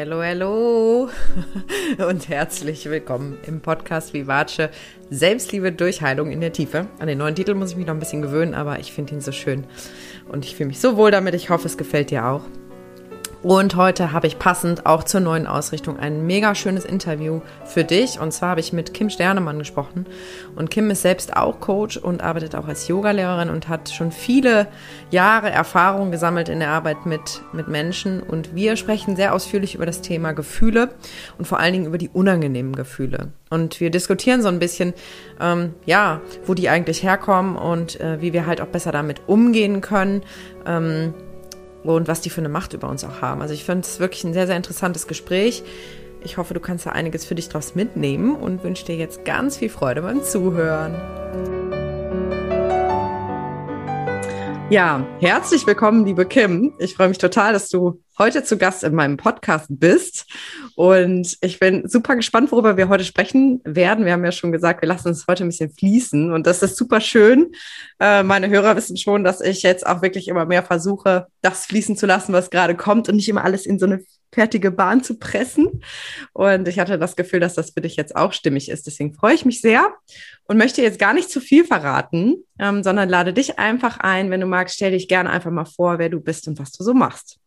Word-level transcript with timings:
hello, 0.00 0.22
hello 0.22 1.10
und 2.08 2.30
herzlich 2.30 2.88
willkommen 2.88 3.36
im 3.46 3.60
Podcast 3.60 4.14
Vivace 4.14 4.70
Selbstliebe 5.10 5.72
durch 5.72 6.00
Heilung 6.00 6.30
in 6.30 6.40
der 6.40 6.54
Tiefe. 6.54 6.86
An 7.00 7.06
den 7.06 7.18
neuen 7.18 7.34
Titel 7.34 7.52
muss 7.52 7.72
ich 7.72 7.76
mich 7.76 7.84
noch 7.84 7.92
ein 7.92 8.00
bisschen 8.00 8.22
gewöhnen, 8.22 8.54
aber 8.54 8.78
ich 8.78 8.94
finde 8.94 9.12
ihn 9.12 9.20
so 9.20 9.30
schön 9.30 9.66
und 10.32 10.46
ich 10.46 10.56
fühle 10.56 10.68
mich 10.68 10.80
so 10.80 10.96
wohl 10.96 11.10
damit. 11.10 11.34
Ich 11.34 11.50
hoffe, 11.50 11.66
es 11.66 11.76
gefällt 11.76 12.10
dir 12.10 12.24
auch. 12.24 12.44
Und 13.42 13.74
heute 13.74 14.12
habe 14.12 14.26
ich 14.26 14.38
passend 14.38 14.84
auch 14.84 15.02
zur 15.02 15.20
neuen 15.20 15.46
Ausrichtung 15.46 15.98
ein 15.98 16.26
mega 16.26 16.54
schönes 16.54 16.84
Interview 16.84 17.40
für 17.64 17.84
dich. 17.84 18.20
Und 18.20 18.32
zwar 18.32 18.50
habe 18.50 18.60
ich 18.60 18.74
mit 18.74 18.92
Kim 18.92 19.08
Sternemann 19.08 19.58
gesprochen. 19.58 20.04
Und 20.56 20.70
Kim 20.70 20.90
ist 20.90 21.00
selbst 21.00 21.34
auch 21.34 21.58
Coach 21.58 21.96
und 21.96 22.22
arbeitet 22.22 22.54
auch 22.54 22.68
als 22.68 22.86
Yogalehrerin 22.88 23.48
und 23.48 23.68
hat 23.68 23.88
schon 23.88 24.12
viele 24.12 24.66
Jahre 25.10 25.48
Erfahrung 25.48 26.10
gesammelt 26.10 26.50
in 26.50 26.58
der 26.58 26.68
Arbeit 26.68 27.06
mit, 27.06 27.40
mit 27.54 27.66
Menschen. 27.66 28.22
Und 28.22 28.54
wir 28.54 28.76
sprechen 28.76 29.16
sehr 29.16 29.34
ausführlich 29.34 29.74
über 29.74 29.86
das 29.86 30.02
Thema 30.02 30.32
Gefühle 30.32 30.90
und 31.38 31.46
vor 31.46 31.60
allen 31.60 31.72
Dingen 31.72 31.86
über 31.86 31.98
die 31.98 32.10
unangenehmen 32.10 32.76
Gefühle. 32.76 33.28
Und 33.48 33.80
wir 33.80 33.90
diskutieren 33.90 34.42
so 34.42 34.48
ein 34.48 34.58
bisschen, 34.58 34.92
ähm, 35.40 35.74
ja, 35.86 36.20
wo 36.44 36.52
die 36.52 36.68
eigentlich 36.68 37.02
herkommen 37.02 37.56
und 37.56 37.98
äh, 38.00 38.20
wie 38.20 38.34
wir 38.34 38.44
halt 38.44 38.60
auch 38.60 38.66
besser 38.66 38.92
damit 38.92 39.22
umgehen 39.28 39.80
können. 39.80 40.22
Ähm, 40.66 41.14
und 41.84 42.08
was 42.08 42.20
die 42.20 42.30
für 42.30 42.40
eine 42.40 42.48
Macht 42.48 42.72
über 42.72 42.88
uns 42.88 43.04
auch 43.04 43.20
haben. 43.20 43.42
Also 43.42 43.54
ich 43.54 43.64
finde 43.64 43.82
es 43.82 44.00
wirklich 44.00 44.24
ein 44.24 44.32
sehr, 44.32 44.46
sehr 44.46 44.56
interessantes 44.56 45.06
Gespräch. 45.06 45.62
Ich 46.22 46.36
hoffe, 46.36 46.52
du 46.52 46.60
kannst 46.60 46.86
da 46.86 46.90
einiges 46.90 47.24
für 47.24 47.34
dich 47.34 47.48
draus 47.48 47.74
mitnehmen 47.74 48.34
und 48.34 48.62
wünsche 48.62 48.84
dir 48.84 48.96
jetzt 48.96 49.24
ganz 49.24 49.56
viel 49.56 49.70
Freude 49.70 50.02
beim 50.02 50.22
Zuhören. 50.22 50.94
Ja, 54.70 55.04
herzlich 55.18 55.66
willkommen, 55.66 56.04
liebe 56.04 56.26
Kim. 56.26 56.74
Ich 56.78 56.94
freue 56.94 57.08
mich 57.08 57.18
total, 57.18 57.52
dass 57.52 57.68
du 57.68 58.00
heute 58.20 58.44
zu 58.44 58.58
Gast 58.58 58.84
in 58.84 58.94
meinem 58.94 59.16
Podcast 59.16 59.66
bist. 59.70 60.26
Und 60.76 61.38
ich 61.40 61.58
bin 61.58 61.88
super 61.88 62.16
gespannt, 62.16 62.52
worüber 62.52 62.76
wir 62.76 62.90
heute 62.90 63.04
sprechen 63.04 63.62
werden. 63.64 64.04
Wir 64.04 64.12
haben 64.12 64.24
ja 64.24 64.30
schon 64.30 64.52
gesagt, 64.52 64.82
wir 64.82 64.88
lassen 64.88 65.08
uns 65.08 65.26
heute 65.26 65.44
ein 65.44 65.48
bisschen 65.48 65.72
fließen. 65.72 66.30
Und 66.30 66.46
das 66.46 66.62
ist 66.62 66.76
super 66.76 67.00
schön. 67.00 67.52
Äh, 67.98 68.22
meine 68.22 68.50
Hörer 68.50 68.76
wissen 68.76 68.98
schon, 68.98 69.24
dass 69.24 69.40
ich 69.40 69.62
jetzt 69.62 69.86
auch 69.86 70.02
wirklich 70.02 70.28
immer 70.28 70.44
mehr 70.44 70.62
versuche, 70.62 71.28
das 71.40 71.64
fließen 71.64 71.96
zu 71.96 72.04
lassen, 72.04 72.34
was 72.34 72.50
gerade 72.50 72.76
kommt 72.76 73.08
und 73.08 73.16
nicht 73.16 73.28
immer 73.28 73.42
alles 73.42 73.64
in 73.64 73.78
so 73.78 73.86
eine 73.86 74.04
fertige 74.32 74.70
Bahn 74.70 75.02
zu 75.02 75.18
pressen. 75.18 75.82
Und 76.34 76.68
ich 76.68 76.78
hatte 76.78 76.98
das 76.98 77.16
Gefühl, 77.16 77.40
dass 77.40 77.54
das 77.54 77.70
für 77.70 77.80
dich 77.80 77.96
jetzt 77.96 78.14
auch 78.16 78.34
stimmig 78.34 78.68
ist. 78.68 78.86
Deswegen 78.86 79.14
freue 79.14 79.34
ich 79.34 79.46
mich 79.46 79.62
sehr 79.62 79.94
und 80.44 80.58
möchte 80.58 80.82
jetzt 80.82 80.98
gar 80.98 81.14
nicht 81.14 81.30
zu 81.30 81.40
viel 81.40 81.64
verraten, 81.64 82.44
ähm, 82.58 82.82
sondern 82.82 83.08
lade 83.08 83.32
dich 83.32 83.58
einfach 83.58 83.98
ein. 83.98 84.30
Wenn 84.30 84.42
du 84.42 84.46
magst, 84.46 84.76
stell 84.76 84.92
dich 84.92 85.08
gerne 85.08 85.30
einfach 85.30 85.50
mal 85.50 85.64
vor, 85.64 85.98
wer 85.98 86.10
du 86.10 86.20
bist 86.20 86.46
und 86.48 86.58
was 86.58 86.70
du 86.72 86.84
so 86.84 86.92
machst. 86.92 87.38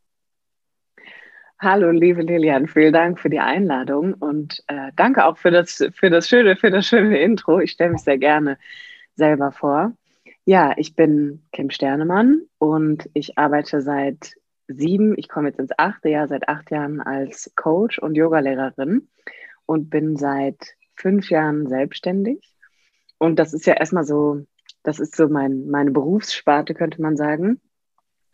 Hallo, 1.63 1.91
liebe 1.91 2.23
Lilian, 2.23 2.67
vielen 2.67 2.91
Dank 2.91 3.21
für 3.21 3.29
die 3.29 3.39
Einladung 3.39 4.15
und 4.15 4.61
äh, 4.67 4.91
danke 4.97 5.23
auch 5.23 5.37
für 5.37 5.49
das, 5.49 5.81
für 5.93 6.09
das 6.09 6.27
schöne, 6.27 6.57
für 6.57 6.69
das 6.69 6.85
schöne 6.87 7.21
Intro. 7.21 7.61
Ich 7.61 7.71
stelle 7.71 7.91
mich 7.91 8.01
sehr 8.01 8.17
gerne 8.17 8.57
selber 9.15 9.53
vor. 9.53 9.93
Ja, 10.43 10.73
ich 10.75 10.93
bin 10.97 11.47
Kim 11.53 11.69
Sternemann 11.69 12.41
und 12.57 13.09
ich 13.13 13.37
arbeite 13.37 13.81
seit 13.81 14.33
sieben, 14.67 15.17
ich 15.17 15.29
komme 15.29 15.47
jetzt 15.47 15.59
ins 15.59 15.71
achte 15.77 16.09
Jahr, 16.09 16.27
seit 16.27 16.49
acht 16.49 16.69
Jahren 16.69 16.99
als 16.99 17.49
Coach 17.55 17.97
und 17.97 18.15
Yogalehrerin 18.15 19.07
und 19.65 19.89
bin 19.89 20.17
seit 20.17 20.75
fünf 20.97 21.29
Jahren 21.29 21.69
selbstständig. 21.69 22.57
Und 23.19 23.39
das 23.39 23.53
ist 23.53 23.65
ja 23.65 23.75
erstmal 23.75 24.03
so, 24.03 24.45
das 24.83 24.99
ist 24.99 25.15
so 25.15 25.29
mein, 25.29 25.67
meine 25.67 25.91
Berufssparte, 25.91 26.73
könnte 26.73 27.01
man 27.01 27.15
sagen. 27.15 27.61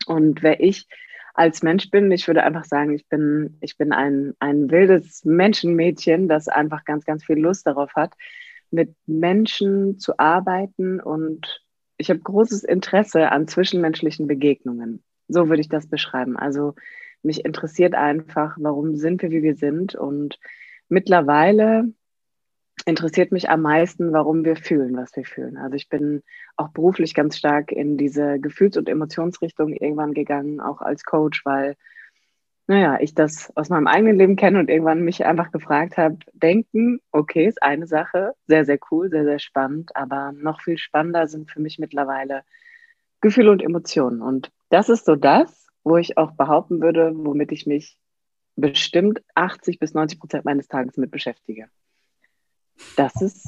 Und 0.06 0.42
wer 0.42 0.58
ich 0.58 0.88
als 1.40 1.62
Mensch 1.62 1.90
bin, 1.90 2.12
ich 2.12 2.26
würde 2.26 2.42
einfach 2.42 2.66
sagen, 2.66 2.92
ich 2.92 3.08
bin, 3.08 3.56
ich 3.62 3.78
bin 3.78 3.94
ein, 3.94 4.34
ein 4.40 4.70
wildes 4.70 5.24
Menschenmädchen, 5.24 6.28
das 6.28 6.48
einfach 6.48 6.84
ganz, 6.84 7.06
ganz 7.06 7.24
viel 7.24 7.38
Lust 7.38 7.66
darauf 7.66 7.94
hat, 7.94 8.12
mit 8.70 8.94
Menschen 9.06 9.98
zu 9.98 10.18
arbeiten 10.18 11.00
und 11.00 11.64
ich 11.96 12.10
habe 12.10 12.20
großes 12.20 12.62
Interesse 12.62 13.32
an 13.32 13.48
zwischenmenschlichen 13.48 14.26
Begegnungen. 14.26 15.02
So 15.28 15.48
würde 15.48 15.62
ich 15.62 15.70
das 15.70 15.86
beschreiben. 15.86 16.36
Also 16.36 16.74
mich 17.22 17.42
interessiert 17.46 17.94
einfach, 17.94 18.58
warum 18.60 18.96
sind 18.96 19.22
wir, 19.22 19.30
wie 19.30 19.42
wir 19.42 19.56
sind. 19.56 19.94
Und 19.94 20.38
mittlerweile 20.90 21.90
interessiert 22.82 23.32
mich 23.32 23.50
am 23.50 23.62
meisten, 23.62 24.12
warum 24.12 24.44
wir 24.44 24.56
fühlen, 24.56 24.96
was 24.96 25.14
wir 25.16 25.24
fühlen. 25.24 25.56
Also 25.56 25.76
ich 25.76 25.88
bin 25.88 26.22
auch 26.56 26.68
beruflich 26.68 27.14
ganz 27.14 27.36
stark 27.36 27.72
in 27.72 27.96
diese 27.96 28.38
Gefühls- 28.38 28.76
und 28.76 28.88
Emotionsrichtung 28.88 29.72
irgendwann 29.72 30.14
gegangen, 30.14 30.60
auch 30.60 30.80
als 30.80 31.04
Coach, 31.04 31.44
weil, 31.44 31.76
naja, 32.66 32.98
ich 33.00 33.14
das 33.14 33.54
aus 33.56 33.68
meinem 33.68 33.86
eigenen 33.86 34.16
Leben 34.16 34.36
kenne 34.36 34.58
und 34.58 34.70
irgendwann 34.70 35.02
mich 35.02 35.24
einfach 35.24 35.50
gefragt 35.52 35.96
habe, 35.96 36.18
denken, 36.32 37.00
okay, 37.12 37.46
ist 37.46 37.62
eine 37.62 37.86
Sache, 37.86 38.34
sehr, 38.46 38.64
sehr 38.64 38.78
cool, 38.90 39.10
sehr, 39.10 39.24
sehr 39.24 39.38
spannend, 39.38 39.94
aber 39.96 40.32
noch 40.32 40.60
viel 40.60 40.78
spannender 40.78 41.26
sind 41.28 41.50
für 41.50 41.60
mich 41.60 41.78
mittlerweile 41.78 42.42
Gefühle 43.20 43.50
und 43.50 43.62
Emotionen. 43.62 44.22
Und 44.22 44.50
das 44.68 44.88
ist 44.88 45.04
so 45.04 45.16
das, 45.16 45.66
wo 45.84 45.96
ich 45.96 46.16
auch 46.16 46.32
behaupten 46.32 46.80
würde, 46.80 47.12
womit 47.14 47.52
ich 47.52 47.66
mich 47.66 47.98
bestimmt 48.56 49.22
80 49.34 49.78
bis 49.78 49.94
90 49.94 50.20
Prozent 50.20 50.44
meines 50.44 50.68
Tages 50.68 50.96
mit 50.96 51.10
beschäftige. 51.10 51.68
Das 52.96 53.20
ist, 53.20 53.42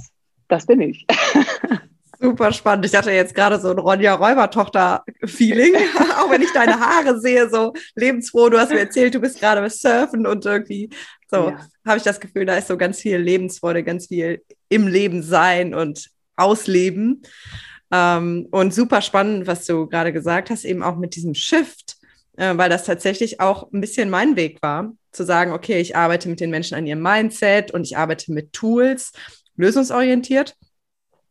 das 0.49 0.67
bin 0.67 0.81
ich. 0.81 1.07
Super 2.21 2.53
spannend. 2.53 2.87
Ich 2.87 2.95
hatte 2.95 3.11
jetzt 3.11 3.35
gerade 3.35 3.59
so 3.59 3.71
ein 3.71 3.79
Ronja 3.79 4.15
Räubertochter-Feeling, 4.15 5.75
auch 6.21 6.31
wenn 6.31 6.43
ich 6.43 6.53
deine 6.53 6.79
Haare 6.79 7.19
sehe, 7.19 7.51
so 7.51 7.73
lebensfroh. 7.97 8.49
Du 8.49 8.59
hast 8.59 8.71
mir 8.71 8.79
erzählt, 8.79 9.15
du 9.15 9.21
bist 9.21 9.41
gerade 9.41 9.61
beim 9.61 9.71
Surfen 9.71 10.25
und 10.25 10.47
irgendwie 10.47 10.89
so 11.29 11.49
ja. 11.49 11.67
habe 11.85 11.97
ich 11.97 12.05
das 12.05 12.21
Gefühl, 12.21 12.47
da 12.47 12.55
ist 12.57 12.69
so 12.69 12.77
ganz 12.77 13.01
viel 13.01 13.17
Lebensfreude, 13.17 13.83
ganz 13.83 14.07
viel 14.07 14.43
im 14.69 14.87
Leben 14.87 15.23
sein 15.25 15.75
und 15.75 16.11
ausleben. 16.37 17.23
Ähm, 17.91 18.47
und 18.53 18.73
super 18.73 19.03
spannend, 19.03 19.49
was 19.49 19.67
du 19.67 19.89
gerade 19.89 20.13
gesagt 20.13 20.51
hast, 20.51 20.65
eben 20.65 20.83
auch 20.83 20.97
mit 20.97 21.17
diesem 21.17 21.35
Shift, 21.35 21.92
äh, 22.37 22.57
weil 22.57 22.71
das 22.71 22.85
tatsächlich 22.85 23.41
auch 23.41 23.71
ein 23.73 23.81
bisschen 23.81 24.11
mein 24.11 24.37
Weg 24.37 24.63
war, 24.63 24.93
zu 25.13 25.25
sagen, 25.25 25.53
okay, 25.53 25.81
ich 25.81 25.97
arbeite 25.97 26.29
mit 26.29 26.41
den 26.41 26.51
Menschen 26.51 26.75
an 26.75 26.87
ihrem 26.87 27.03
Mindset 27.03 27.73
und 27.73 27.85
ich 27.85 27.97
arbeite 27.97 28.33
mit 28.33 28.53
Tools, 28.53 29.13
lösungsorientiert, 29.57 30.57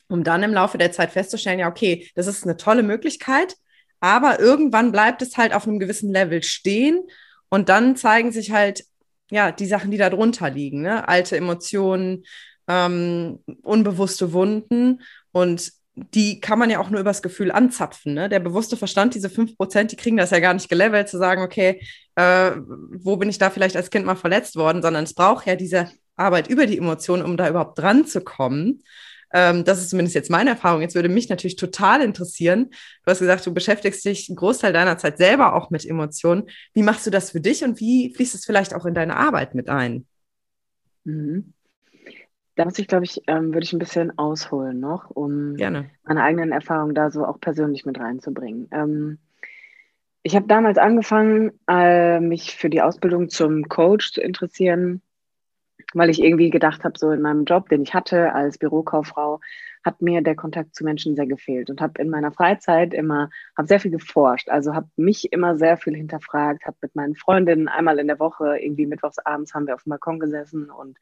um 0.07 0.23
dann 0.23 0.44
im 0.44 0.53
Laufe 0.53 0.78
der 0.78 0.91
Zeit 0.91 1.11
festzustellen, 1.11 1.59
ja, 1.59 1.69
okay, 1.69 2.09
das 2.16 2.28
ist 2.28 2.44
eine 2.44 2.57
tolle 2.57 2.84
Möglichkeit, 2.84 3.56
aber 4.00 4.40
irgendwann 4.40 4.91
bleibt 4.91 5.22
es 5.22 5.38
halt 5.38 5.53
auf 5.53 5.67
einem 5.67 5.79
gewissen 5.79 6.11
Level 6.11 6.44
stehen 6.44 7.01
und 7.50 7.69
dann 7.69 7.95
zeigen 7.95 8.31
sich 8.31 8.51
halt, 8.51 8.84
ja, 9.29 9.51
die 9.51 9.66
Sachen, 9.66 9.91
die 9.91 9.97
da 9.97 10.09
drunter 10.09 10.50
liegen, 10.50 10.81
ne? 10.81 11.07
alte 11.07 11.38
Emotionen, 11.38 12.25
ähm, 12.67 13.40
unbewusste 13.63 14.34
Wunden 14.34 15.01
und 15.31 15.72
die 15.96 16.40
kann 16.40 16.57
man 16.57 16.69
ja 16.69 16.79
auch 16.79 16.90
nur 16.90 17.02
übers 17.02 17.22
Gefühl 17.22 17.52
anzapfen. 17.52 18.13
Ne? 18.13 18.29
Der 18.29 18.40
bewusste 18.40 18.78
Verstand, 18.78 19.13
diese 19.13 19.28
5%, 19.28 19.91
die 19.91 19.96
kriegen 19.97 20.18
das 20.18 20.31
ja 20.31 20.40
gar 20.40 20.53
nicht 20.53 20.69
gelevelt, 20.69 21.09
zu 21.09 21.18
sagen, 21.18 21.41
okay, 21.41 21.81
äh, 22.16 22.52
wo 22.91 23.18
bin 23.18 23.29
ich 23.29 23.38
da 23.38 23.50
vielleicht 23.50 23.75
als 23.75 23.90
Kind 23.90 24.06
mal 24.06 24.16
verletzt 24.16 24.56
worden, 24.56 24.81
sondern 24.81 25.03
es 25.03 25.13
braucht 25.13 25.47
ja 25.47 25.56
diese 25.56 25.91
Arbeit 26.16 26.47
über 26.47 26.66
die 26.66 26.78
Emotionen, 26.78 27.24
um 27.24 27.35
da 27.35 27.50
überhaupt 27.50 27.78
dran 27.78 28.06
zu 28.06 28.22
kommen. 28.22 28.84
Ähm, 29.34 29.63
das 29.63 29.79
ist 29.79 29.90
zumindest 29.90 30.16
jetzt 30.16 30.29
meine 30.29 30.52
Erfahrung. 30.52 30.81
Jetzt 30.81 30.96
würde 30.96 31.09
mich 31.09 31.29
natürlich 31.29 31.56
total 31.56 32.02
interessieren. 32.02 32.69
Du 33.06 33.12
hast 33.12 33.19
gesagt, 33.19 33.46
du 33.46 33.53
beschäftigst 33.53 34.03
dich 34.06 34.29
einen 34.29 34.35
Großteil 34.38 34.73
deiner 34.73 34.97
Zeit 34.97 35.18
selber 35.18 35.56
auch 35.56 35.69
mit 35.72 35.85
Emotionen. 35.85 36.44
Wie 36.73 36.84
machst 36.84 37.06
du 37.06 37.12
das 37.12 37.31
für 37.31 37.41
dich 37.41 37.63
und 37.63 37.79
wie 37.79 38.13
fließt 38.13 38.35
es 38.35 38.46
vielleicht 38.46 38.73
auch 38.73 38.85
in 38.85 38.94
deine 38.94 39.18
Arbeit 39.18 39.56
mit 39.56 39.69
ein? 39.69 40.06
Mhm. 41.03 41.53
Da 42.56 42.66
muss 42.66 42.79
ich, 42.79 42.88
glaube 42.88 43.06
ich, 43.06 43.22
ähm, 43.28 43.53
würde 43.53 43.63
ich 43.63 43.73
ein 43.73 43.79
bisschen 43.79 44.17
ausholen 44.17 44.79
noch, 44.79 45.09
um 45.09 45.56
Gerne. 45.56 45.89
meine 46.03 46.23
eigenen 46.23 46.51
Erfahrungen 46.51 46.94
da 46.94 47.09
so 47.09 47.25
auch 47.25 47.39
persönlich 47.39 47.85
mit 47.85 48.00
reinzubringen. 48.00 48.67
Ähm, 48.72 49.20
ich 50.23 50.35
habe 50.35 50.47
damals 50.47 50.78
angefangen, 50.78 51.52
äh, 51.67 52.20
mich 52.20 52.55
für 52.55 52.70
die 52.70 52.81
Ausbildung 52.81 53.29
zum 53.29 53.67
Coach 53.70 54.14
zu 54.14 54.22
interessieren, 54.22 55.02
weil 55.93 56.09
ich 56.09 56.22
irgendwie 56.22 56.49
gedacht 56.49 56.84
habe, 56.84 56.97
so 56.97 57.11
in 57.11 57.22
meinem 57.22 57.46
Job, 57.46 57.70
den 57.70 57.81
ich 57.81 57.93
hatte 57.93 58.34
als 58.34 58.58
Bürokauffrau, 58.58 59.40
hat 59.84 60.02
mir 60.02 60.22
der 60.22 60.35
Kontakt 60.35 60.76
zu 60.76 60.84
Menschen 60.84 61.16
sehr 61.16 61.26
gefehlt 61.26 61.70
und 61.70 61.81
habe 61.81 61.99
in 61.99 62.09
meiner 62.09 62.31
Freizeit 62.31 62.93
immer, 62.93 63.29
habe 63.58 63.67
sehr 63.67 63.79
viel 63.79 63.91
geforscht, 63.91 64.49
also 64.49 64.76
habe 64.76 64.87
mich 64.96 65.34
immer 65.34 65.58
sehr 65.58 65.78
viel 65.78 65.96
hinterfragt, 65.96 66.66
habe 66.66 66.78
mit 66.81 66.96
meinen 66.96 67.16
Freundinnen 67.16 67.67
einmal 67.67 67.97
in 67.97 68.08
der 68.08 68.20
Woche, 68.20 68.58
irgendwie 68.59 68.85
mittwochs 68.85 69.17
abends 69.20 69.53
haben 69.53 69.66
wir 69.66 69.73
auf 69.73 69.84
dem 69.84 69.90
Balkon 69.90 70.20
gesessen 70.20 70.70
und 70.70 70.97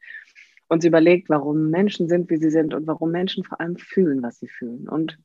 uns 0.70 0.84
überlegt, 0.84 1.28
warum 1.28 1.68
Menschen 1.68 2.08
sind, 2.08 2.30
wie 2.30 2.36
sie 2.36 2.50
sind 2.50 2.72
und 2.74 2.86
warum 2.86 3.10
Menschen 3.10 3.44
vor 3.44 3.60
allem 3.60 3.76
fühlen, 3.76 4.22
was 4.22 4.38
sie 4.38 4.48
fühlen. 4.48 4.88
Und 4.88 5.18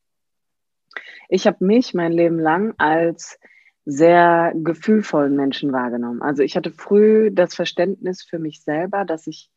ich 1.29 1.47
habe 1.47 1.63
mich 1.63 1.93
mein 1.93 2.11
Leben 2.11 2.39
lang 2.39 2.73
als 2.77 3.39
sehr 3.85 4.53
gefühlvollen 4.55 5.35
Menschen 5.35 5.71
wahrgenommen. 5.71 6.23
Also 6.23 6.41
ich 6.41 6.55
hatte 6.57 6.71
früh 6.71 7.29
das 7.31 7.53
Verständnis 7.53 8.23
für 8.23 8.39
mich 8.39 8.63
selber, 8.63 9.05
dass 9.05 9.27
ich 9.27 9.51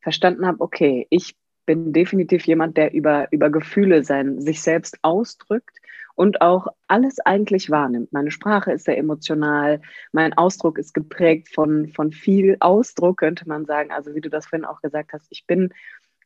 verstanden 0.00 0.46
habe, 0.46 0.60
okay, 0.60 1.06
ich 1.08 1.36
bin 1.64 1.92
definitiv 1.92 2.46
jemand, 2.46 2.76
der 2.76 2.92
über, 2.92 3.32
über 3.32 3.48
Gefühle 3.48 4.04
sein, 4.04 4.40
sich 4.40 4.60
selbst 4.60 4.98
ausdrückt 5.02 5.79
und 6.20 6.42
auch 6.42 6.66
alles 6.86 7.18
eigentlich 7.20 7.70
wahrnimmt. 7.70 8.12
Meine 8.12 8.30
Sprache 8.30 8.72
ist 8.72 8.84
sehr 8.84 8.98
emotional, 8.98 9.80
mein 10.12 10.34
Ausdruck 10.34 10.76
ist 10.76 10.92
geprägt 10.92 11.48
von, 11.48 11.88
von 11.94 12.12
viel 12.12 12.58
Ausdruck, 12.60 13.20
könnte 13.20 13.48
man 13.48 13.64
sagen. 13.64 13.90
Also 13.90 14.14
wie 14.14 14.20
du 14.20 14.28
das 14.28 14.44
vorhin 14.44 14.66
auch 14.66 14.82
gesagt 14.82 15.14
hast, 15.14 15.28
ich 15.30 15.46
bin, 15.46 15.72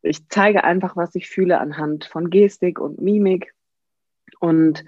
ich 0.02 0.28
zeige 0.28 0.64
einfach, 0.64 0.96
was 0.96 1.14
ich 1.14 1.28
fühle 1.28 1.60
anhand 1.60 2.06
von 2.06 2.28
Gestik 2.28 2.80
und 2.80 3.00
Mimik 3.00 3.54
und 4.40 4.84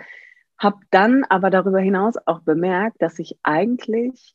habe 0.58 0.78
dann 0.90 1.22
aber 1.22 1.50
darüber 1.50 1.78
hinaus 1.78 2.14
auch 2.26 2.40
bemerkt, 2.40 3.00
dass 3.00 3.20
ich 3.20 3.38
eigentlich 3.44 4.34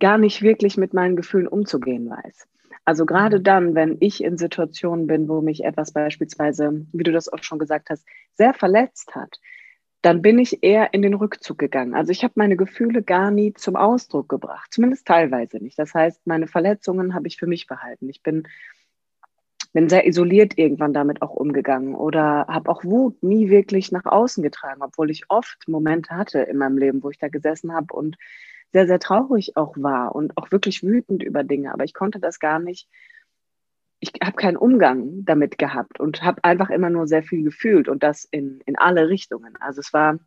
gar 0.00 0.18
nicht 0.18 0.42
wirklich 0.42 0.76
mit 0.76 0.92
meinen 0.92 1.16
Gefühlen 1.16 1.48
umzugehen 1.48 2.10
weiß. 2.10 2.46
Also 2.84 3.06
gerade 3.06 3.38
mhm. 3.38 3.44
dann, 3.44 3.74
wenn 3.74 3.96
ich 4.00 4.22
in 4.22 4.36
Situationen 4.36 5.06
bin, 5.06 5.30
wo 5.30 5.40
mich 5.40 5.64
etwas 5.64 5.92
beispielsweise, 5.92 6.84
wie 6.92 7.04
du 7.04 7.12
das 7.12 7.32
auch 7.32 7.42
schon 7.42 7.58
gesagt 7.58 7.88
hast, 7.88 8.04
sehr 8.34 8.52
verletzt 8.52 9.14
hat, 9.14 9.38
dann 10.02 10.22
bin 10.22 10.38
ich 10.38 10.62
eher 10.62 10.94
in 10.94 11.02
den 11.02 11.14
Rückzug 11.14 11.58
gegangen. 11.58 11.94
Also 11.94 12.10
ich 12.10 12.24
habe 12.24 12.34
meine 12.36 12.56
Gefühle 12.56 13.02
gar 13.02 13.30
nie 13.30 13.52
zum 13.52 13.76
Ausdruck 13.76 14.28
gebracht, 14.28 14.72
zumindest 14.72 15.06
teilweise 15.06 15.58
nicht. 15.58 15.78
Das 15.78 15.94
heißt, 15.94 16.26
meine 16.26 16.46
Verletzungen 16.46 17.14
habe 17.14 17.28
ich 17.28 17.36
für 17.36 17.46
mich 17.46 17.66
behalten. 17.66 18.08
Ich 18.08 18.22
bin, 18.22 18.48
bin 19.74 19.88
sehr 19.90 20.06
isoliert 20.06 20.56
irgendwann 20.56 20.94
damit 20.94 21.20
auch 21.20 21.34
umgegangen 21.34 21.94
oder 21.94 22.46
habe 22.48 22.70
auch 22.70 22.82
Wut 22.82 23.22
nie 23.22 23.50
wirklich 23.50 23.92
nach 23.92 24.06
außen 24.06 24.42
getragen, 24.42 24.82
obwohl 24.82 25.10
ich 25.10 25.24
oft 25.28 25.68
Momente 25.68 26.16
hatte 26.16 26.40
in 26.40 26.56
meinem 26.56 26.78
Leben, 26.78 27.02
wo 27.02 27.10
ich 27.10 27.18
da 27.18 27.28
gesessen 27.28 27.74
habe 27.74 27.94
und 27.94 28.16
sehr, 28.72 28.86
sehr 28.86 29.00
traurig 29.00 29.56
auch 29.56 29.74
war 29.76 30.14
und 30.14 30.36
auch 30.36 30.50
wirklich 30.50 30.82
wütend 30.82 31.22
über 31.22 31.44
Dinge. 31.44 31.74
Aber 31.74 31.84
ich 31.84 31.92
konnte 31.92 32.20
das 32.20 32.38
gar 32.38 32.58
nicht, 32.58 32.88
ich 34.00 34.12
habe 34.22 34.36
keinen 34.36 34.56
Umgang 34.56 35.24
damit 35.24 35.58
gehabt 35.58 36.00
und 36.00 36.22
habe 36.22 36.42
einfach 36.42 36.70
immer 36.70 36.90
nur 36.90 37.06
sehr 37.06 37.22
viel 37.22 37.44
gefühlt 37.44 37.88
und 37.88 38.02
das 38.02 38.24
in, 38.24 38.60
in 38.64 38.76
alle 38.76 39.08
Richtungen. 39.08 39.56
Also 39.60 39.80
es 39.80 39.92
war 39.92 40.18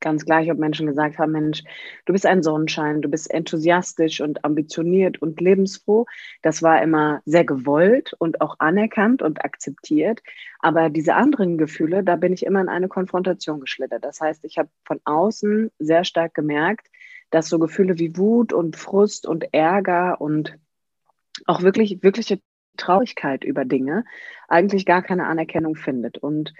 ganz 0.00 0.24
gleich, 0.24 0.50
ob 0.50 0.58
Menschen 0.58 0.86
gesagt 0.86 1.18
haben, 1.18 1.32
Mensch, 1.32 1.62
du 2.06 2.12
bist 2.12 2.26
ein 2.26 2.42
Sonnenschein, 2.42 3.02
du 3.02 3.08
bist 3.08 3.30
enthusiastisch 3.30 4.20
und 4.20 4.44
ambitioniert 4.44 5.22
und 5.22 5.40
lebensfroh. 5.40 6.06
Das 6.42 6.62
war 6.62 6.82
immer 6.82 7.20
sehr 7.26 7.44
gewollt 7.44 8.14
und 8.18 8.40
auch 8.40 8.56
anerkannt 8.58 9.22
und 9.22 9.44
akzeptiert. 9.44 10.20
Aber 10.58 10.90
diese 10.90 11.14
anderen 11.14 11.58
Gefühle, 11.58 12.02
da 12.02 12.16
bin 12.16 12.32
ich 12.32 12.44
immer 12.44 12.60
in 12.60 12.68
eine 12.68 12.88
Konfrontation 12.88 13.60
geschlittert. 13.60 14.04
Das 14.04 14.20
heißt, 14.20 14.44
ich 14.44 14.58
habe 14.58 14.70
von 14.84 15.00
außen 15.04 15.70
sehr 15.78 16.04
stark 16.04 16.34
gemerkt, 16.34 16.88
dass 17.30 17.48
so 17.48 17.58
Gefühle 17.58 17.98
wie 17.98 18.16
Wut 18.16 18.52
und 18.52 18.76
Frust 18.76 19.26
und 19.26 19.52
Ärger 19.54 20.20
und 20.20 20.58
auch 21.46 21.62
wirklich, 21.62 22.02
wirkliche 22.02 22.40
Traurigkeit 22.76 23.44
über 23.44 23.64
Dinge 23.64 24.04
eigentlich 24.48 24.86
gar 24.86 25.02
keine 25.02 25.26
Anerkennung 25.26 25.76
findet. 25.76 26.18
Und 26.18 26.52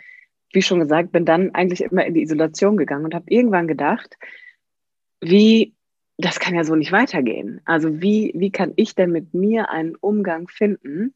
wie 0.52 0.62
schon 0.62 0.80
gesagt, 0.80 1.12
bin 1.12 1.24
dann 1.24 1.54
eigentlich 1.54 1.82
immer 1.82 2.04
in 2.04 2.14
die 2.14 2.22
Isolation 2.22 2.76
gegangen 2.76 3.04
und 3.04 3.14
habe 3.14 3.26
irgendwann 3.28 3.68
gedacht, 3.68 4.16
wie, 5.20 5.74
das 6.18 6.40
kann 6.40 6.54
ja 6.54 6.64
so 6.64 6.74
nicht 6.74 6.92
weitergehen. 6.92 7.60
Also 7.64 8.00
wie, 8.00 8.32
wie 8.34 8.50
kann 8.50 8.72
ich 8.76 8.94
denn 8.94 9.10
mit 9.10 9.34
mir 9.34 9.70
einen 9.70 9.96
Umgang 9.96 10.48
finden? 10.48 11.14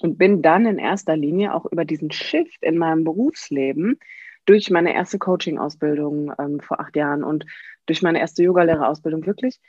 Und 0.00 0.18
bin 0.18 0.42
dann 0.42 0.66
in 0.66 0.78
erster 0.78 1.16
Linie 1.16 1.54
auch 1.54 1.64
über 1.66 1.84
diesen 1.84 2.10
Shift 2.10 2.62
in 2.62 2.78
meinem 2.78 3.04
Berufsleben 3.04 3.98
durch 4.44 4.70
meine 4.70 4.94
erste 4.94 5.18
Coaching-Ausbildung 5.18 6.32
ähm, 6.38 6.60
vor 6.60 6.78
acht 6.80 6.94
Jahren 6.94 7.24
und 7.24 7.46
durch 7.86 8.02
meine 8.02 8.20
erste 8.20 8.42
Yogalehrerausbildung 8.42 9.26
wirklich 9.26 9.60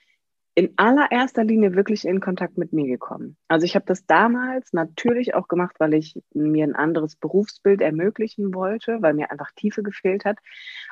in 0.56 0.74
allererster 0.78 1.44
Linie 1.44 1.75
wirklich 1.75 2.06
in 2.06 2.19
Kontakt 2.19 2.57
mit 2.57 2.74
mir 2.74 2.88
gekommen. 2.88 3.38
Also 3.48 3.66
ich 3.66 3.75
habe 3.75 3.86
das 3.86 4.06
damals 4.06 4.74
natürlich 4.74 5.34
auch 5.34 5.48
gemacht, 5.48 5.75
weil 5.80 5.94
ich 5.94 6.22
mir 6.34 6.66
ein 6.66 6.75
anderes 6.75 7.16
Berufsbild 7.16 7.81
ermöglichen 7.81 8.54
wollte, 8.54 9.01
weil 9.01 9.13
mir 9.13 9.31
einfach 9.31 9.51
Tiefe 9.56 9.84
gefehlt 9.84 10.25
hat. 10.25 10.38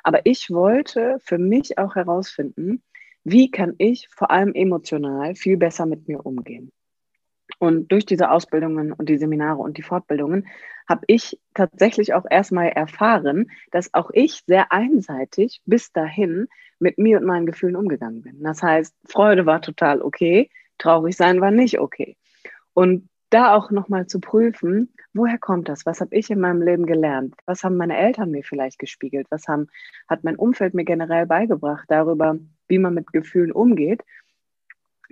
Aber 0.04 0.26
ich 0.26 0.50
wollte 0.50 1.18
für 1.20 1.38
mich 1.38 1.78
auch 1.78 1.96
herausfinden, 1.96 2.82
wie 3.24 3.52
kann 3.52 3.76
ich 3.78 4.08
vor 4.10 4.32
allem 4.32 4.54
emotional 4.54 5.36
viel 5.36 5.58
besser 5.58 5.86
mit 5.86 6.08
mir 6.08 6.26
umgehen. 6.26 6.72
Und 7.60 7.92
durch 7.92 8.06
diese 8.06 8.30
Ausbildungen 8.30 8.92
und 8.92 9.10
die 9.10 9.18
Seminare 9.18 9.58
und 9.58 9.78
die 9.78 9.84
Fortbildungen 9.84 10.48
habe 10.88 11.04
ich 11.08 11.40
tatsächlich 11.54 12.14
auch 12.14 12.26
erstmal 12.30 12.70
erfahren, 12.70 13.52
dass 13.72 13.94
auch 13.94 14.10
ich 14.14 14.44
sehr 14.46 14.72
einseitig 14.72 15.62
bis 15.66 15.92
dahin 15.92 16.48
mit 16.80 16.98
mir 16.98 17.18
und 17.18 17.26
meinen 17.26 17.46
Gefühlen 17.46 17.76
umgegangen 17.76 18.22
bin. 18.22 18.44
Das 18.44 18.62
heißt, 18.62 18.96
Freude 19.06 19.46
war 19.46 19.62
total 19.62 20.02
okay, 20.02 20.50
traurig 20.78 21.18
sein 21.18 21.42
war 21.42 21.52
nicht 21.52 21.80
okay. 21.80 22.16
Und 22.74 23.10
da 23.30 23.56
auch 23.56 23.72
nochmal 23.72 24.08
zu 24.08 24.20
prüfen, 24.22 24.94
woher 25.14 25.38
kommt 25.38 25.68
das? 25.68 25.86
Was 25.86 26.00
habe 26.00 26.16
ich 26.16 26.30
in 26.30 26.40
meinem 26.40 26.62
Leben 26.62 26.86
gelernt? 26.86 27.36
Was 27.46 27.64
haben 27.64 27.76
meine 27.76 27.98
Eltern 27.98 28.32
mir 28.32 28.44
vielleicht 28.44 28.80
gespiegelt? 28.80 29.28
Was 29.30 29.48
haben, 29.48 29.68
hat 30.08 30.24
mein 30.24 30.38
Umfeld 30.38 30.74
mir 30.74 30.86
generell 30.86 31.26
beigebracht 31.26 31.86
darüber, 31.90 32.38
wie 32.68 32.80
man 32.80 32.94
mit 32.94 33.12
Gefühlen 33.12 33.52
umgeht? 33.52 34.04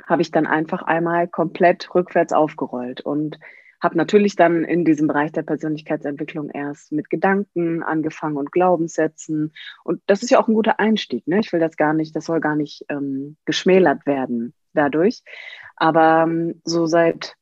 Habe 0.04 0.22
ich 0.22 0.32
dann 0.32 0.48
einfach 0.48 0.84
einmal 0.84 1.28
komplett 1.28 1.94
rückwärts 1.94 2.34
aufgerollt 2.34 3.02
und 3.02 3.40
habe 3.82 3.98
natürlich 3.98 4.36
dann 4.36 4.64
in 4.64 4.86
diesem 4.86 5.08
Bereich 5.08 5.32
der 5.32 5.44
Persönlichkeitsentwicklung 5.44 6.50
erst 6.50 6.92
mit 6.92 7.10
Gedanken 7.10 7.84
angefangen 7.84 8.38
und 8.38 8.52
Glaubenssätzen. 8.52 9.54
Und 9.84 10.02
das 10.08 10.24
ist 10.24 10.32
ja 10.32 10.40
auch 10.40 10.48
ein 10.48 10.54
guter 10.54 10.80
Einstieg. 10.80 11.28
Ne? 11.28 11.40
Ich 11.40 11.54
will 11.54 11.60
das 11.60 11.78
gar 11.78 11.94
nicht, 11.94 12.16
das 12.16 12.26
soll 12.26 12.40
gar 12.40 12.56
nicht 12.56 12.86
ähm, 12.90 13.38
geschmälert 13.46 14.06
werden 14.06 14.54
dadurch. 14.74 15.24
Aber 15.76 16.24
ähm, 16.28 16.62
so 16.64 16.86
seit, 16.86 17.36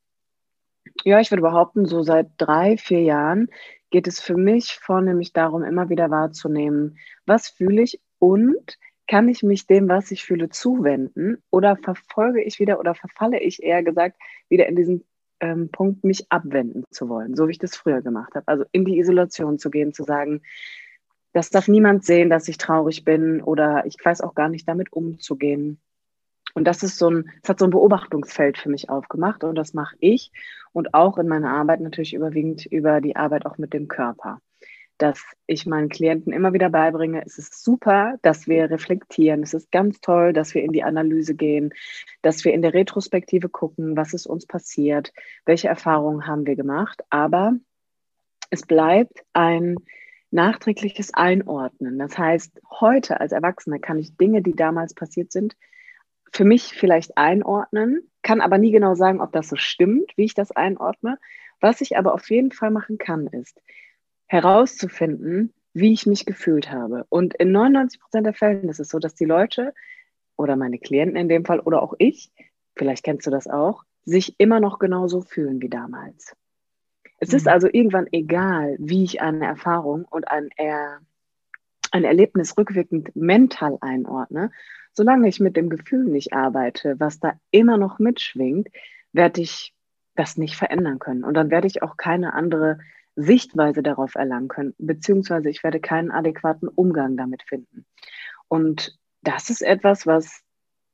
ja, 1.03 1.19
ich 1.19 1.31
würde 1.31 1.43
behaupten, 1.43 1.85
so 1.85 2.03
seit 2.03 2.31
drei, 2.37 2.77
vier 2.77 3.01
Jahren 3.01 3.47
geht 3.89 4.07
es 4.07 4.19
für 4.19 4.35
mich 4.35 4.79
vornehmlich 4.81 5.33
darum, 5.33 5.63
immer 5.63 5.89
wieder 5.89 6.09
wahrzunehmen, 6.09 6.97
was 7.25 7.47
fühle 7.47 7.83
ich 7.83 8.01
und 8.19 8.77
kann 9.07 9.27
ich 9.27 9.43
mich 9.43 9.67
dem, 9.67 9.89
was 9.89 10.11
ich 10.11 10.23
fühle, 10.23 10.49
zuwenden 10.49 11.41
oder 11.49 11.75
verfolge 11.75 12.41
ich 12.41 12.59
wieder 12.59 12.79
oder 12.79 12.95
verfalle 12.95 13.39
ich 13.39 13.61
eher 13.61 13.83
gesagt 13.83 14.17
wieder 14.49 14.67
in 14.67 14.75
diesen 14.75 15.03
ähm, 15.39 15.69
Punkt, 15.69 16.03
mich 16.03 16.31
abwenden 16.31 16.85
zu 16.89 17.09
wollen, 17.09 17.35
so 17.35 17.47
wie 17.47 17.51
ich 17.51 17.59
das 17.59 17.75
früher 17.75 18.01
gemacht 18.01 18.35
habe. 18.35 18.47
Also 18.47 18.65
in 18.71 18.85
die 18.85 18.99
Isolation 18.99 19.59
zu 19.59 19.69
gehen, 19.69 19.93
zu 19.93 20.03
sagen, 20.03 20.41
das 21.33 21.49
darf 21.49 21.67
niemand 21.67 22.05
sehen, 22.05 22.29
dass 22.29 22.47
ich 22.47 22.57
traurig 22.57 23.03
bin 23.03 23.41
oder 23.41 23.85
ich 23.85 23.97
weiß 24.03 24.21
auch 24.21 24.35
gar 24.35 24.49
nicht 24.49 24.67
damit 24.67 24.93
umzugehen. 24.93 25.81
Und 26.53 26.65
das 26.65 26.83
ist 26.83 26.97
so 26.97 27.09
ein, 27.09 27.31
es 27.41 27.49
hat 27.49 27.59
so 27.59 27.65
ein 27.65 27.71
Beobachtungsfeld 27.71 28.57
für 28.57 28.69
mich 28.69 28.89
aufgemacht 28.89 29.43
und 29.43 29.55
das 29.55 29.73
mache 29.73 29.95
ich 29.99 30.31
und 30.71 30.93
auch 30.93 31.17
in 31.17 31.27
meiner 31.27 31.49
Arbeit 31.49 31.81
natürlich 31.81 32.13
überwiegend 32.13 32.65
über 32.67 33.01
die 33.01 33.15
Arbeit 33.15 33.45
auch 33.45 33.57
mit 33.57 33.73
dem 33.73 33.87
Körper 33.87 34.39
dass 34.97 35.23
ich 35.47 35.65
meinen 35.65 35.89
Klienten 35.89 36.31
immer 36.31 36.53
wieder 36.53 36.69
beibringe, 36.69 37.23
es 37.25 37.37
ist 37.37 37.63
super, 37.63 38.17
dass 38.21 38.47
wir 38.47 38.69
reflektieren. 38.69 39.43
Es 39.43 39.53
ist 39.53 39.71
ganz 39.71 39.99
toll, 40.01 40.33
dass 40.33 40.53
wir 40.53 40.63
in 40.63 40.71
die 40.71 40.83
Analyse 40.83 41.35
gehen, 41.35 41.73
dass 42.21 42.45
wir 42.45 42.53
in 42.53 42.61
der 42.61 42.73
Retrospektive 42.73 43.49
gucken, 43.49 43.97
was 43.97 44.13
ist 44.13 44.27
uns 44.27 44.45
passiert, 44.45 45.11
welche 45.45 45.67
Erfahrungen 45.67 46.27
haben 46.27 46.45
wir 46.45 46.55
gemacht. 46.55 47.01
Aber 47.09 47.53
es 48.49 48.61
bleibt 48.65 49.23
ein 49.33 49.77
nachträgliches 50.31 51.13
Einordnen. 51.13 51.99
Das 51.99 52.17
heißt, 52.17 52.59
heute 52.79 53.19
als 53.19 53.31
Erwachsene 53.31 53.79
kann 53.79 53.99
ich 53.99 54.17
Dinge, 54.17 54.41
die 54.41 54.55
damals 54.55 54.93
passiert 54.93 55.31
sind, 55.31 55.55
für 56.31 56.45
mich 56.45 56.73
vielleicht 56.73 57.17
einordnen, 57.17 58.09
kann 58.23 58.41
aber 58.41 58.57
nie 58.57 58.71
genau 58.71 58.95
sagen, 58.95 59.21
ob 59.21 59.31
das 59.31 59.49
so 59.49 59.55
stimmt, 59.55 60.11
wie 60.15 60.25
ich 60.25 60.33
das 60.33 60.51
einordne. 60.51 61.19
Was 61.59 61.81
ich 61.81 61.97
aber 61.97 62.13
auf 62.13 62.29
jeden 62.29 62.51
Fall 62.51 62.71
machen 62.71 62.97
kann, 62.97 63.27
ist, 63.27 63.61
herauszufinden, 64.33 65.53
wie 65.73 65.93
ich 65.93 66.07
mich 66.07 66.25
gefühlt 66.25 66.71
habe. 66.71 67.05
Und 67.09 67.35
in 67.35 67.51
99 67.51 68.01
Prozent 68.01 68.25
der 68.25 68.33
Fällen 68.33 68.67
ist 68.67 68.79
es 68.79 68.89
so, 68.89 68.97
dass 68.97 69.13
die 69.13 69.25
Leute 69.25 69.75
oder 70.35 70.55
meine 70.55 70.79
Klienten 70.79 71.15
in 71.15 71.29
dem 71.29 71.45
Fall 71.45 71.59
oder 71.59 71.83
auch 71.83 71.93
ich, 71.99 72.31
vielleicht 72.75 73.03
kennst 73.03 73.27
du 73.27 73.31
das 73.31 73.47
auch, 73.47 73.83
sich 74.05 74.33
immer 74.39 74.59
noch 74.59 74.79
genauso 74.79 75.21
fühlen 75.21 75.61
wie 75.61 75.69
damals. 75.69 76.35
Es 77.19 77.29
mhm. 77.29 77.37
ist 77.37 77.47
also 77.47 77.67
irgendwann 77.71 78.07
egal, 78.11 78.75
wie 78.79 79.03
ich 79.03 79.21
eine 79.21 79.45
Erfahrung 79.45 80.05
und 80.09 80.27
ein, 80.27 80.49
ein 81.91 82.03
Erlebnis 82.03 82.57
rückwirkend 82.57 83.15
mental 83.15 83.77
einordne. 83.81 84.49
Solange 84.93 85.27
ich 85.27 85.39
mit 85.39 85.55
dem 85.55 85.69
Gefühl 85.69 86.05
nicht 86.05 86.33
arbeite, 86.33 86.95
was 86.99 87.19
da 87.19 87.33
immer 87.51 87.77
noch 87.77 87.99
mitschwingt, 87.99 88.67
werde 89.11 89.41
ich 89.41 89.75
das 90.15 90.37
nicht 90.37 90.55
verändern 90.55 90.97
können. 90.97 91.23
Und 91.23 91.35
dann 91.35 91.51
werde 91.51 91.67
ich 91.67 91.83
auch 91.83 91.97
keine 91.97 92.33
andere 92.33 92.79
Sichtweise 93.15 93.83
darauf 93.83 94.15
erlangen 94.15 94.47
können, 94.47 94.73
beziehungsweise 94.77 95.49
ich 95.49 95.63
werde 95.63 95.79
keinen 95.79 96.11
adäquaten 96.11 96.67
Umgang 96.67 97.15
damit 97.17 97.43
finden. 97.43 97.85
Und 98.47 98.97
das 99.21 99.49
ist 99.49 99.61
etwas, 99.61 100.05
was 100.07 100.41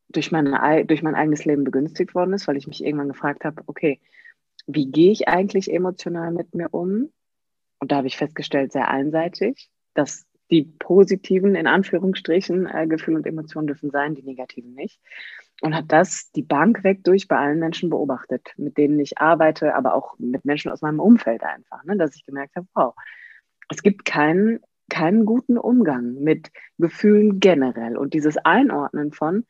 durch, 0.09 0.31
meine, 0.31 0.85
durch 0.85 1.03
mein 1.03 1.15
eigenes 1.15 1.45
Leben 1.45 1.63
begünstigt 1.63 2.15
worden 2.15 2.33
ist, 2.33 2.47
weil 2.47 2.57
ich 2.57 2.67
mich 2.67 2.83
irgendwann 2.83 3.09
gefragt 3.09 3.45
habe, 3.45 3.63
okay, 3.67 3.99
wie 4.67 4.91
gehe 4.91 5.11
ich 5.11 5.27
eigentlich 5.27 5.71
emotional 5.71 6.31
mit 6.31 6.53
mir 6.53 6.73
um? 6.73 7.11
Und 7.79 7.91
da 7.91 7.97
habe 7.97 8.07
ich 8.07 8.17
festgestellt, 8.17 8.71
sehr 8.71 8.89
einseitig, 8.89 9.69
dass 9.93 10.25
die 10.51 10.63
positiven, 10.63 11.55
in 11.55 11.67
Anführungsstrichen, 11.67 12.65
äh, 12.65 12.87
Gefühle 12.87 13.17
und 13.17 13.27
Emotionen 13.27 13.67
dürfen 13.67 13.91
sein, 13.91 14.15
die 14.15 14.23
negativen 14.23 14.73
nicht 14.73 14.99
und 15.61 15.75
hat 15.75 15.85
das 15.89 16.31
die 16.31 16.43
Bank 16.43 16.83
weg 16.83 17.03
durch 17.03 17.27
bei 17.27 17.37
allen 17.37 17.59
Menschen 17.59 17.89
beobachtet, 17.89 18.53
mit 18.57 18.77
denen 18.77 18.99
ich 18.99 19.17
arbeite, 19.17 19.75
aber 19.75 19.93
auch 19.93 20.17
mit 20.17 20.45
Menschen 20.45 20.71
aus 20.71 20.81
meinem 20.81 20.99
Umfeld 20.99 21.43
einfach, 21.43 21.83
ne, 21.83 21.97
dass 21.97 22.15
ich 22.15 22.25
gemerkt 22.25 22.55
habe, 22.55 22.67
wow, 22.73 22.93
es 23.69 23.83
gibt 23.83 24.05
keinen 24.05 24.59
keinen 24.89 25.25
guten 25.25 25.57
Umgang 25.57 26.15
mit 26.15 26.51
Gefühlen 26.77 27.39
generell. 27.39 27.95
Und 27.95 28.13
dieses 28.13 28.37
Einordnen 28.37 29.13
von 29.13 29.45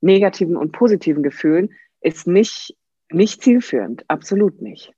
negativen 0.00 0.56
und 0.56 0.72
positiven 0.72 1.22
Gefühlen 1.22 1.70
ist 2.00 2.26
nicht, 2.26 2.76
nicht 3.10 3.42
zielführend, 3.42 4.04
absolut 4.08 4.62
nicht. 4.62 4.92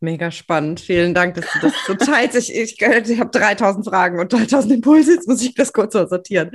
Mega 0.00 0.32
spannend. 0.32 0.80
Vielen 0.80 1.14
Dank, 1.14 1.34
dass 1.34 1.46
du 1.52 1.60
das 1.60 1.74
so 1.86 1.94
teilst. 1.94 2.36
Ich, 2.36 2.54
ich, 2.54 2.82
ich 2.82 3.20
habe 3.20 3.30
3000 3.30 3.86
Fragen 3.86 4.18
und 4.18 4.32
3000 4.32 4.74
Impulse. 4.74 5.14
Jetzt 5.14 5.28
muss 5.28 5.42
ich 5.42 5.54
das 5.54 5.72
kurz 5.72 5.92
sortieren. 5.92 6.50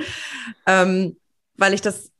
Ähm, 0.65 1.15
weil 1.57 1.73
ich 1.73 1.81
das, 1.81 2.11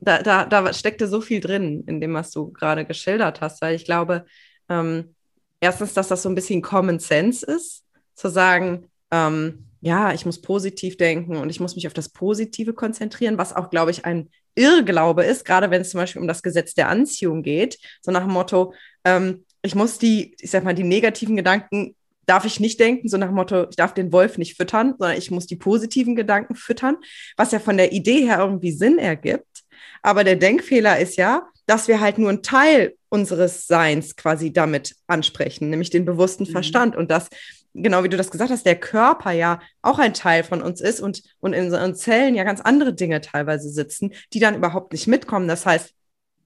da, 0.00 0.22
da, 0.22 0.44
da 0.44 0.72
steckte 0.72 1.08
so 1.08 1.20
viel 1.20 1.40
drin 1.40 1.84
in 1.86 2.00
dem, 2.00 2.14
was 2.14 2.30
du 2.30 2.52
gerade 2.52 2.84
geschildert 2.84 3.40
hast. 3.40 3.60
Weil 3.60 3.74
ich 3.74 3.84
glaube, 3.84 4.24
ähm, 4.68 5.14
erstens, 5.60 5.94
dass 5.94 6.08
das 6.08 6.22
so 6.22 6.28
ein 6.28 6.34
bisschen 6.34 6.62
Common 6.62 6.98
Sense 6.98 7.44
ist, 7.44 7.84
zu 8.14 8.28
sagen, 8.28 8.90
ähm, 9.10 9.66
ja, 9.80 10.12
ich 10.12 10.24
muss 10.24 10.40
positiv 10.40 10.96
denken 10.96 11.36
und 11.36 11.50
ich 11.50 11.60
muss 11.60 11.74
mich 11.74 11.86
auf 11.86 11.92
das 11.92 12.08
Positive 12.08 12.72
konzentrieren, 12.72 13.36
was 13.36 13.54
auch, 13.54 13.68
glaube 13.68 13.90
ich, 13.90 14.04
ein 14.06 14.30
Irrglaube 14.54 15.24
ist, 15.24 15.44
gerade 15.44 15.70
wenn 15.70 15.82
es 15.82 15.90
zum 15.90 15.98
Beispiel 15.98 16.22
um 16.22 16.28
das 16.28 16.42
Gesetz 16.42 16.74
der 16.74 16.88
Anziehung 16.88 17.42
geht. 17.42 17.78
So 18.00 18.10
nach 18.10 18.22
dem 18.22 18.32
Motto, 18.32 18.72
ähm, 19.04 19.44
ich 19.62 19.74
muss 19.74 19.98
die, 19.98 20.36
ich 20.38 20.50
sag 20.50 20.64
mal, 20.64 20.74
die 20.74 20.84
negativen 20.84 21.36
Gedanken 21.36 21.96
darf 22.26 22.44
ich 22.44 22.60
nicht 22.60 22.80
denken, 22.80 23.08
so 23.08 23.16
nach 23.16 23.28
dem 23.28 23.36
Motto, 23.36 23.68
ich 23.68 23.76
darf 23.76 23.94
den 23.94 24.12
Wolf 24.12 24.38
nicht 24.38 24.56
füttern, 24.56 24.94
sondern 24.98 25.18
ich 25.18 25.30
muss 25.30 25.46
die 25.46 25.56
positiven 25.56 26.16
Gedanken 26.16 26.54
füttern, 26.54 26.96
was 27.36 27.52
ja 27.52 27.58
von 27.58 27.76
der 27.76 27.92
Idee 27.92 28.26
her 28.26 28.38
irgendwie 28.38 28.72
Sinn 28.72 28.98
ergibt. 28.98 29.64
Aber 30.02 30.24
der 30.24 30.36
Denkfehler 30.36 30.98
ist 30.98 31.16
ja, 31.16 31.46
dass 31.66 31.88
wir 31.88 32.00
halt 32.00 32.18
nur 32.18 32.28
einen 32.28 32.42
Teil 32.42 32.94
unseres 33.08 33.66
Seins 33.66 34.16
quasi 34.16 34.52
damit 34.52 34.96
ansprechen, 35.06 35.70
nämlich 35.70 35.90
den 35.90 36.04
bewussten 36.04 36.44
mhm. 36.44 36.52
Verstand 36.52 36.96
und 36.96 37.10
dass 37.10 37.28
genau 37.74 38.04
wie 38.04 38.08
du 38.08 38.16
das 38.16 38.30
gesagt 38.30 38.50
hast, 38.50 38.66
der 38.66 38.78
Körper 38.78 39.32
ja 39.32 39.60
auch 39.82 39.98
ein 39.98 40.14
Teil 40.14 40.44
von 40.44 40.62
uns 40.62 40.80
ist 40.80 41.00
und, 41.00 41.22
und 41.40 41.52
in 41.52 41.64
unseren 41.64 41.94
Zellen 41.94 42.34
ja 42.34 42.44
ganz 42.44 42.60
andere 42.60 42.94
Dinge 42.94 43.20
teilweise 43.20 43.68
sitzen, 43.68 44.12
die 44.32 44.38
dann 44.38 44.54
überhaupt 44.54 44.92
nicht 44.92 45.06
mitkommen. 45.06 45.48
Das 45.48 45.66
heißt, 45.66 45.92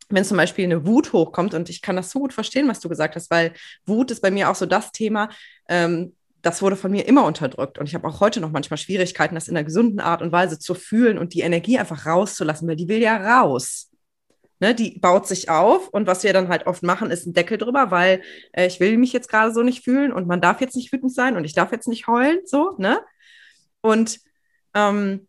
wenn 0.08 0.24
zum 0.24 0.36
Beispiel 0.36 0.64
eine 0.64 0.86
Wut 0.86 1.12
hochkommt, 1.12 1.54
und 1.54 1.68
ich 1.68 1.82
kann 1.82 1.96
das 1.96 2.10
so 2.10 2.20
gut 2.20 2.32
verstehen, 2.32 2.68
was 2.68 2.80
du 2.80 2.88
gesagt 2.88 3.16
hast, 3.16 3.30
weil 3.30 3.52
Wut 3.86 4.10
ist 4.10 4.22
bei 4.22 4.30
mir 4.30 4.50
auch 4.50 4.54
so 4.54 4.66
das 4.66 4.92
Thema, 4.92 5.28
ähm, 5.68 6.14
das 6.42 6.62
wurde 6.62 6.76
von 6.76 6.90
mir 6.90 7.06
immer 7.06 7.24
unterdrückt. 7.24 7.78
Und 7.78 7.86
ich 7.88 7.94
habe 7.94 8.06
auch 8.06 8.20
heute 8.20 8.40
noch 8.40 8.50
manchmal 8.50 8.78
Schwierigkeiten, 8.78 9.34
das 9.34 9.48
in 9.48 9.56
einer 9.56 9.64
gesunden 9.64 10.00
Art 10.00 10.22
und 10.22 10.32
Weise 10.32 10.58
zu 10.58 10.74
fühlen 10.74 11.18
und 11.18 11.34
die 11.34 11.40
Energie 11.40 11.78
einfach 11.78 12.06
rauszulassen, 12.06 12.68
weil 12.68 12.76
die 12.76 12.88
will 12.88 13.00
ja 13.00 13.40
raus. 13.40 13.90
Ne, 14.60 14.74
die 14.74 14.98
baut 14.98 15.28
sich 15.28 15.50
auf 15.50 15.86
und 15.88 16.08
was 16.08 16.24
wir 16.24 16.32
dann 16.32 16.48
halt 16.48 16.66
oft 16.66 16.82
machen, 16.82 17.12
ist 17.12 17.26
ein 17.26 17.32
Deckel 17.32 17.58
drüber, 17.58 17.92
weil 17.92 18.22
äh, 18.52 18.66
ich 18.66 18.80
will 18.80 18.98
mich 18.98 19.12
jetzt 19.12 19.28
gerade 19.28 19.52
so 19.52 19.62
nicht 19.62 19.84
fühlen 19.84 20.12
und 20.12 20.26
man 20.26 20.40
darf 20.40 20.60
jetzt 20.60 20.74
nicht 20.74 20.92
wütend 20.92 21.14
sein 21.14 21.36
und 21.36 21.44
ich 21.44 21.54
darf 21.54 21.70
jetzt 21.70 21.86
nicht 21.86 22.08
heulen, 22.08 22.40
so, 22.44 22.74
ne? 22.76 22.98
Und 23.82 24.18
ähm, 24.74 25.27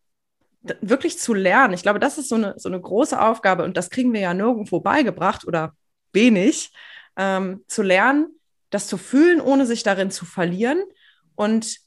wirklich 0.61 1.19
zu 1.19 1.33
lernen. 1.33 1.73
Ich 1.73 1.83
glaube, 1.83 1.99
das 1.99 2.17
ist 2.17 2.29
so 2.29 2.35
eine, 2.35 2.53
so 2.57 2.69
eine 2.69 2.79
große 2.79 3.19
Aufgabe 3.19 3.63
und 3.63 3.77
das 3.77 3.89
kriegen 3.89 4.13
wir 4.13 4.19
ja 4.21 4.33
nirgendwo 4.33 4.81
beigebracht 4.81 5.47
oder 5.47 5.73
wenig, 6.11 6.71
ähm, 7.15 7.63
zu 7.67 7.81
lernen, 7.81 8.27
das 8.69 8.87
zu 8.87 8.97
fühlen, 8.97 9.41
ohne 9.41 9.65
sich 9.65 9.83
darin 9.83 10.11
zu 10.11 10.25
verlieren 10.25 10.81
und, 11.35 11.77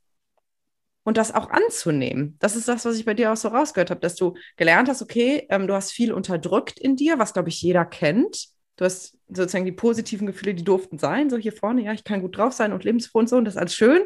und 1.04 1.16
das 1.16 1.34
auch 1.34 1.50
anzunehmen. 1.50 2.36
Das 2.38 2.56
ist 2.56 2.68
das, 2.68 2.84
was 2.84 2.96
ich 2.96 3.04
bei 3.04 3.14
dir 3.14 3.32
auch 3.32 3.36
so 3.36 3.48
rausgehört 3.48 3.90
habe, 3.90 4.00
dass 4.00 4.14
du 4.14 4.34
gelernt 4.56 4.88
hast, 4.88 5.02
okay, 5.02 5.46
ähm, 5.50 5.66
du 5.66 5.74
hast 5.74 5.92
viel 5.92 6.12
unterdrückt 6.12 6.78
in 6.78 6.96
dir, 6.96 7.18
was, 7.18 7.34
glaube 7.34 7.50
ich, 7.50 7.60
jeder 7.60 7.84
kennt. 7.84 8.48
Du 8.76 8.86
hast 8.86 9.18
sozusagen 9.28 9.66
die 9.66 9.72
positiven 9.72 10.26
Gefühle, 10.26 10.54
die 10.54 10.64
durften 10.64 10.98
sein, 10.98 11.28
so 11.28 11.36
hier 11.36 11.52
vorne, 11.52 11.82
ja, 11.82 11.92
ich 11.92 12.04
kann 12.04 12.22
gut 12.22 12.36
drauf 12.36 12.54
sein 12.54 12.72
und 12.72 12.84
lebensfroh 12.84 13.18
und 13.18 13.28
so, 13.28 13.36
und 13.36 13.44
das 13.44 13.54
ist 13.54 13.60
alles 13.60 13.74
schön. 13.74 14.02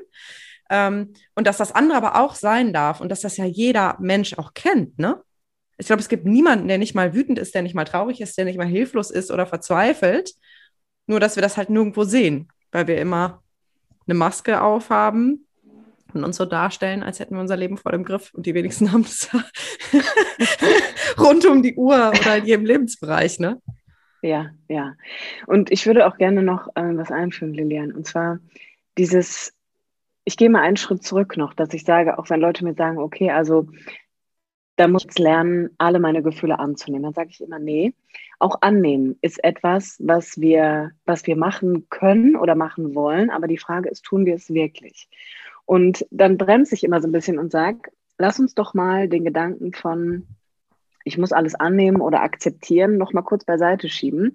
Ähm, 0.71 1.13
und 1.35 1.47
dass 1.47 1.59
das 1.59 1.73
andere 1.73 1.99
aber 1.99 2.21
auch 2.21 2.35
sein 2.35 2.73
darf 2.73 3.01
und 3.01 3.11
dass 3.11 3.21
das 3.21 3.37
ja 3.37 3.45
jeder 3.45 3.97
Mensch 4.01 4.37
auch 4.39 4.55
kennt, 4.55 4.99
ne? 4.99 5.23
Ich 5.79 5.87
glaube, 5.87 6.01
es 6.01 6.09
gibt 6.09 6.25
niemanden, 6.25 6.69
der 6.69 6.79
nicht 6.79 6.95
mal 6.95 7.15
wütend 7.15 7.39
ist, 7.39 7.55
der 7.55 7.63
nicht 7.63 7.75
mal 7.75 7.85
traurig 7.85 8.21
ist, 8.23 8.39
der 8.39 8.47
nicht 8.47 8.57
mal 8.57 8.67
hilflos 8.67 9.11
ist 9.11 9.31
oder 9.31 9.47
verzweifelt. 9.47 10.33
Nur, 11.07 11.21
dass 11.21 11.37
wir 11.37 11.43
das 11.43 11.59
halt 11.59 11.69
nirgendwo 11.69 12.05
sehen, 12.05 12.49
weil 12.73 12.87
wir 12.87 12.99
immer 12.99 13.43
eine 14.07 14.15
Maske 14.15 14.63
aufhaben 14.63 15.47
und 16.15 16.25
uns 16.25 16.37
so 16.37 16.47
darstellen, 16.47 17.03
als 17.03 17.21
hätten 17.21 17.35
wir 17.35 17.41
unser 17.41 17.57
Leben 17.57 17.77
vor 17.77 17.93
dem 17.93 18.05
Griff. 18.05 18.33
Und 18.33 18.47
die 18.47 18.55
wenigsten 18.55 18.91
haben 18.93 19.03
das 19.03 19.29
rund 21.19 21.45
um 21.45 21.63
die 21.63 21.75
Uhr 21.75 22.13
oder 22.19 22.39
in 22.39 22.47
jedem 22.47 22.65
Lebensbereich, 22.65 23.39
ne? 23.39 23.61
Ja, 24.23 24.51
ja. 24.69 24.95
Und 25.47 25.71
ich 25.71 25.87
würde 25.87 26.07
auch 26.07 26.17
gerne 26.17 26.43
noch 26.43 26.69
äh, 26.75 26.97
was 26.97 27.13
einführen, 27.13 27.53
Lilian. 27.53 27.93
Und 27.93 28.07
zwar 28.07 28.39
dieses 28.99 29.53
ich 30.27 30.37
gehe 30.37 30.51
mal 30.51 30.63
einen 30.63 30.77
Schritt 30.77 31.05
zurück 31.05 31.37
noch, 31.37 31.55
dass 31.55 31.73
ich 31.73 31.85
sage, 31.85 32.19
auch 32.19 32.29
wenn 32.29 32.41
Leute 32.41 32.65
mir 32.65 32.75
sagen, 32.75 32.99
okay, 32.99 33.31
also 33.31 33.69
da 34.75 34.89
muss 34.89 35.07
ich 35.09 35.19
lernen, 35.19 35.71
alle 35.79 36.01
meine 36.01 36.23
Gefühle 36.23 36.59
anzunehmen. 36.59 37.05
Dann 37.05 37.15
sage 37.15 37.31
ich 37.31 37.41
immer, 37.41 37.61
nee, 37.61 37.95
auch 38.41 38.59
annehmen 38.61 39.17
ist 39.23 39.43
etwas, 39.43 39.97
was 40.01 40.39
wir, 40.39 40.91
was 41.07 41.27
wir 41.29 41.37
machen 41.37 41.89
können 41.91 42.37
oder 42.37 42.57
machen 42.57 42.95
wollen. 42.97 43.31
Aber 43.31 43.47
die 43.47 43.57
Frage 43.57 43.89
ist, 43.89 44.05
tun 44.05 44.27
wir 44.27 44.35
es 44.35 44.53
wirklich? 44.53 45.09
Und 45.65 46.05
dann 46.11 46.37
bremse 46.37 46.75
ich 46.75 46.83
immer 46.83 47.01
so 47.01 47.09
ein 47.09 47.13
bisschen 47.13 47.39
und 47.39 47.53
sage, 47.53 47.91
lass 48.19 48.41
uns 48.41 48.55
doch 48.55 48.75
mal 48.75 49.09
den 49.09 49.25
Gedanken 49.25 49.73
von, 49.73 50.27
ich 51.05 51.19
muss 51.19 51.33
alles 51.33 51.55
annehmen 51.55 52.01
oder 52.01 52.23
akzeptieren, 52.23 52.99
noch 52.99 53.13
mal 53.13 53.23
kurz 53.23 53.45
beiseite 53.45 53.89
schieben 53.89 54.35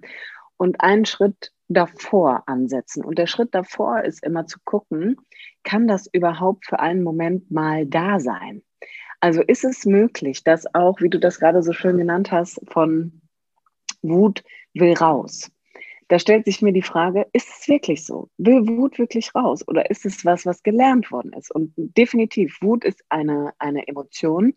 und 0.56 0.80
einen 0.80 1.04
Schritt 1.04 1.52
davor 1.74 2.44
ansetzen. 2.46 3.04
Und 3.04 3.18
der 3.18 3.26
Schritt 3.26 3.54
davor 3.54 4.02
ist 4.02 4.24
immer 4.24 4.46
zu 4.46 4.58
gucken, 4.64 5.16
kann 5.62 5.88
das 5.88 6.08
überhaupt 6.12 6.66
für 6.66 6.80
einen 6.80 7.02
Moment 7.02 7.50
mal 7.50 7.86
da 7.86 8.20
sein? 8.20 8.62
Also 9.20 9.42
ist 9.42 9.64
es 9.64 9.86
möglich, 9.86 10.42
dass 10.42 10.72
auch, 10.74 11.00
wie 11.00 11.08
du 11.08 11.20
das 11.20 11.38
gerade 11.38 11.62
so 11.62 11.72
schön 11.72 11.96
genannt 11.96 12.32
hast, 12.32 12.60
von 12.68 13.22
Wut 14.02 14.42
will 14.74 14.94
raus. 14.94 15.50
Da 16.08 16.18
stellt 16.18 16.44
sich 16.44 16.60
mir 16.60 16.72
die 16.72 16.82
Frage, 16.82 17.26
ist 17.32 17.48
es 17.48 17.68
wirklich 17.68 18.04
so? 18.04 18.28
Will 18.36 18.66
Wut 18.66 18.98
wirklich 18.98 19.34
raus? 19.34 19.66
Oder 19.66 19.90
ist 19.90 20.04
es 20.04 20.24
was, 20.24 20.44
was 20.44 20.62
gelernt 20.62 21.10
worden 21.10 21.32
ist? 21.32 21.54
Und 21.54 21.72
definitiv, 21.76 22.58
Wut 22.60 22.84
ist 22.84 23.02
eine, 23.08 23.54
eine 23.58 23.86
Emotion, 23.88 24.54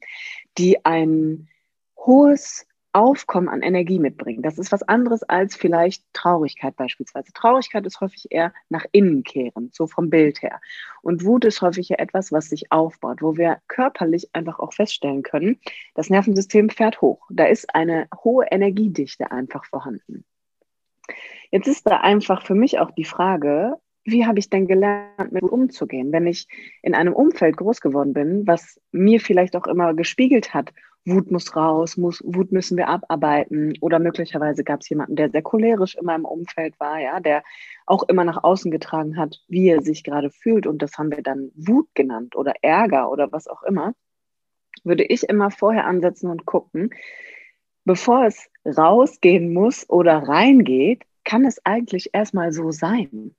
die 0.58 0.84
ein 0.84 1.48
hohes 1.96 2.66
Aufkommen 2.96 3.50
an 3.50 3.62
Energie 3.62 4.00
mitbringen. 4.00 4.42
Das 4.42 4.58
ist 4.58 4.72
was 4.72 4.82
anderes 4.82 5.22
als 5.24 5.58
vielleicht 5.58 6.02
Traurigkeit 6.14 6.78
beispielsweise. 6.78 7.34
Traurigkeit 7.34 7.86
ist 7.86 8.00
häufig 8.00 8.28
eher 8.30 8.54
nach 8.70 8.86
innen 8.94 9.24
kehren, 9.24 9.70
so 9.74 9.86
vom 9.86 10.10
Bild 10.10 10.42
her. 10.42 10.62
Und 11.02 11.26
Wut 11.26 11.44
ist 11.44 11.62
häufig 11.62 11.92
eher 11.92 12.00
etwas, 12.00 12.32
was 12.32 12.48
sich 12.48 12.72
aufbaut, 12.72 13.22
wo 13.22 13.36
wir 13.36 13.60
körperlich 13.68 14.30
einfach 14.32 14.60
auch 14.60 14.72
feststellen 14.72 15.24
können, 15.24 15.60
das 15.94 16.10
Nervensystem 16.10 16.70
fährt 16.70 17.02
hoch. 17.02 17.28
Da 17.30 17.44
ist 17.44 17.76
eine 17.76 18.08
hohe 18.24 18.46
Energiedichte 18.50 19.30
einfach 19.30 19.66
vorhanden. 19.66 20.24
Jetzt 21.52 21.68
ist 21.68 21.86
da 21.86 21.98
einfach 21.98 22.44
für 22.46 22.56
mich 22.56 22.80
auch 22.80 22.92
die 22.92 23.04
Frage, 23.04 23.76
wie 24.06 24.26
habe 24.26 24.40
ich 24.40 24.50
denn 24.50 24.68
gelernt, 24.68 25.34
mit 25.34 25.44
Wut 25.44 25.52
umzugehen? 25.52 26.14
Wenn 26.14 26.28
ich 26.28 26.48
in 26.82 26.96
einem 26.96 27.14
Umfeld 27.14 27.58
groß 27.58 27.82
geworden 27.82 28.14
bin, 28.14 28.48
was 28.48 28.80
mir 28.94 29.20
vielleicht 29.20 29.58
auch 29.58 29.68
immer 29.68 29.94
gespiegelt 29.94 30.54
hat, 30.54 30.72
Wut 31.06 31.32
muss 31.32 31.56
raus, 31.56 31.98
muss, 31.98 32.22
Wut 32.26 32.52
müssen 32.52 32.78
wir 32.78 32.88
abarbeiten. 32.88 33.78
Oder 33.80 34.00
möglicherweise 34.00 34.64
gab 34.64 34.82
es 34.82 34.90
jemanden, 34.90 35.16
der 35.16 35.30
sehr 35.30 35.44
cholerisch 35.44 35.96
in 35.96 36.06
meinem 36.06 36.26
Umfeld 36.26 36.80
war, 36.80 37.00
ja, 37.00 37.20
der 37.20 37.44
auch 37.86 38.04
immer 38.04 38.24
nach 38.24 38.44
außen 38.44 38.72
getragen 38.72 39.18
hat, 39.18 39.40
wie 39.48 39.70
er 39.70 39.82
sich 39.82 40.04
gerade 40.04 40.32
fühlt. 40.32 40.66
Und 40.66 40.82
das 40.82 40.98
haben 40.98 41.12
wir 41.12 41.22
dann 41.22 41.52
Wut 41.56 41.88
genannt 41.94 42.36
oder 42.36 42.54
Ärger 42.62 43.12
oder 43.12 43.32
was 43.32 43.48
auch 43.48 43.64
immer. 43.64 43.94
Würde 44.84 45.04
ich 45.04 45.24
immer 45.24 45.52
vorher 45.52 45.86
ansetzen 45.86 46.30
und 46.30 46.46
gucken, 46.46 46.90
bevor 47.86 48.26
es 48.26 48.50
rausgehen 48.66 49.54
muss 49.54 49.90
oder 49.90 50.18
reingeht, 50.28 51.04
kann 51.24 51.46
es 51.46 51.64
eigentlich 51.66 52.10
erstmal 52.14 52.52
so 52.52 52.72
sein. 52.72 53.36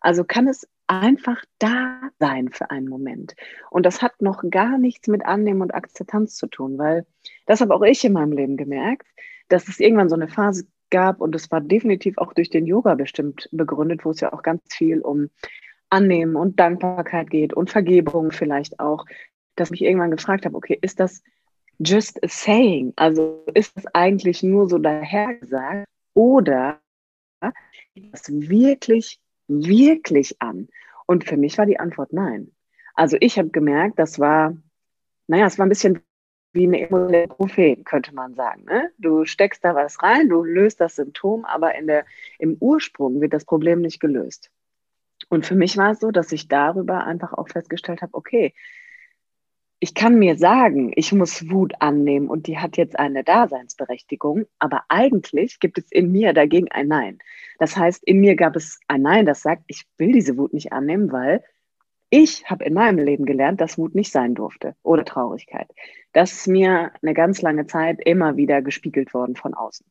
Also 0.00 0.24
kann 0.24 0.48
es 0.48 0.68
einfach 0.90 1.44
da 1.58 2.10
sein 2.18 2.48
für 2.50 2.70
einen 2.70 2.88
Moment. 2.88 3.36
Und 3.70 3.86
das 3.86 4.02
hat 4.02 4.20
noch 4.20 4.42
gar 4.50 4.76
nichts 4.76 5.06
mit 5.06 5.24
Annehmen 5.24 5.62
und 5.62 5.72
Akzeptanz 5.72 6.34
zu 6.34 6.48
tun, 6.48 6.78
weil 6.78 7.06
das 7.46 7.60
habe 7.60 7.74
auch 7.74 7.82
ich 7.82 8.04
in 8.04 8.12
meinem 8.12 8.32
Leben 8.32 8.56
gemerkt, 8.56 9.06
dass 9.48 9.68
es 9.68 9.78
irgendwann 9.78 10.08
so 10.08 10.16
eine 10.16 10.28
Phase 10.28 10.66
gab 10.90 11.20
und 11.20 11.34
es 11.36 11.50
war 11.52 11.60
definitiv 11.60 12.18
auch 12.18 12.32
durch 12.32 12.50
den 12.50 12.66
Yoga 12.66 12.96
bestimmt 12.96 13.48
begründet, 13.52 14.04
wo 14.04 14.10
es 14.10 14.20
ja 14.20 14.32
auch 14.32 14.42
ganz 14.42 14.62
viel 14.74 15.00
um 15.00 15.30
Annehmen 15.90 16.34
und 16.34 16.58
Dankbarkeit 16.58 17.30
geht 17.30 17.52
und 17.52 17.70
Vergebung 17.70 18.32
vielleicht 18.32 18.80
auch, 18.80 19.06
dass 19.54 19.68
ich 19.68 19.72
mich 19.72 19.82
irgendwann 19.82 20.10
gefragt 20.10 20.44
habe, 20.44 20.56
okay, 20.56 20.76
ist 20.80 20.98
das 20.98 21.22
just 21.78 22.22
a 22.24 22.28
saying? 22.28 22.94
Also 22.96 23.44
ist 23.54 23.76
das 23.76 23.86
eigentlich 23.94 24.42
nur 24.42 24.68
so 24.68 24.78
dahergesagt 24.78 25.86
oder 26.14 26.80
ist 27.94 28.28
das 28.28 28.28
wirklich 28.28 29.20
wirklich 29.50 30.40
an? 30.40 30.68
Und 31.06 31.24
für 31.24 31.36
mich 31.36 31.58
war 31.58 31.66
die 31.66 31.80
Antwort 31.80 32.12
nein. 32.12 32.52
Also 32.94 33.16
ich 33.20 33.38
habe 33.38 33.50
gemerkt, 33.50 33.98
das 33.98 34.18
war, 34.18 34.56
naja, 35.26 35.46
es 35.46 35.58
war 35.58 35.66
ein 35.66 35.70
bisschen 35.70 36.02
wie 36.52 36.66
eine 36.66 36.80
emotionale 36.80 37.28
Prophet, 37.28 37.84
könnte 37.84 38.14
man 38.14 38.34
sagen. 38.34 38.64
Ne? 38.64 38.90
Du 38.98 39.24
steckst 39.24 39.64
da 39.64 39.74
was 39.74 40.02
rein, 40.02 40.28
du 40.28 40.42
löst 40.42 40.80
das 40.80 40.96
Symptom, 40.96 41.44
aber 41.44 41.74
in 41.76 41.86
der, 41.86 42.04
im 42.38 42.56
Ursprung 42.58 43.20
wird 43.20 43.32
das 43.32 43.44
Problem 43.44 43.80
nicht 43.80 44.00
gelöst. 44.00 44.50
Und 45.28 45.46
für 45.46 45.54
mich 45.54 45.76
war 45.76 45.92
es 45.92 46.00
so, 46.00 46.10
dass 46.10 46.32
ich 46.32 46.48
darüber 46.48 47.04
einfach 47.04 47.32
auch 47.32 47.48
festgestellt 47.48 48.02
habe, 48.02 48.14
okay, 48.14 48.54
ich 49.82 49.94
kann 49.94 50.18
mir 50.18 50.36
sagen, 50.36 50.92
ich 50.94 51.10
muss 51.12 51.48
Wut 51.48 51.72
annehmen 51.80 52.28
und 52.28 52.46
die 52.46 52.58
hat 52.58 52.76
jetzt 52.76 52.98
eine 52.98 53.24
Daseinsberechtigung, 53.24 54.44
aber 54.58 54.84
eigentlich 54.90 55.58
gibt 55.58 55.78
es 55.78 55.90
in 55.90 56.12
mir 56.12 56.34
dagegen 56.34 56.70
ein 56.70 56.86
Nein. 56.86 57.18
Das 57.58 57.78
heißt, 57.78 58.04
in 58.04 58.20
mir 58.20 58.36
gab 58.36 58.56
es 58.56 58.78
ein 58.88 59.00
Nein, 59.00 59.24
das 59.24 59.40
sagt, 59.40 59.64
ich 59.68 59.86
will 59.96 60.12
diese 60.12 60.36
Wut 60.36 60.52
nicht 60.52 60.72
annehmen, 60.72 61.10
weil 61.12 61.42
ich 62.10 62.44
habe 62.44 62.64
in 62.64 62.74
meinem 62.74 62.98
Leben 62.98 63.24
gelernt, 63.24 63.62
dass 63.62 63.78
Wut 63.78 63.94
nicht 63.94 64.12
sein 64.12 64.34
durfte 64.34 64.74
oder 64.82 65.04
Traurigkeit. 65.04 65.68
Das 66.12 66.32
ist 66.32 66.48
mir 66.48 66.92
eine 67.00 67.14
ganz 67.14 67.40
lange 67.40 67.66
Zeit 67.66 68.00
immer 68.04 68.36
wieder 68.36 68.60
gespiegelt 68.60 69.14
worden 69.14 69.34
von 69.34 69.54
außen. 69.54 69.86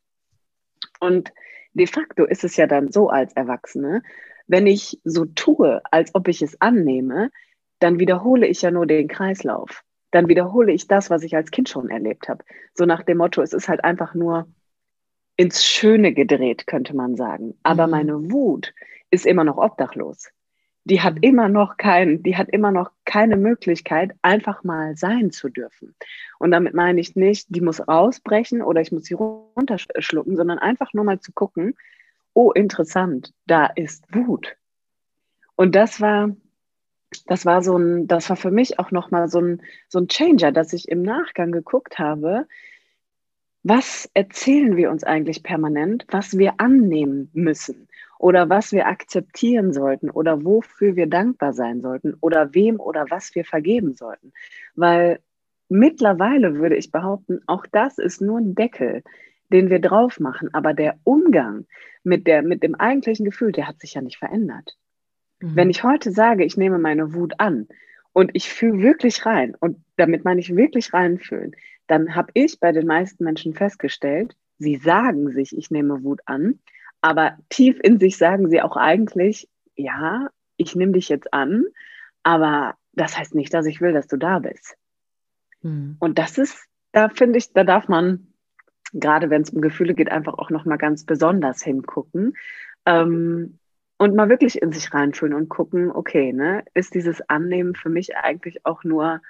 Und 0.99 1.33
de 1.73 1.87
facto 1.87 2.25
ist 2.25 2.43
es 2.43 2.57
ja 2.57 2.67
dann 2.67 2.91
so 2.91 3.09
als 3.09 3.33
Erwachsene, 3.33 4.03
wenn 4.45 4.67
ich 4.67 4.99
so 5.03 5.25
tue, 5.25 5.81
als 5.91 6.13
ob 6.13 6.27
ich 6.27 6.41
es 6.43 6.61
annehme, 6.61 7.31
dann 7.79 7.99
wiederhole 7.99 8.47
ich 8.47 8.61
ja 8.61 8.71
nur 8.71 8.85
den 8.85 9.07
Kreislauf. 9.07 9.83
Dann 10.11 10.27
wiederhole 10.27 10.71
ich 10.71 10.87
das, 10.87 11.09
was 11.09 11.23
ich 11.23 11.35
als 11.35 11.51
Kind 11.51 11.69
schon 11.69 11.89
erlebt 11.89 12.29
habe. 12.29 12.43
So 12.73 12.85
nach 12.85 13.03
dem 13.03 13.17
Motto, 13.17 13.41
es 13.41 13.53
ist 13.53 13.69
halt 13.69 13.83
einfach 13.83 14.15
nur 14.15 14.47
ins 15.37 15.63
Schöne 15.63 16.13
gedreht, 16.13 16.67
könnte 16.67 16.95
man 16.95 17.15
sagen. 17.15 17.57
Aber 17.63 17.87
mhm. 17.87 17.91
meine 17.91 18.31
Wut 18.31 18.73
ist 19.11 19.25
immer 19.25 19.43
noch 19.43 19.57
obdachlos. 19.57 20.29
Die 20.83 21.01
hat 21.01 21.15
mhm. 21.15 21.23
immer 21.23 21.49
noch 21.49 21.77
kein, 21.77 22.23
die 22.23 22.35
hat 22.35 22.49
immer 22.49 22.71
noch 22.71 22.91
keine 23.05 23.37
Möglichkeit, 23.37 24.11
einfach 24.21 24.63
mal 24.63 24.97
sein 24.97 25.31
zu 25.31 25.49
dürfen. 25.49 25.95
Und 26.39 26.51
damit 26.51 26.73
meine 26.73 26.99
ich 26.99 27.15
nicht, 27.15 27.47
die 27.49 27.61
muss 27.61 27.87
rausbrechen 27.87 28.61
oder 28.61 28.81
ich 28.81 28.91
muss 28.91 29.05
sie 29.05 29.13
runterschlucken, 29.13 30.35
sondern 30.35 30.59
einfach 30.59 30.93
nur 30.93 31.05
mal 31.05 31.19
zu 31.19 31.31
gucken, 31.31 31.75
oh, 32.33 32.51
interessant, 32.51 33.33
da 33.45 33.67
ist 33.67 34.03
Wut. 34.13 34.55
Und 35.55 35.75
das 35.75 36.01
war, 36.01 36.35
das 37.25 37.45
war 37.45 37.61
so 37.61 37.77
ein, 37.77 38.07
das 38.07 38.29
war 38.29 38.37
für 38.37 38.51
mich 38.51 38.79
auch 38.79 38.91
nochmal 38.91 39.29
so 39.29 39.39
ein, 39.39 39.61
so 39.87 39.99
ein 39.99 40.07
Changer, 40.07 40.51
dass 40.51 40.73
ich 40.73 40.89
im 40.89 41.01
Nachgang 41.01 41.51
geguckt 41.51 41.99
habe, 41.99 42.47
was 43.63 44.09
erzählen 44.13 44.77
wir 44.77 44.89
uns 44.89 45.03
eigentlich 45.03 45.43
permanent, 45.43 46.05
was 46.09 46.37
wir 46.37 46.59
annehmen 46.59 47.29
müssen 47.33 47.87
oder 48.17 48.49
was 48.49 48.71
wir 48.71 48.87
akzeptieren 48.87 49.73
sollten 49.73 50.09
oder 50.09 50.45
wofür 50.45 50.95
wir 50.95 51.07
dankbar 51.07 51.53
sein 51.53 51.81
sollten 51.81 52.15
oder 52.21 52.53
wem 52.53 52.79
oder 52.79 53.05
was 53.09 53.35
wir 53.35 53.43
vergeben 53.43 53.95
sollten. 53.95 54.31
Weil 54.75 55.19
mittlerweile 55.67 56.55
würde 56.55 56.77
ich 56.77 56.91
behaupten, 56.91 57.41
auch 57.47 57.65
das 57.71 57.97
ist 57.97 58.21
nur 58.21 58.39
ein 58.39 58.55
Deckel, 58.55 59.03
den 59.51 59.69
wir 59.69 59.79
drauf 59.79 60.19
machen, 60.19 60.53
aber 60.53 60.73
der 60.73 60.99
Umgang 61.03 61.65
mit, 62.03 62.27
der, 62.27 62.43
mit 62.43 62.63
dem 62.63 62.75
eigentlichen 62.75 63.25
Gefühl, 63.25 63.51
der 63.51 63.67
hat 63.67 63.79
sich 63.79 63.95
ja 63.95 64.01
nicht 64.01 64.17
verändert. 64.17 64.77
Mhm. 65.41 65.55
Wenn 65.55 65.69
ich 65.69 65.83
heute 65.83 66.11
sage, 66.11 66.43
ich 66.43 66.57
nehme 66.57 66.79
meine 66.79 67.13
Wut 67.13 67.33
an 67.37 67.67
und 68.13 68.31
ich 68.33 68.49
fühle 68.49 68.81
wirklich 68.81 69.25
rein, 69.25 69.55
und 69.59 69.83
damit 69.97 70.25
meine 70.25 70.39
ich 70.39 70.55
wirklich 70.55 70.93
reinfühlen, 70.93 71.55
dann 71.87 72.15
habe 72.15 72.31
ich 72.33 72.59
bei 72.59 72.71
den 72.71 72.87
meisten 72.87 73.23
Menschen 73.23 73.53
festgestellt, 73.53 74.35
sie 74.57 74.75
sagen 74.75 75.31
sich, 75.31 75.57
ich 75.57 75.71
nehme 75.71 76.03
Wut 76.03 76.21
an, 76.25 76.59
aber 77.01 77.37
tief 77.49 77.79
in 77.81 77.99
sich 77.99 78.17
sagen 78.17 78.49
sie 78.49 78.61
auch 78.61 78.75
eigentlich, 78.75 79.47
ja, 79.75 80.29
ich 80.57 80.75
nehme 80.75 80.91
dich 80.91 81.09
jetzt 81.09 81.33
an, 81.33 81.65
aber 82.23 82.75
das 82.93 83.17
heißt 83.17 83.35
nicht, 83.35 83.53
dass 83.53 83.65
ich 83.65 83.81
will, 83.81 83.93
dass 83.93 84.07
du 84.07 84.17
da 84.17 84.39
bist. 84.39 84.75
Mhm. 85.61 85.95
Und 85.99 86.19
das 86.19 86.37
ist, 86.37 86.65
da 86.91 87.09
finde 87.09 87.37
ich, 87.37 87.53
da 87.53 87.63
darf 87.63 87.87
man, 87.87 88.27
gerade 88.93 89.29
wenn 89.29 89.43
es 89.43 89.51
um 89.51 89.61
Gefühle 89.61 89.93
geht, 89.93 90.11
einfach 90.11 90.33
auch 90.33 90.49
nochmal 90.49 90.77
ganz 90.77 91.05
besonders 91.05 91.63
hingucken. 91.63 92.35
Ähm, 92.85 93.58
und 93.99 94.15
mal 94.15 94.29
wirklich 94.29 94.61
in 94.61 94.71
sich 94.71 94.93
reinfühlen 94.93 95.35
und 95.35 95.49
gucken, 95.49 95.91
okay, 95.91 96.31
ne, 96.33 96.63
ist 96.73 96.95
dieses 96.95 97.21
Annehmen 97.29 97.75
für 97.75 97.89
mich 97.89 98.15
eigentlich 98.15 98.65
auch 98.65 98.83
nur 98.83 99.21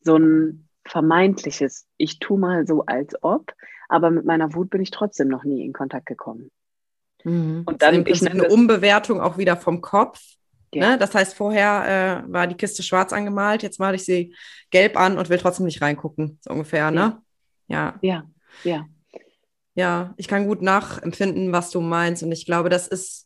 so 0.00 0.16
ein 0.16 0.68
vermeintliches, 0.86 1.86
ich 1.98 2.18
tu 2.18 2.38
mal 2.38 2.66
so 2.66 2.84
als 2.86 3.14
ob, 3.22 3.52
aber 3.88 4.10
mit 4.10 4.24
meiner 4.24 4.54
Wut 4.54 4.70
bin 4.70 4.80
ich 4.80 4.90
trotzdem 4.90 5.28
noch 5.28 5.44
nie 5.44 5.64
in 5.64 5.74
Kontakt 5.74 6.06
gekommen. 6.06 6.50
Mhm. 7.24 7.62
Und 7.66 7.82
dann 7.82 8.06
ich 8.06 8.26
eine 8.26 8.48
Umbewertung 8.48 9.20
auch 9.20 9.36
wieder 9.36 9.56
vom 9.56 9.82
Kopf. 9.82 10.20
Ja. 10.72 10.90
Ne? 10.90 10.98
Das 10.98 11.14
heißt, 11.14 11.34
vorher 11.34 12.24
äh, 12.26 12.32
war 12.32 12.46
die 12.46 12.56
Kiste 12.56 12.82
schwarz 12.82 13.12
angemalt, 13.12 13.62
jetzt 13.62 13.78
male 13.78 13.96
ich 13.96 14.04
sie 14.04 14.34
gelb 14.70 14.98
an 14.98 15.18
und 15.18 15.28
will 15.28 15.38
trotzdem 15.38 15.66
nicht 15.66 15.82
reingucken, 15.82 16.38
so 16.40 16.52
ungefähr, 16.52 16.90
ne? 16.90 17.20
Ja. 17.68 17.96
Ja, 18.00 18.24
ja. 18.64 18.86
Ja, 19.74 20.14
ich 20.16 20.26
kann 20.26 20.46
gut 20.46 20.62
nachempfinden, 20.62 21.52
was 21.52 21.70
du 21.70 21.82
meinst. 21.82 22.22
Und 22.22 22.32
ich 22.32 22.46
glaube, 22.46 22.70
das 22.70 22.88
ist 22.88 23.25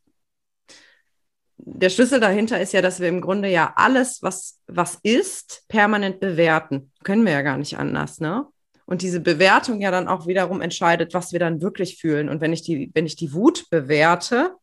der 1.64 1.90
Schlüssel 1.90 2.20
dahinter 2.20 2.60
ist 2.60 2.72
ja, 2.72 2.82
dass 2.82 3.00
wir 3.00 3.08
im 3.08 3.20
Grunde 3.20 3.48
ja 3.48 3.72
alles, 3.76 4.22
was, 4.22 4.60
was 4.66 4.98
ist, 5.02 5.64
permanent 5.68 6.20
bewerten. 6.20 6.92
Können 7.04 7.24
wir 7.24 7.32
ja 7.32 7.42
gar 7.42 7.58
nicht 7.58 7.78
anders, 7.78 8.20
ne? 8.20 8.46
Und 8.86 9.02
diese 9.02 9.20
Bewertung 9.20 9.80
ja 9.80 9.92
dann 9.92 10.08
auch 10.08 10.26
wiederum 10.26 10.60
entscheidet, 10.60 11.14
was 11.14 11.32
wir 11.32 11.38
dann 11.38 11.62
wirklich 11.62 11.98
fühlen. 11.98 12.28
Und 12.28 12.40
wenn 12.40 12.52
ich 12.52 12.62
die, 12.62 12.90
wenn 12.92 13.06
ich 13.06 13.14
die 13.14 13.32
Wut 13.32 13.70
bewerte, 13.70 14.56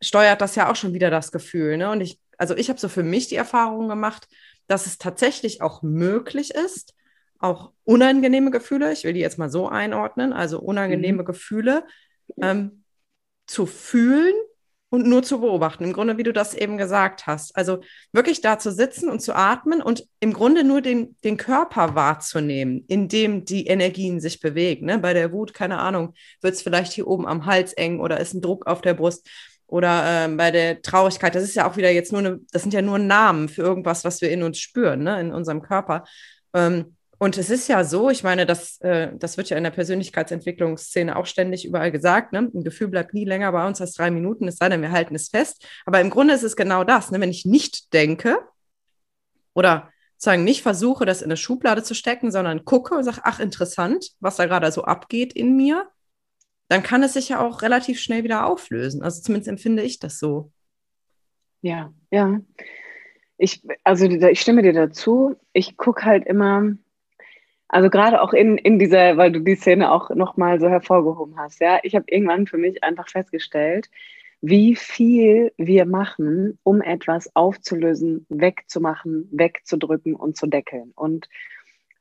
steuert 0.00 0.40
das 0.40 0.56
ja 0.56 0.68
auch 0.68 0.74
schon 0.74 0.94
wieder 0.94 1.08
das 1.08 1.30
Gefühl. 1.30 1.76
Ne? 1.76 1.90
Und 1.90 2.00
ich, 2.00 2.18
also 2.38 2.56
ich 2.56 2.68
habe 2.68 2.80
so 2.80 2.88
für 2.88 3.04
mich 3.04 3.28
die 3.28 3.36
Erfahrung 3.36 3.88
gemacht, 3.88 4.26
dass 4.66 4.86
es 4.86 4.98
tatsächlich 4.98 5.62
auch 5.62 5.82
möglich 5.82 6.50
ist, 6.50 6.94
auch 7.38 7.70
unangenehme 7.84 8.50
Gefühle, 8.50 8.92
ich 8.92 9.04
will 9.04 9.12
die 9.12 9.20
jetzt 9.20 9.38
mal 9.38 9.48
so 9.48 9.68
einordnen, 9.68 10.32
also 10.32 10.58
unangenehme 10.58 11.22
mhm. 11.22 11.26
Gefühle 11.26 11.86
ähm, 12.42 12.82
zu 13.46 13.64
fühlen 13.66 14.34
und 14.90 15.06
nur 15.06 15.22
zu 15.22 15.40
beobachten. 15.40 15.84
Im 15.84 15.92
Grunde, 15.92 16.16
wie 16.16 16.22
du 16.22 16.32
das 16.32 16.54
eben 16.54 16.78
gesagt 16.78 17.26
hast. 17.26 17.54
Also 17.56 17.80
wirklich 18.12 18.40
da 18.40 18.58
zu 18.58 18.72
sitzen 18.72 19.10
und 19.10 19.20
zu 19.20 19.34
atmen 19.34 19.82
und 19.82 20.06
im 20.20 20.32
Grunde 20.32 20.64
nur 20.64 20.80
den, 20.80 21.16
den 21.24 21.36
Körper 21.36 21.94
wahrzunehmen, 21.94 22.84
in 22.88 23.08
dem 23.08 23.44
die 23.44 23.66
Energien 23.66 24.20
sich 24.20 24.40
bewegen. 24.40 24.86
Ne? 24.86 24.98
Bei 24.98 25.12
der 25.12 25.32
Wut, 25.32 25.52
keine 25.52 25.78
Ahnung, 25.78 26.14
wird 26.40 26.54
es 26.54 26.62
vielleicht 26.62 26.92
hier 26.92 27.06
oben 27.06 27.26
am 27.26 27.44
Hals 27.44 27.72
eng 27.74 28.00
oder 28.00 28.18
ist 28.20 28.34
ein 28.34 28.40
Druck 28.40 28.66
auf 28.66 28.80
der 28.80 28.94
Brust. 28.94 29.28
Oder 29.66 30.24
äh, 30.24 30.28
bei 30.28 30.50
der 30.50 30.80
Traurigkeit, 30.80 31.34
das 31.34 31.42
ist 31.42 31.54
ja 31.54 31.68
auch 31.68 31.76
wieder 31.76 31.90
jetzt 31.90 32.10
nur 32.10 32.20
eine, 32.20 32.40
das 32.52 32.62
sind 32.62 32.72
ja 32.72 32.80
nur 32.80 32.98
Namen 32.98 33.50
für 33.50 33.60
irgendwas, 33.60 34.02
was 34.04 34.22
wir 34.22 34.30
in 34.30 34.42
uns 34.42 34.58
spüren, 34.58 35.02
ne? 35.02 35.20
in 35.20 35.32
unserem 35.32 35.60
Körper. 35.60 36.04
Ähm, 36.54 36.96
und 37.18 37.36
es 37.36 37.50
ist 37.50 37.68
ja 37.68 37.82
so, 37.82 38.10
ich 38.10 38.22
meine, 38.22 38.46
das, 38.46 38.80
äh, 38.80 39.10
das 39.16 39.36
wird 39.36 39.50
ja 39.50 39.56
in 39.56 39.64
der 39.64 39.72
Persönlichkeitsentwicklungsszene 39.72 41.16
auch 41.16 41.26
ständig 41.26 41.64
überall 41.64 41.90
gesagt, 41.90 42.32
ne? 42.32 42.50
ein 42.54 42.62
Gefühl 42.62 42.88
bleibt 42.88 43.12
nie 43.12 43.24
länger 43.24 43.50
bei 43.50 43.66
uns 43.66 43.80
als 43.80 43.94
drei 43.94 44.10
Minuten, 44.10 44.46
es 44.46 44.56
sei 44.56 44.68
denn, 44.68 44.82
wir 44.82 44.92
halten 44.92 45.16
es 45.16 45.28
fest. 45.28 45.66
Aber 45.84 46.00
im 46.00 46.10
Grunde 46.10 46.34
ist 46.34 46.44
es 46.44 46.54
genau 46.54 46.84
das, 46.84 47.10
ne? 47.10 47.20
wenn 47.20 47.30
ich 47.30 47.44
nicht 47.44 47.92
denke 47.92 48.38
oder 49.52 49.90
sagen 50.16 50.44
nicht 50.44 50.62
versuche, 50.62 51.06
das 51.06 51.22
in 51.22 51.26
eine 51.26 51.36
Schublade 51.36 51.82
zu 51.82 51.94
stecken, 51.94 52.30
sondern 52.30 52.64
gucke 52.64 52.94
und 52.94 53.04
sage, 53.04 53.20
ach 53.24 53.40
interessant, 53.40 54.10
was 54.20 54.36
da 54.36 54.46
gerade 54.46 54.70
so 54.70 54.84
abgeht 54.84 55.32
in 55.32 55.56
mir, 55.56 55.88
dann 56.68 56.82
kann 56.82 57.02
es 57.02 57.14
sich 57.14 57.30
ja 57.30 57.40
auch 57.40 57.62
relativ 57.62 57.98
schnell 57.98 58.24
wieder 58.24 58.46
auflösen. 58.46 59.02
Also 59.02 59.22
zumindest 59.22 59.48
empfinde 59.48 59.82
ich 59.82 59.98
das 59.98 60.18
so. 60.18 60.52
Ja, 61.62 61.92
ja. 62.10 62.40
Ich, 63.38 63.62
also 63.84 64.04
ich 64.04 64.40
stimme 64.40 64.62
dir 64.62 64.72
dazu. 64.72 65.36
Ich 65.52 65.76
gucke 65.76 66.04
halt 66.04 66.26
immer, 66.26 66.72
also 67.68 67.90
gerade 67.90 68.22
auch 68.22 68.32
in, 68.32 68.56
in 68.58 68.78
dieser, 68.78 69.16
weil 69.16 69.30
du 69.30 69.40
die 69.40 69.54
Szene 69.54 69.92
auch 69.92 70.10
nochmal 70.10 70.58
so 70.58 70.68
hervorgehoben 70.68 71.38
hast, 71.38 71.60
ja, 71.60 71.78
ich 71.82 71.94
habe 71.94 72.06
irgendwann 72.08 72.46
für 72.46 72.58
mich 72.58 72.82
einfach 72.82 73.08
festgestellt, 73.08 73.90
wie 74.40 74.76
viel 74.76 75.52
wir 75.56 75.84
machen, 75.84 76.58
um 76.62 76.80
etwas 76.80 77.34
aufzulösen, 77.34 78.24
wegzumachen, 78.28 79.28
wegzudrücken 79.32 80.14
und 80.14 80.36
zu 80.36 80.46
deckeln. 80.46 80.92
Und 80.94 81.28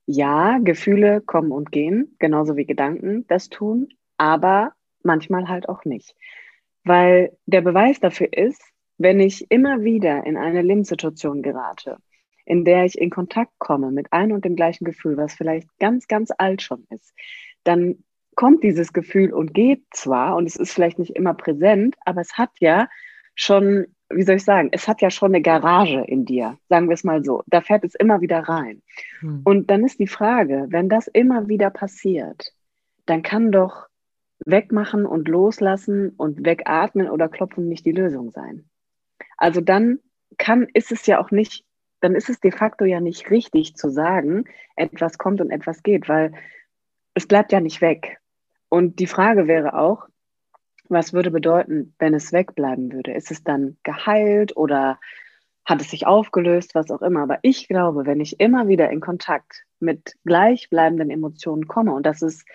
ja, 0.05 0.59
Gefühle 0.59 1.21
kommen 1.21 1.51
und 1.51 1.71
gehen, 1.71 2.15
genauso 2.19 2.55
wie 2.55 2.65
Gedanken 2.65 3.25
das 3.27 3.49
tun, 3.49 3.89
aber 4.17 4.73
manchmal 5.03 5.49
halt 5.49 5.67
auch 5.67 5.83
nicht. 5.83 6.15
Weil 6.83 7.35
der 7.45 7.61
Beweis 7.61 7.99
dafür 7.99 8.31
ist, 8.31 8.63
wenn 8.97 9.19
ich 9.19 9.51
immer 9.51 9.83
wieder 9.83 10.25
in 10.25 10.37
eine 10.37 10.61
Lebenssituation 10.61 11.41
gerate, 11.41 11.97
in 12.47 12.63
der 12.63 12.85
ich 12.85 12.97
in 12.97 13.09
Kontakt 13.09 13.51
komme 13.59 13.91
mit 13.91 14.13
einem 14.13 14.33
und 14.33 14.45
dem 14.45 14.55
gleichen 14.55 14.85
Gefühl, 14.85 15.17
was 15.17 15.33
vielleicht 15.33 15.67
ganz, 15.79 16.07
ganz 16.07 16.31
alt 16.37 16.61
schon 16.61 16.85
ist, 16.89 17.13
dann 17.63 18.03
kommt 18.35 18.63
dieses 18.63 18.93
Gefühl 18.93 19.33
und 19.33 19.53
geht 19.53 19.83
zwar 19.91 20.35
und 20.37 20.45
es 20.45 20.55
ist 20.55 20.73
vielleicht 20.73 20.99
nicht 20.99 21.15
immer 21.15 21.33
präsent, 21.33 21.95
aber 22.05 22.21
es 22.21 22.37
hat 22.37 22.51
ja 22.59 22.87
schon, 23.35 23.87
wie 24.09 24.23
soll 24.23 24.35
ich 24.35 24.45
sagen, 24.45 24.69
es 24.71 24.87
hat 24.87 25.01
ja 25.01 25.09
schon 25.09 25.33
eine 25.33 25.41
Garage 25.41 26.03
in 26.07 26.23
dir, 26.23 26.57
sagen 26.69 26.87
wir 26.87 26.93
es 26.93 27.03
mal 27.03 27.23
so. 27.23 27.43
Da 27.47 27.61
fährt 27.61 27.83
es 27.83 27.95
immer 27.95 28.21
wieder 28.21 28.39
rein. 28.39 28.81
Hm. 29.19 29.41
Und 29.43 29.69
dann 29.69 29.83
ist 29.83 29.99
die 29.99 30.07
Frage, 30.07 30.67
wenn 30.69 30.87
das 30.87 31.07
immer 31.07 31.47
wieder 31.49 31.69
passiert, 31.69 32.53
dann 33.05 33.23
kann 33.23 33.51
doch 33.51 33.87
wegmachen 34.45 35.05
und 35.05 35.27
loslassen 35.27 36.11
und 36.11 36.45
wegatmen 36.45 37.09
oder 37.09 37.27
klopfen 37.27 37.67
nicht 37.67 37.85
die 37.85 37.91
Lösung 37.91 38.31
sein. 38.31 38.69
Also 39.37 39.61
dann 39.61 39.99
kann, 40.37 40.67
ist 40.73 40.91
es 40.91 41.05
ja 41.05 41.19
auch 41.19 41.31
nicht 41.31 41.65
dann 41.99 42.15
ist 42.15 42.29
es 42.29 42.39
de 42.39 42.51
facto 42.51 42.85
ja 42.85 42.99
nicht 42.99 43.29
richtig 43.29 43.75
zu 43.75 43.89
sagen, 43.89 44.45
etwas 44.75 45.17
kommt 45.17 45.41
und 45.41 45.51
etwas 45.51 45.83
geht, 45.83 46.07
weil 46.07 46.33
es 47.13 47.27
bleibt 47.27 47.51
ja 47.51 47.59
nicht 47.59 47.81
weg. 47.81 48.19
Und 48.69 48.99
die 48.99 49.07
Frage 49.07 49.47
wäre 49.47 49.77
auch, 49.77 50.07
was 50.89 51.13
würde 51.13 51.31
bedeuten, 51.31 51.93
wenn 51.99 52.13
es 52.13 52.31
wegbleiben 52.31 52.91
würde? 52.91 53.13
Ist 53.13 53.31
es 53.31 53.43
dann 53.43 53.77
geheilt 53.83 54.55
oder 54.55 54.99
hat 55.65 55.81
es 55.81 55.89
sich 55.89 56.07
aufgelöst, 56.07 56.75
was 56.75 56.91
auch 56.91 57.01
immer? 57.01 57.23
Aber 57.23 57.39
ich 57.41 57.67
glaube, 57.67 58.05
wenn 58.05 58.21
ich 58.21 58.39
immer 58.39 58.67
wieder 58.67 58.89
in 58.89 59.01
Kontakt 59.01 59.65
mit 59.79 60.15
gleichbleibenden 60.25 61.09
Emotionen 61.09 61.67
komme, 61.67 61.93
und 61.93 62.05
das 62.05 62.21
ist 62.21 62.47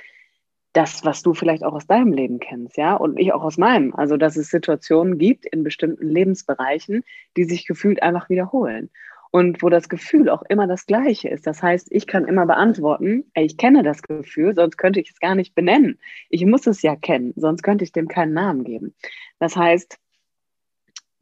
das, 0.72 1.04
was 1.04 1.22
du 1.22 1.34
vielleicht 1.34 1.64
auch 1.64 1.74
aus 1.74 1.86
deinem 1.86 2.12
Leben 2.14 2.38
kennst, 2.38 2.78
ja, 2.78 2.94
und 2.94 3.18
ich 3.18 3.34
auch 3.34 3.42
aus 3.42 3.58
meinem, 3.58 3.94
also 3.94 4.16
dass 4.16 4.36
es 4.36 4.48
Situationen 4.48 5.18
gibt 5.18 5.44
in 5.44 5.64
bestimmten 5.64 6.08
Lebensbereichen, 6.08 7.04
die 7.36 7.44
sich 7.44 7.66
gefühlt 7.66 8.02
einfach 8.02 8.30
wiederholen 8.30 8.88
und 9.32 9.62
wo 9.62 9.70
das 9.70 9.88
Gefühl 9.88 10.28
auch 10.28 10.42
immer 10.42 10.66
das 10.66 10.86
gleiche 10.86 11.28
ist. 11.30 11.46
Das 11.46 11.62
heißt, 11.62 11.88
ich 11.90 12.06
kann 12.06 12.26
immer 12.26 12.46
beantworten, 12.46 13.24
ey, 13.32 13.46
ich 13.46 13.56
kenne 13.56 13.82
das 13.82 14.02
Gefühl, 14.02 14.54
sonst 14.54 14.76
könnte 14.76 15.00
ich 15.00 15.10
es 15.10 15.18
gar 15.18 15.34
nicht 15.34 15.54
benennen. 15.54 15.98
Ich 16.28 16.44
muss 16.44 16.66
es 16.66 16.82
ja 16.82 16.94
kennen, 16.96 17.32
sonst 17.34 17.62
könnte 17.62 17.82
ich 17.82 17.92
dem 17.92 18.08
keinen 18.08 18.34
Namen 18.34 18.62
geben. 18.62 18.94
Das 19.38 19.56
heißt, 19.56 19.98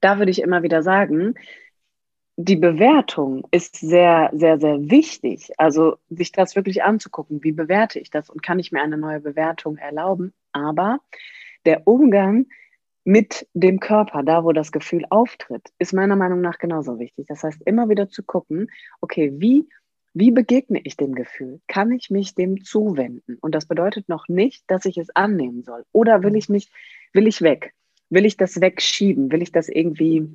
da 0.01 0.19
würde 0.19 0.33
ich 0.33 0.43
immer 0.43 0.65
wieder 0.65 0.83
sagen, 0.83 1.35
die 2.37 2.57
Bewertung 2.57 3.47
ist 3.53 3.77
sehr, 3.77 4.31
sehr, 4.33 4.59
sehr 4.59 4.91
wichtig. 4.91 5.53
Also 5.57 5.97
sich 6.09 6.33
das 6.33 6.57
wirklich 6.57 6.83
anzugucken, 6.83 7.45
wie 7.45 7.53
bewerte 7.53 8.01
ich 8.01 8.11
das 8.11 8.29
und 8.29 8.43
kann 8.43 8.59
ich 8.59 8.73
mir 8.73 8.83
eine 8.83 8.99
neue 8.99 9.21
Bewertung 9.21 9.77
erlauben. 9.77 10.33
Aber 10.51 10.99
der 11.65 11.87
Umgang 11.87 12.47
mit 13.05 13.49
dem 13.55 13.81
Körper, 13.81 14.23
da 14.23 14.45
wo 14.45 14.53
das 14.53 14.73
Gefühl 14.73 15.05
auftritt, 15.11 15.69
ist 15.79 15.93
meiner 15.93 16.17
Meinung 16.17 16.41
nach 16.41 16.59
genauso 16.59 16.99
wichtig. 16.99 17.27
Das 17.29 17.43
heißt, 17.43 17.63
immer 17.65 17.89
wieder 17.89 18.09
zu 18.09 18.23
gucken, 18.23 18.71
okay, 19.01 19.33
wie, 19.37 19.69
wie 20.13 20.31
begegne 20.31 20.81
ich 20.85 20.97
dem 20.97 21.15
Gefühl? 21.15 21.61
Kann 21.67 21.93
ich 21.93 22.11
mich 22.11 22.35
dem 22.35 22.63
zuwenden? 22.63 23.39
Und 23.41 23.55
das 23.55 23.67
bedeutet 23.67 24.09
noch 24.09 24.29
nicht, 24.29 24.65
dass 24.67 24.85
ich 24.85 24.99
es 24.99 25.09
annehmen 25.15 25.63
soll. 25.63 25.85
Oder 25.93 26.23
will 26.23 26.37
ich 26.37 26.49
mich, 26.49 26.71
will 27.13 27.27
ich 27.27 27.43
weg? 27.43 27.73
Will 28.11 28.27
ich 28.27 28.37
das 28.37 28.61
wegschieben? 28.61 29.33
Will 29.33 29.43
ich 29.43 29.53
das 29.53 29.69
irgendwie 29.69 30.29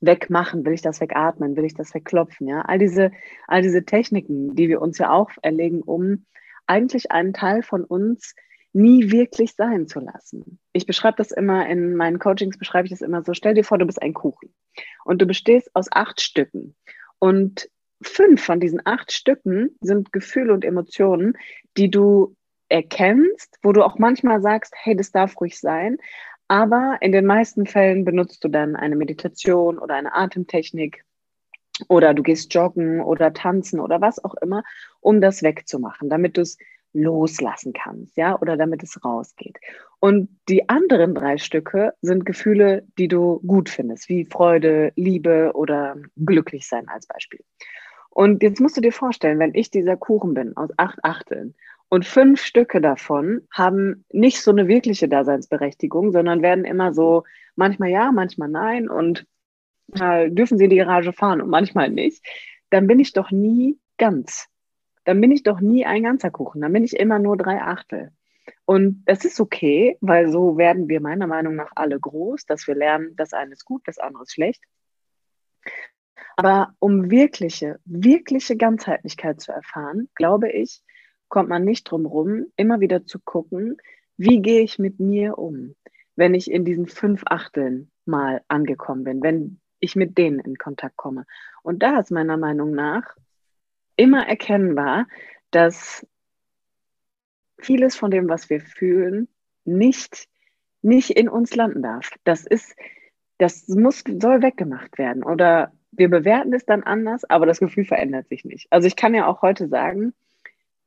wegmachen? 0.00 0.64
Will 0.64 0.72
ich 0.72 0.82
das 0.82 1.00
wegatmen? 1.00 1.56
Will 1.56 1.64
ich 1.64 1.74
das 1.74 1.94
wegklopfen? 1.94 2.48
Ja, 2.48 2.62
all 2.62 2.78
diese, 2.78 3.10
all 3.48 3.62
diese 3.62 3.84
Techniken, 3.84 4.54
die 4.54 4.68
wir 4.68 4.80
uns 4.80 4.98
ja 4.98 5.10
auch 5.10 5.30
erlegen, 5.42 5.82
um 5.82 6.24
eigentlich 6.66 7.10
einen 7.10 7.32
Teil 7.32 7.62
von 7.62 7.84
uns 7.84 8.34
nie 8.76 9.10
wirklich 9.10 9.54
sein 9.54 9.88
zu 9.88 10.00
lassen. 10.00 10.58
Ich 10.72 10.86
beschreibe 10.86 11.16
das 11.16 11.32
immer 11.32 11.66
in 11.66 11.96
meinen 11.96 12.18
Coachings, 12.18 12.58
beschreibe 12.58 12.86
ich 12.86 12.90
das 12.90 13.00
immer 13.00 13.22
so, 13.22 13.32
stell 13.32 13.54
dir 13.54 13.64
vor, 13.64 13.78
du 13.78 13.86
bist 13.86 14.02
ein 14.02 14.12
Kuchen 14.12 14.54
und 15.04 15.22
du 15.22 15.26
bestehst 15.26 15.70
aus 15.74 15.86
acht 15.90 16.20
Stücken. 16.20 16.76
Und 17.18 17.70
fünf 18.02 18.44
von 18.44 18.60
diesen 18.60 18.82
acht 18.84 19.12
Stücken 19.12 19.76
sind 19.80 20.12
Gefühle 20.12 20.52
und 20.52 20.64
Emotionen, 20.64 21.38
die 21.78 21.90
du 21.90 22.36
erkennst, 22.68 23.58
wo 23.62 23.72
du 23.72 23.82
auch 23.82 23.98
manchmal 23.98 24.42
sagst, 24.42 24.74
hey, 24.76 24.94
das 24.94 25.10
darf 25.10 25.40
ruhig 25.40 25.58
sein, 25.58 25.96
aber 26.46 26.98
in 27.00 27.12
den 27.12 27.24
meisten 27.24 27.64
Fällen 27.64 28.04
benutzt 28.04 28.44
du 28.44 28.48
dann 28.48 28.76
eine 28.76 28.96
Meditation 28.96 29.78
oder 29.78 29.94
eine 29.94 30.14
Atemtechnik 30.14 31.02
oder 31.88 32.12
du 32.12 32.22
gehst 32.22 32.52
joggen 32.52 33.00
oder 33.00 33.32
tanzen 33.32 33.80
oder 33.80 34.02
was 34.02 34.22
auch 34.22 34.34
immer, 34.34 34.62
um 35.00 35.22
das 35.22 35.42
wegzumachen, 35.42 36.10
damit 36.10 36.36
du 36.36 36.42
es 36.42 36.58
loslassen 36.96 37.72
kannst, 37.72 38.16
ja, 38.16 38.40
oder 38.40 38.56
damit 38.56 38.82
es 38.82 39.04
rausgeht. 39.04 39.58
Und 40.00 40.28
die 40.48 40.68
anderen 40.68 41.14
drei 41.14 41.38
Stücke 41.38 41.94
sind 42.00 42.26
Gefühle, 42.26 42.86
die 42.98 43.08
du 43.08 43.40
gut 43.46 43.68
findest, 43.68 44.08
wie 44.08 44.24
Freude, 44.24 44.92
Liebe 44.96 45.52
oder 45.54 45.96
glücklich 46.16 46.66
sein 46.66 46.88
als 46.88 47.06
Beispiel. 47.06 47.40
Und 48.10 48.42
jetzt 48.42 48.60
musst 48.60 48.76
du 48.76 48.80
dir 48.80 48.92
vorstellen, 48.92 49.38
wenn 49.38 49.54
ich 49.54 49.70
dieser 49.70 49.96
Kuchen 49.96 50.34
bin 50.34 50.56
aus 50.56 50.70
acht 50.76 50.98
Achteln 51.02 51.54
und 51.88 52.06
fünf 52.06 52.40
Stücke 52.40 52.80
davon 52.80 53.42
haben 53.52 54.04
nicht 54.10 54.40
so 54.40 54.50
eine 54.50 54.68
wirkliche 54.68 55.08
Daseinsberechtigung, 55.08 56.12
sondern 56.12 56.42
werden 56.42 56.64
immer 56.64 56.94
so 56.94 57.24
manchmal 57.54 57.90
ja, 57.90 58.10
manchmal 58.12 58.48
nein 58.48 58.88
und 58.88 59.26
dürfen 59.88 60.58
sie 60.58 60.64
in 60.64 60.70
die 60.70 60.76
Garage 60.76 61.12
fahren 61.12 61.40
und 61.40 61.48
manchmal 61.48 61.90
nicht, 61.90 62.24
dann 62.70 62.86
bin 62.86 62.98
ich 62.98 63.12
doch 63.12 63.30
nie 63.30 63.78
ganz 63.98 64.48
dann 65.06 65.20
bin 65.20 65.30
ich 65.30 65.44
doch 65.44 65.60
nie 65.60 65.86
ein 65.86 66.02
ganzer 66.02 66.30
Kuchen, 66.30 66.60
dann 66.60 66.72
bin 66.72 66.84
ich 66.84 66.98
immer 66.98 67.18
nur 67.18 67.36
drei 67.36 67.62
Achtel. 67.62 68.10
Und 68.64 69.02
es 69.06 69.24
ist 69.24 69.40
okay, 69.40 69.96
weil 70.00 70.30
so 70.30 70.58
werden 70.58 70.88
wir 70.88 71.00
meiner 71.00 71.28
Meinung 71.28 71.54
nach 71.54 71.70
alle 71.76 71.98
groß, 71.98 72.44
dass 72.44 72.66
wir 72.66 72.74
lernen, 72.74 73.14
das 73.16 73.32
eine 73.32 73.52
ist 73.52 73.64
gut, 73.64 73.82
das 73.86 73.98
andere 73.98 74.24
ist 74.24 74.32
schlecht. 74.32 74.62
Aber 76.36 76.74
um 76.80 77.10
wirkliche, 77.10 77.78
wirkliche 77.84 78.56
Ganzheitlichkeit 78.56 79.40
zu 79.40 79.52
erfahren, 79.52 80.08
glaube 80.16 80.50
ich, 80.50 80.82
kommt 81.28 81.48
man 81.48 81.64
nicht 81.64 81.84
drum 81.84 82.04
rum, 82.04 82.46
immer 82.56 82.80
wieder 82.80 83.06
zu 83.06 83.20
gucken, 83.20 83.76
wie 84.16 84.42
gehe 84.42 84.62
ich 84.62 84.78
mit 84.78 84.98
mir 84.98 85.38
um, 85.38 85.76
wenn 86.16 86.34
ich 86.34 86.50
in 86.50 86.64
diesen 86.64 86.88
fünf 86.88 87.22
Achteln 87.26 87.92
mal 88.06 88.42
angekommen 88.48 89.04
bin, 89.04 89.22
wenn 89.22 89.60
ich 89.78 89.94
mit 89.94 90.18
denen 90.18 90.40
in 90.40 90.56
Kontakt 90.56 90.96
komme. 90.96 91.26
Und 91.62 91.82
da 91.82 92.00
ist 92.00 92.10
meiner 92.10 92.36
Meinung 92.36 92.72
nach 92.72 93.16
immer 93.96 94.26
erkennbar, 94.26 95.06
dass 95.50 96.06
vieles 97.58 97.96
von 97.96 98.10
dem, 98.10 98.28
was 98.28 98.50
wir 98.50 98.60
fühlen, 98.60 99.28
nicht, 99.64 100.28
nicht 100.82 101.10
in 101.10 101.28
uns 101.28 101.54
landen 101.54 101.82
darf. 101.82 102.10
Das 102.24 102.46
ist, 102.46 102.74
das 103.38 103.68
muss, 103.68 104.04
soll 104.06 104.42
weggemacht 104.42 104.98
werden. 104.98 105.24
Oder 105.24 105.72
wir 105.90 106.08
bewerten 106.08 106.52
es 106.52 106.64
dann 106.64 106.82
anders, 106.82 107.24
aber 107.24 107.46
das 107.46 107.58
Gefühl 107.58 107.84
verändert 107.84 108.28
sich 108.28 108.44
nicht. 108.44 108.66
Also 108.70 108.86
ich 108.86 108.96
kann 108.96 109.14
ja 109.14 109.26
auch 109.26 109.42
heute 109.42 109.68
sagen, 109.68 110.14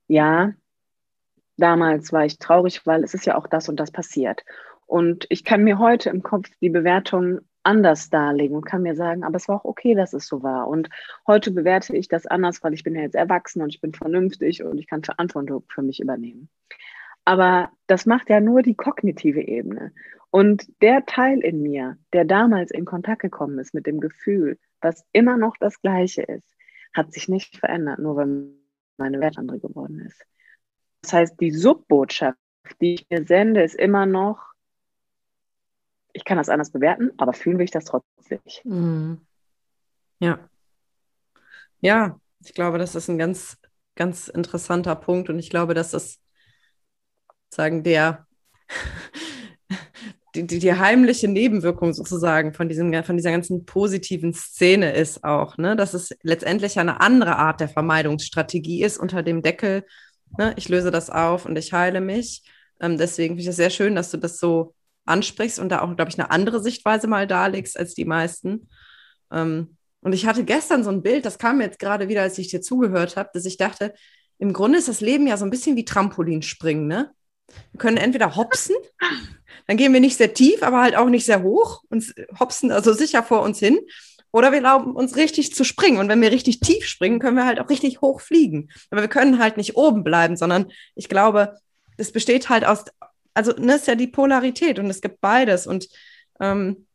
ja, 0.08 0.54
damals 1.58 2.14
war 2.14 2.26
ich 2.26 2.40
traurig, 2.40 2.86
weil 2.86 3.04
es 3.04 3.14
ist 3.14 3.26
ja 3.26 3.36
auch 3.36 3.48
das 3.48 3.70
und 3.70 3.80
das 3.80 3.92
passiert. 3.92 4.46
Und 4.86 5.26
ich 5.30 5.44
kann 5.44 5.64
mir 5.64 5.78
heute 5.78 6.10
im 6.10 6.24
Kopf 6.24 6.50
die 6.62 6.70
Bewertung 6.70 7.42
anders 7.64 8.10
darlegen 8.10 8.56
und 8.56 8.66
kann 8.66 8.84
mir 8.84 8.96
sagen, 8.96 9.24
aber 9.24 9.36
es 9.36 9.48
war 9.48 9.58
auch 9.58 9.66
okay, 9.66 9.96
dass 9.96 10.14
es 10.14 10.28
so 10.28 10.44
war. 10.44 10.68
Und 10.68 10.90
heute 11.28 11.52
bewerte 11.52 11.96
ich 11.96 12.08
das 12.08 12.26
anders, 12.26 12.64
weil 12.64 12.74
ich 12.74 12.84
bin 12.84 12.96
ja 12.96 13.02
jetzt 13.02 13.16
erwachsen 13.16 13.62
und 13.62 13.70
ich 13.70 13.82
bin 13.82 13.94
vernünftig 13.94 14.64
und 14.64 14.78
ich 14.78 14.88
kann 14.88 15.04
Verantwortung 15.04 15.64
für 15.70 15.82
mich 15.82 16.00
übernehmen. 16.00 16.50
Aber 17.26 17.72
das 17.88 18.06
macht 18.06 18.30
ja 18.30 18.40
nur 18.40 18.62
die 18.62 18.76
kognitive 18.76 19.42
Ebene. 19.42 19.94
Und 20.32 20.68
der 20.82 21.06
Teil 21.06 21.40
in 21.40 21.62
mir, 21.62 21.98
der 22.14 22.26
damals 22.26 22.72
in 22.72 22.86
Kontakt 22.86 23.22
gekommen 23.22 23.60
ist 23.60 23.74
mit 23.74 23.88
dem 23.88 24.00
Gefühl, 24.00 24.58
was 24.82 25.06
immer 25.12 25.38
noch 25.38 25.58
das 25.60 25.82
gleiche 25.82 26.22
ist, 26.22 26.56
hat 26.94 27.14
sich 27.14 27.28
nicht 27.28 27.58
verändert, 27.58 28.00
nur 28.00 28.16
weil 28.16 28.48
meine 28.98 29.20
Welt 29.20 29.38
andere 29.38 29.60
geworden 29.60 30.00
ist. 30.00 30.24
Das 31.02 31.14
heißt, 31.14 31.40
die 31.40 31.52
Subbotschaft, 31.52 32.38
die 32.82 32.96
ich 32.96 33.08
mir 33.10 33.26
sende, 33.26 33.64
ist 33.64 33.76
immer 33.76 34.06
noch, 34.06 34.54
ich 36.20 36.26
kann 36.26 36.38
das 36.38 36.50
anders 36.50 36.72
bewerten, 36.72 37.12
aber 37.18 37.32
fühlen 37.32 37.58
will 37.58 37.64
ich 37.64 37.72
das 37.72 37.86
trotzdem 37.86 38.40
nicht. 38.44 38.66
Mhm. 38.66 39.22
Ja. 40.20 40.50
Ja, 41.80 42.20
ich 42.44 42.54
glaube, 42.54 42.78
das 42.78 42.94
ist 42.94 43.10
ein 43.10 43.18
ganz, 43.18 43.58
ganz 43.96 44.28
interessanter 44.28 44.96
Punkt 44.96 45.30
und 45.30 45.40
ich 45.40 45.50
glaube, 45.50 45.74
dass 45.74 45.92
das 45.92 46.20
sagen 47.50 47.84
der 47.84 48.28
die, 50.36 50.46
die, 50.46 50.60
die, 50.60 50.74
heimliche 50.74 51.30
Nebenwirkung 51.30 51.94
sozusagen 51.94 52.54
von, 52.54 52.68
diesem, 52.68 52.94
von 53.04 53.16
dieser 53.16 53.32
ganzen 53.32 53.66
positiven 53.66 54.34
Szene 54.34 54.92
ist 54.92 55.24
auch, 55.24 55.58
ne? 55.58 55.78
dass 55.78 55.94
es 55.94 56.16
letztendlich 56.22 56.78
eine 56.80 57.00
andere 57.00 57.38
Art 57.38 57.62
der 57.62 57.70
Vermeidungsstrategie 57.70 58.84
ist 58.84 58.98
unter 58.98 59.24
dem 59.24 59.42
Deckel, 59.42 59.86
ne? 60.38 60.54
ich 60.58 60.68
löse 60.68 60.92
das 60.92 61.10
auf 61.10 61.46
und 61.46 61.58
ich 61.58 61.72
heile 61.72 62.02
mich. 62.02 62.44
Ähm, 62.82 62.98
deswegen 62.98 63.36
finde 63.36 63.44
ich 63.44 63.48
es 63.48 63.56
sehr 63.56 63.70
schön, 63.70 63.96
dass 63.96 64.12
du 64.12 64.18
das 64.18 64.38
so 64.38 64.76
ansprichst 65.10 65.60
und 65.60 65.70
da 65.70 65.82
auch, 65.82 65.96
glaube 65.96 66.12
ich, 66.12 66.20
eine 66.20 66.32
andere 66.32 66.62
Sichtweise 66.62 67.08
mal 67.08 67.28
darlegst 67.28 67.78
als 67.78 67.94
die 67.94 68.06
meisten. 68.06 68.70
Ähm, 69.32 69.78
und 70.02 70.14
ich 70.14 70.26
hatte 70.26 70.46
gestern 70.46 70.84
so 70.84 70.90
ein 70.90 71.04
Bild, 71.04 71.26
das 71.26 71.38
kam 71.38 71.58
mir 71.58 71.66
jetzt 71.66 71.80
gerade 71.80 72.08
wieder, 72.08 72.22
als 72.22 72.38
ich 72.38 72.48
dir 72.48 72.62
zugehört 72.62 73.18
habe, 73.18 73.30
dass 73.34 73.46
ich 73.46 73.58
dachte, 73.58 73.94
im 74.38 74.54
Grunde 74.54 74.80
ist 74.80 74.88
das 74.88 75.02
Leben 75.02 75.28
ja 75.28 75.36
so 75.36 75.46
ein 75.46 75.50
bisschen 75.50 75.76
wie 75.76 75.86
Trampolinspringen, 75.86 76.88
ne? 76.88 77.12
Wir 77.72 77.80
können 77.80 77.98
entweder 77.98 78.36
hopsen, 78.36 78.76
dann 79.68 79.78
gehen 79.78 79.92
wir 79.92 80.00
nicht 80.00 80.18
sehr 80.18 80.34
tief, 80.34 80.64
aber 80.64 80.82
halt 80.82 80.96
auch 80.96 81.10
nicht 81.10 81.26
sehr 81.26 81.44
hoch 81.44 81.84
und 81.90 82.14
hopsen 82.40 82.72
also 82.72 82.94
sicher 82.94 83.24
vor 83.24 83.42
uns 83.42 83.60
hin. 83.60 83.80
Oder 84.32 84.52
wir 84.52 84.58
erlauben 84.58 84.96
uns 84.96 85.16
richtig 85.16 85.56
zu 85.56 85.64
springen. 85.64 85.98
Und 85.98 86.08
wenn 86.08 86.22
wir 86.22 86.32
richtig 86.32 86.60
tief 86.60 86.86
springen, 86.86 87.20
können 87.20 87.36
wir 87.36 87.46
halt 87.46 87.60
auch 87.60 87.70
richtig 87.70 88.02
hoch 88.02 88.22
fliegen. 88.22 88.70
Aber 88.92 89.02
wir 89.02 89.08
können 89.08 89.40
halt 89.40 89.58
nicht 89.58 89.76
oben 89.76 90.04
bleiben, 90.04 90.38
sondern 90.38 90.72
ich 90.96 91.10
glaube, 91.10 91.56
es 91.98 92.12
besteht 92.12 92.50
halt 92.50 92.64
aus, 92.64 92.86
also 93.34 93.54
ne, 93.54 93.76
ist 93.76 93.88
ja 93.88 93.96
die 93.96 94.08
Polarität 94.08 94.80
und 94.80 94.88
es 94.88 95.02
gibt 95.02 95.22
beides. 95.22 95.68
Und 95.68 95.88
ähm, 96.40 96.88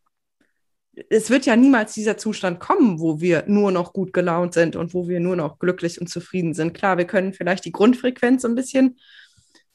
es 1.11 1.31
wird 1.31 1.47
ja 1.47 1.57
niemals 1.57 1.95
dieser 1.95 2.17
Zustand 2.17 2.61
kommen, 2.61 3.01
wo 3.01 3.21
wir 3.21 3.45
nur 3.47 3.73
noch 3.73 3.93
gut 3.93 4.13
gelaunt 4.13 4.55
sind 4.55 4.77
und 4.77 4.95
wo 4.95 5.09
wir 5.09 5.21
nur 5.21 5.37
noch 5.37 5.59
glücklich 5.59 6.01
und 6.01 6.09
zufrieden 6.09 6.55
sind. 6.55 6.75
Klar, 6.75 6.99
wir 6.99 7.07
können 7.07 7.33
vielleicht 7.33 7.65
die 7.65 7.73
Grundfrequenz 7.73 8.45
ein 8.45 8.55
bisschen 8.55 8.99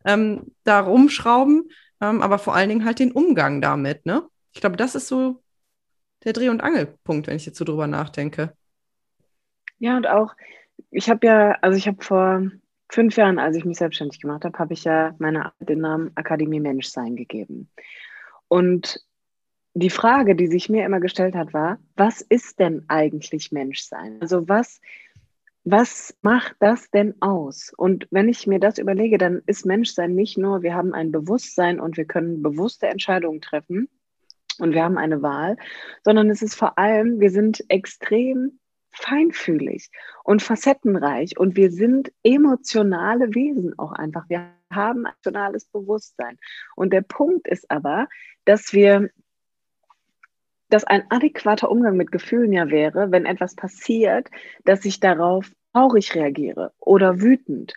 ähm, 0.06 0.56
da 0.64 0.80
rumschrauben, 0.80 1.70
ähm, 2.02 2.22
aber 2.22 2.40
vor 2.40 2.56
allen 2.56 2.70
Dingen 2.70 2.86
halt 2.86 3.00
den 3.00 3.12
Umgang 3.12 3.62
damit. 3.62 4.06
Ne? 4.06 4.24
Ich 4.54 4.62
glaube, 4.62 4.78
das 4.78 4.96
ist 4.96 5.08
so 5.08 5.42
der 6.24 6.34
Dreh- 6.34 6.50
und 6.50 6.62
Angelpunkt, 6.62 7.28
wenn 7.28 7.36
ich 7.36 7.46
jetzt 7.46 7.58
so 7.58 7.66
drüber 7.66 7.88
nachdenke. 7.88 8.54
Ja, 9.78 9.96
und 9.98 10.08
auch, 10.08 10.36
ich 10.92 11.10
habe 11.10 11.26
ja, 11.26 11.52
also 11.62 11.78
ich 11.78 11.88
habe 11.88 12.04
vor 12.04 12.50
fünf 12.90 13.16
Jahren, 13.16 13.40
als 13.40 13.56
ich 13.56 13.66
mich 13.66 13.78
selbstständig 13.78 14.20
gemacht 14.20 14.46
habe, 14.46 14.58
habe 14.58 14.74
ich 14.74 14.84
ja 14.84 15.16
meiner 15.20 15.54
den 15.60 15.80
Namen 15.80 16.12
Akademie 16.16 16.60
Menschsein 16.60 17.16
gegeben. 17.16 17.70
Und 18.48 19.04
die 19.74 19.90
Frage, 19.90 20.36
die 20.36 20.48
sich 20.48 20.70
mir 20.70 20.86
immer 20.86 21.00
gestellt 21.00 21.36
hat, 21.36 21.54
war, 21.54 21.80
was 21.96 22.22
ist 22.22 22.60
denn 22.60 22.84
eigentlich 22.88 23.52
Menschsein? 23.52 24.18
Also 24.22 24.50
was, 24.50 24.82
was 25.64 26.18
macht 26.22 26.56
das 26.60 26.90
denn 26.90 27.22
aus? 27.22 27.72
Und 27.78 28.08
wenn 28.12 28.28
ich 28.28 28.48
mir 28.48 28.60
das 28.60 28.78
überlege, 28.78 29.18
dann 29.18 29.42
ist 29.46 29.66
Menschsein 29.66 30.16
nicht 30.16 30.38
nur, 30.38 30.64
wir 30.64 30.74
haben 30.74 30.94
ein 30.94 31.12
Bewusstsein 31.12 31.80
und 31.80 31.98
wir 31.98 32.06
können 32.06 32.42
bewusste 32.42 32.88
Entscheidungen 32.88 33.42
treffen 33.42 33.88
und 34.58 34.74
wir 34.74 34.84
haben 34.84 34.98
eine 34.98 35.22
Wahl, 35.22 35.58
sondern 36.04 36.30
es 36.30 36.42
ist 36.42 36.56
vor 36.56 36.78
allem, 36.78 37.20
wir 37.20 37.30
sind 37.30 37.64
extrem 37.70 38.59
feinfühlig 38.92 39.90
und 40.24 40.42
facettenreich 40.42 41.38
und 41.38 41.56
wir 41.56 41.72
sind 41.72 42.12
emotionale 42.24 43.34
Wesen 43.36 43.78
auch 43.78 43.92
einfach. 43.92 44.28
Wir 44.30 44.52
haben 44.72 45.06
emotionales 45.06 45.66
Bewusstsein. 45.66 46.38
Und 46.76 46.92
der 46.94 47.02
Punkt 47.02 47.48
ist 47.48 47.70
aber, 47.70 48.08
dass 48.46 48.74
wir 48.74 49.10
dass 50.70 50.84
ein 50.84 51.04
adäquater 51.10 51.72
Umgang 51.72 51.98
mit 51.98 52.12
Gefühlen 52.12 52.54
ja 52.54 52.70
wäre, 52.70 53.12
wenn 53.12 53.26
etwas 53.26 53.56
passiert, 53.56 54.30
dass 54.66 54.86
ich 54.86 55.00
darauf 55.00 55.52
traurig 55.74 56.14
reagiere 56.16 56.74
oder 56.80 57.22
wütend 57.22 57.74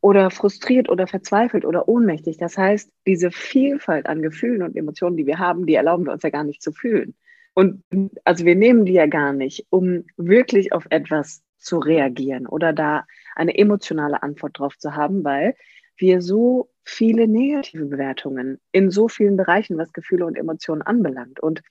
oder 0.00 0.30
frustriert 0.30 0.88
oder 0.88 1.06
verzweifelt 1.06 1.64
oder 1.64 1.88
ohnmächtig. 1.88 2.38
Das 2.38 2.56
heißt, 2.56 2.92
diese 3.06 3.30
Vielfalt 3.32 4.06
an 4.06 4.22
Gefühlen 4.22 4.62
und 4.62 4.76
Emotionen, 4.76 5.16
die 5.16 5.26
wir 5.26 5.38
haben, 5.38 5.66
die 5.66 5.74
erlauben 5.74 6.06
wir 6.06 6.12
uns 6.12 6.22
ja 6.22 6.30
gar 6.30 6.44
nicht 6.44 6.62
zu 6.62 6.70
fühlen. 6.70 7.16
Und 7.56 7.82
also 8.24 8.44
wir 8.44 8.54
nehmen 8.54 8.84
die 8.84 8.92
ja 8.92 9.06
gar 9.06 9.32
nicht, 9.32 9.66
um 9.70 10.04
wirklich 10.18 10.74
auf 10.74 10.86
etwas 10.90 11.42
zu 11.56 11.78
reagieren 11.78 12.46
oder 12.46 12.74
da 12.74 13.06
eine 13.34 13.56
emotionale 13.56 14.22
Antwort 14.22 14.58
drauf 14.58 14.76
zu 14.76 14.94
haben, 14.94 15.24
weil 15.24 15.56
wir 15.96 16.20
so 16.20 16.68
viele 16.84 17.26
negative 17.26 17.86
Bewertungen 17.86 18.60
in 18.72 18.90
so 18.90 19.08
vielen 19.08 19.38
Bereichen, 19.38 19.78
was 19.78 19.94
Gefühle 19.94 20.26
und 20.26 20.36
Emotionen 20.36 20.82
anbelangt. 20.82 21.40
Und 21.40 21.62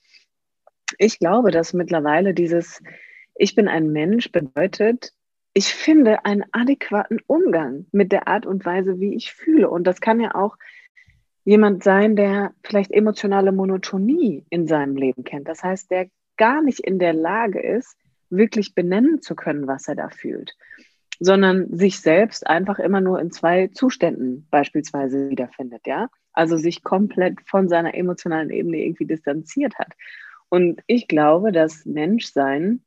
ich 0.97 1.19
glaube, 1.19 1.51
dass 1.51 1.73
mittlerweile 1.73 2.33
dieses 2.33 2.81
Ich 3.35 3.53
bin 3.53 3.67
ein 3.67 3.91
Mensch 3.91 4.31
bedeutet, 4.31 5.11
ich 5.53 5.71
finde 5.71 6.25
einen 6.25 6.45
adäquaten 6.51 7.19
Umgang 7.27 7.85
mit 7.91 8.11
der 8.11 8.27
Art 8.27 8.47
und 8.47 8.65
Weise, 8.65 8.99
wie 8.99 9.13
ich 9.13 9.33
fühle. 9.33 9.69
Und 9.69 9.85
das 9.85 10.01
kann 10.01 10.19
ja 10.19 10.33
auch 10.33 10.57
jemand 11.45 11.83
sein, 11.83 12.15
der 12.15 12.53
vielleicht 12.63 12.91
emotionale 12.91 13.51
Monotonie 13.51 14.45
in 14.49 14.67
seinem 14.67 14.97
Leben 14.97 15.23
kennt. 15.23 15.47
Das 15.47 15.63
heißt, 15.63 15.89
der 15.91 16.09
gar 16.37 16.61
nicht 16.61 16.79
in 16.81 16.99
der 16.99 17.13
Lage 17.13 17.61
ist, 17.61 17.95
wirklich 18.29 18.75
benennen 18.75 19.21
zu 19.21 19.35
können, 19.35 19.67
was 19.67 19.87
er 19.87 19.95
da 19.95 20.09
fühlt, 20.09 20.55
sondern 21.19 21.77
sich 21.77 22.01
selbst 22.01 22.45
einfach 22.47 22.79
immer 22.79 22.99
nur 22.99 23.21
in 23.21 23.31
zwei 23.31 23.67
Zuständen 23.67 24.47
beispielsweise 24.49 25.29
wiederfindet, 25.29 25.85
ja? 25.85 26.09
Also 26.33 26.57
sich 26.57 26.83
komplett 26.83 27.39
von 27.45 27.69
seiner 27.69 27.93
emotionalen 27.93 28.49
Ebene 28.49 28.77
irgendwie 28.79 29.05
distanziert 29.05 29.75
hat. 29.79 29.93
Und 30.49 30.81
ich 30.87 31.07
glaube, 31.07 31.51
dass 31.51 31.85
Menschsein 31.85 32.83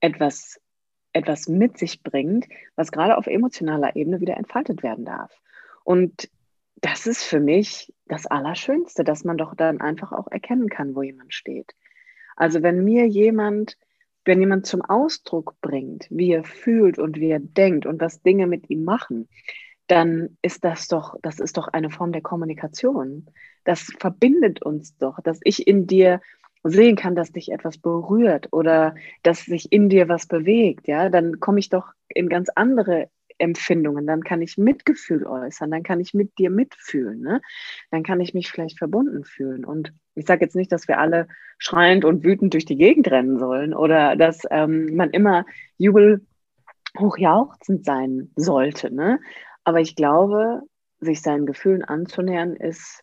etwas, 0.00 0.60
etwas 1.12 1.48
mit 1.48 1.78
sich 1.78 2.02
bringt, 2.02 2.46
was 2.74 2.90
gerade 2.90 3.16
auf 3.16 3.26
emotionaler 3.26 3.94
Ebene 3.94 4.20
wieder 4.20 4.36
entfaltet 4.36 4.82
werden 4.82 5.04
darf. 5.04 5.30
Und 5.84 6.28
das 6.76 7.06
ist 7.06 7.24
für 7.24 7.40
mich 7.40 7.92
das 8.06 8.26
Allerschönste, 8.26 9.04
dass 9.04 9.24
man 9.24 9.38
doch 9.38 9.54
dann 9.54 9.80
einfach 9.80 10.12
auch 10.12 10.28
erkennen 10.30 10.68
kann, 10.68 10.94
wo 10.94 11.02
jemand 11.02 11.34
steht. 11.34 11.74
Also 12.36 12.62
wenn 12.62 12.84
mir 12.84 13.06
jemand, 13.06 13.76
wenn 14.24 14.40
jemand 14.40 14.66
zum 14.66 14.82
Ausdruck 14.82 15.54
bringt, 15.60 16.06
wie 16.10 16.32
er 16.32 16.44
fühlt 16.44 16.98
und 16.98 17.16
wie 17.18 17.30
er 17.30 17.40
denkt 17.40 17.86
und 17.86 18.00
was 18.00 18.22
Dinge 18.22 18.46
mit 18.46 18.68
ihm 18.68 18.84
machen, 18.84 19.28
dann 19.86 20.36
ist 20.42 20.64
das 20.64 20.88
doch, 20.88 21.14
das 21.22 21.38
ist 21.38 21.56
doch 21.56 21.68
eine 21.68 21.90
Form 21.90 22.12
der 22.12 22.22
Kommunikation. 22.22 23.26
Das 23.64 23.82
verbindet 23.98 24.62
uns 24.62 24.96
doch, 24.98 25.20
dass 25.22 25.40
ich 25.44 25.66
in 25.66 25.86
dir 25.86 26.20
sehen 26.64 26.96
kann, 26.96 27.14
dass 27.14 27.32
dich 27.32 27.52
etwas 27.52 27.78
berührt 27.78 28.48
oder 28.52 28.96
dass 29.22 29.44
sich 29.44 29.72
in 29.72 29.88
dir 29.88 30.08
was 30.08 30.26
bewegt, 30.26 30.88
ja, 30.88 31.08
dann 31.08 31.38
komme 31.38 31.60
ich 31.60 31.68
doch 31.68 31.92
in 32.08 32.28
ganz 32.28 32.48
andere 32.54 33.08
Empfindungen, 33.38 34.06
dann 34.06 34.22
kann 34.22 34.42
ich 34.42 34.58
Mitgefühl 34.58 35.26
äußern, 35.26 35.70
dann 35.70 35.82
kann 35.82 36.00
ich 36.00 36.14
mit 36.14 36.38
dir 36.38 36.50
mitfühlen, 36.50 37.20
ne? 37.20 37.40
dann 37.90 38.02
kann 38.02 38.20
ich 38.20 38.34
mich 38.34 38.50
vielleicht 38.50 38.78
verbunden 38.78 39.24
fühlen. 39.24 39.64
Und 39.64 39.92
ich 40.14 40.26
sage 40.26 40.44
jetzt 40.44 40.56
nicht, 40.56 40.72
dass 40.72 40.88
wir 40.88 40.98
alle 40.98 41.28
schreiend 41.58 42.04
und 42.04 42.24
wütend 42.24 42.54
durch 42.54 42.64
die 42.64 42.76
Gegend 42.76 43.10
rennen 43.10 43.38
sollen 43.38 43.74
oder 43.74 44.16
dass 44.16 44.42
ähm, 44.50 44.94
man 44.96 45.10
immer 45.10 45.44
jubel 45.76 46.26
hochjauchzend 46.98 47.84
sein 47.84 48.30
sollte. 48.36 48.92
Ne? 48.92 49.20
Aber 49.64 49.80
ich 49.80 49.96
glaube, 49.96 50.62
sich 51.00 51.22
seinen 51.22 51.46
Gefühlen 51.46 51.84
anzunähern, 51.84 52.56
ist 52.56 53.02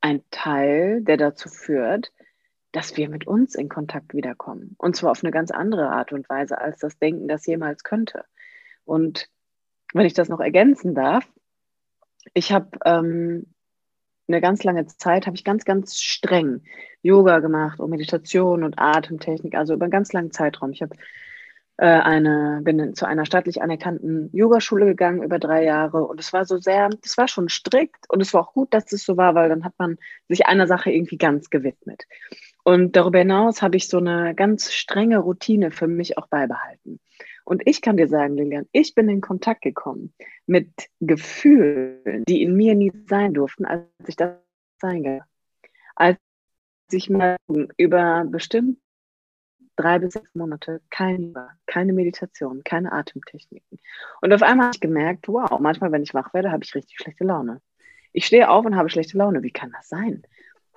ein 0.00 0.22
Teil, 0.30 1.02
der 1.02 1.18
dazu 1.18 1.48
führt, 1.48 2.10
dass 2.72 2.96
wir 2.96 3.08
mit 3.08 3.26
uns 3.26 3.54
in 3.54 3.68
Kontakt 3.68 4.14
wiederkommen. 4.14 4.74
Und 4.78 4.96
zwar 4.96 5.10
auf 5.10 5.24
eine 5.24 5.32
ganz 5.32 5.50
andere 5.50 5.90
Art 5.90 6.12
und 6.12 6.28
Weise, 6.28 6.58
als 6.58 6.78
das 6.78 6.98
Denken 6.98 7.28
das 7.28 7.46
jemals 7.46 7.82
könnte. 7.82 8.24
Und 8.84 9.28
wenn 9.92 10.06
ich 10.06 10.14
das 10.14 10.28
noch 10.28 10.40
ergänzen 10.40 10.94
darf, 10.94 11.26
ich 12.34 12.52
habe 12.52 12.78
ähm, 12.84 13.46
eine 14.28 14.40
ganz 14.40 14.62
lange 14.62 14.86
Zeit, 14.86 15.26
habe 15.26 15.36
ich 15.36 15.44
ganz, 15.44 15.64
ganz 15.64 16.00
streng 16.00 16.62
Yoga 17.02 17.40
gemacht 17.40 17.80
und 17.80 17.90
Meditation 17.90 18.62
und 18.62 18.78
Atemtechnik, 18.78 19.54
also 19.54 19.74
über 19.74 19.84
einen 19.84 19.92
ganz 19.92 20.12
langen 20.12 20.30
Zeitraum. 20.30 20.70
Ich 20.70 20.82
habe 20.82 20.94
eine, 21.86 22.60
bin 22.62 22.94
zu 22.94 23.06
einer 23.06 23.24
staatlich 23.24 23.62
anerkannten 23.62 24.28
Yogaschule 24.32 24.84
gegangen 24.84 25.22
über 25.22 25.38
drei 25.38 25.64
Jahre 25.64 26.04
und 26.04 26.20
es 26.20 26.32
war 26.32 26.44
so 26.44 26.58
sehr, 26.58 26.90
es 27.02 27.16
war 27.16 27.26
schon 27.26 27.48
strikt 27.48 28.04
und 28.10 28.20
es 28.20 28.34
war 28.34 28.42
auch 28.42 28.52
gut, 28.52 28.74
dass 28.74 28.92
es 28.92 29.04
so 29.04 29.16
war, 29.16 29.34
weil 29.34 29.48
dann 29.48 29.64
hat 29.64 29.74
man 29.78 29.96
sich 30.28 30.46
einer 30.46 30.66
Sache 30.66 30.90
irgendwie 30.90 31.16
ganz 31.16 31.48
gewidmet. 31.48 32.04
Und 32.64 32.96
darüber 32.96 33.20
hinaus 33.20 33.62
habe 33.62 33.76
ich 33.76 33.88
so 33.88 33.96
eine 33.96 34.34
ganz 34.34 34.72
strenge 34.72 35.18
Routine 35.18 35.70
für 35.70 35.86
mich 35.86 36.18
auch 36.18 36.26
beibehalten. 36.26 37.00
Und 37.44 37.62
ich 37.64 37.80
kann 37.80 37.96
dir 37.96 38.08
sagen, 38.08 38.36
Lilian, 38.36 38.66
ich 38.72 38.94
bin 38.94 39.08
in 39.08 39.22
Kontakt 39.22 39.62
gekommen 39.62 40.12
mit 40.46 40.70
Gefühlen, 41.00 42.24
die 42.28 42.42
in 42.42 42.54
mir 42.54 42.74
nie 42.74 42.92
sein 43.08 43.32
durften, 43.32 43.64
als 43.64 43.86
ich 44.06 44.16
das 44.16 44.36
sein 44.80 45.02
kann. 45.02 45.22
Als 45.96 46.18
ich 46.92 47.08
mal 47.08 47.36
über 47.76 48.24
bestimmt 48.28 48.78
drei 49.80 49.98
bis 49.98 50.14
sechs 50.14 50.34
Monate 50.34 50.80
kein 50.90 51.34
keine 51.66 51.92
Meditation, 51.92 52.62
keine 52.64 52.92
Atemtechniken. 52.92 53.78
Und 54.20 54.32
auf 54.32 54.42
einmal 54.42 54.66
habe 54.66 54.76
ich 54.76 54.80
gemerkt, 54.80 55.28
wow, 55.28 55.58
manchmal, 55.60 55.92
wenn 55.92 56.02
ich 56.02 56.14
wach 56.14 56.34
werde, 56.34 56.50
habe 56.50 56.64
ich 56.64 56.74
richtig 56.74 56.98
schlechte 56.98 57.24
Laune. 57.24 57.60
Ich 58.12 58.26
stehe 58.26 58.50
auf 58.50 58.64
und 58.66 58.76
habe 58.76 58.90
schlechte 58.90 59.16
Laune. 59.16 59.42
Wie 59.42 59.52
kann 59.52 59.72
das 59.72 59.88
sein? 59.88 60.22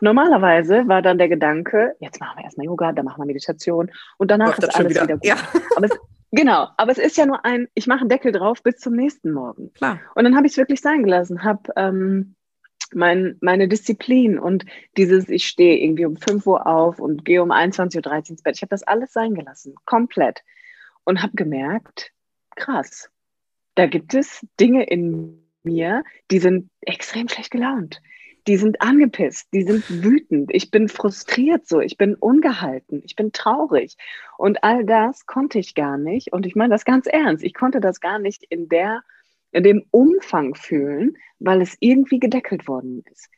Normalerweise 0.02 0.88
war 0.88 1.02
dann 1.02 1.18
der 1.18 1.30
Gedanke, 1.30 1.96
jetzt 2.00 2.20
machen 2.20 2.38
wir 2.38 2.44
erstmal 2.44 2.66
Yoga, 2.66 2.92
dann 2.92 3.06
machen 3.06 3.22
wir 3.22 3.26
Meditation 3.26 3.90
und 4.18 4.32
danach 4.32 4.58
ist 4.58 4.76
alles 4.76 4.90
wieder, 4.90 5.04
wieder 5.04 5.14
gut. 5.14 5.26
Ja. 5.26 5.38
Aber 5.78 5.86
es, 5.86 5.98
genau, 6.32 6.68
aber 6.78 6.92
es 6.92 6.98
ist 6.98 7.16
ja 7.16 7.26
nur 7.26 7.46
ein, 7.46 7.68
ich 7.74 7.88
mache 7.88 8.02
einen 8.02 8.10
Deckel 8.10 8.32
drauf 8.32 8.62
bis 8.64 8.78
zum 8.78 8.96
nächsten 8.96 9.32
Morgen. 9.32 9.74
Klar. 9.74 10.00
Und 10.16 10.26
dann 10.26 10.36
habe 10.36 10.46
ich 10.46 10.54
es 10.54 10.58
wirklich 10.58 10.82
sein 10.82 11.04
gelassen, 11.04 11.44
habe 11.44 11.72
ähm, 11.78 12.36
mein, 12.96 13.38
meine 13.42 13.68
Disziplin 13.68 14.40
und 14.40 14.66
dieses, 14.98 15.30
ich 15.30 15.48
stehe 15.48 15.78
irgendwie 15.78 16.06
um 16.06 16.18
5 16.18 16.46
Uhr 16.48 16.68
auf 16.68 17.00
und 17.00 17.26
gehe 17.26 17.42
um 17.42 17.52
21.13 17.52 18.08
Uhr 18.08 18.30
ins 18.30 18.42
Bett. 18.44 18.56
Ich 18.56 18.62
habe 18.62 18.70
das 18.70 18.84
alles 18.84 19.14
sein 19.14 19.34
gelassen, 19.34 19.76
komplett. 19.86 20.44
Und 21.06 21.22
habe 21.22 21.34
gemerkt, 21.36 22.12
krass, 22.56 23.10
da 23.76 23.88
gibt 23.88 24.14
es 24.14 24.46
Dinge 24.60 24.86
in 24.86 25.44
mir, 25.64 26.04
die 26.32 26.40
sind 26.40 26.70
extrem 26.82 27.28
schlecht 27.28 27.52
gelaunt. 27.52 28.02
Die 28.48 28.58
sind 28.58 28.82
angepisst, 28.82 29.48
die 29.54 29.64
sind 29.64 30.04
wütend. 30.04 30.50
Ich 30.54 30.70
bin 30.70 30.90
frustriert 30.90 31.66
so, 31.66 31.80
ich 31.80 31.98
bin 31.98 32.16
ungehalten, 32.16 33.02
ich 33.06 33.16
bin 33.16 33.32
traurig. 33.32 33.96
Und 34.38 34.64
all 34.64 34.86
das 34.86 35.26
konnte 35.26 35.60
ich 35.60 35.76
gar 35.76 35.98
nicht. 35.98 36.34
Und 36.34 36.46
ich 36.46 36.56
meine 36.56 36.74
das 36.74 36.84
ganz 36.84 37.08
ernst. 37.08 37.44
Ich 37.44 37.54
konnte 37.54 37.80
das 37.80 38.02
gar 38.02 38.20
nicht 38.20 38.44
in 38.44 38.68
der 38.68 39.02
in 39.54 39.64
dem 39.64 39.86
Umfang 39.92 40.56
fühlen, 40.56 41.16
weil 41.40 41.62
es 41.62 41.78
irgendwie 41.80 42.20
gedeckelt 42.20 42.68
worden 42.68 43.04
ist. 43.12 43.30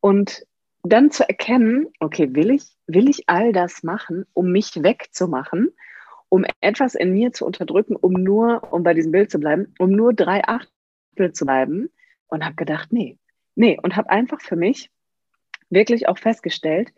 Und 0.00 0.44
dann 0.82 1.10
zu 1.10 1.26
erkennen, 1.28 1.86
okay, 2.00 2.34
will 2.34 2.50
ich, 2.50 2.64
will 2.86 3.08
ich 3.08 3.28
all 3.28 3.52
das 3.52 3.82
machen, 3.82 4.26
um 4.32 4.50
mich 4.50 4.82
wegzumachen, 4.82 5.70
um 6.28 6.44
etwas 6.60 6.94
in 6.94 7.12
mir 7.12 7.32
zu 7.32 7.46
unterdrücken, 7.46 7.96
um 7.96 8.12
nur, 8.12 8.72
um 8.72 8.82
bei 8.82 8.94
diesem 8.94 9.12
Bild 9.12 9.30
zu 9.30 9.38
bleiben, 9.38 9.72
um 9.78 9.90
nur 9.90 10.12
drei 10.14 10.42
Achtel 10.44 11.32
zu 11.32 11.44
bleiben? 11.44 11.90
Und 12.26 12.44
habe 12.44 12.54
gedacht, 12.54 12.92
nee, 12.92 13.18
nee, 13.56 13.78
und 13.82 13.96
habe 13.96 14.10
einfach 14.10 14.40
für 14.40 14.56
mich 14.56 14.90
wirklich 15.68 16.08
auch 16.08 16.18
festgestellt, 16.18 16.92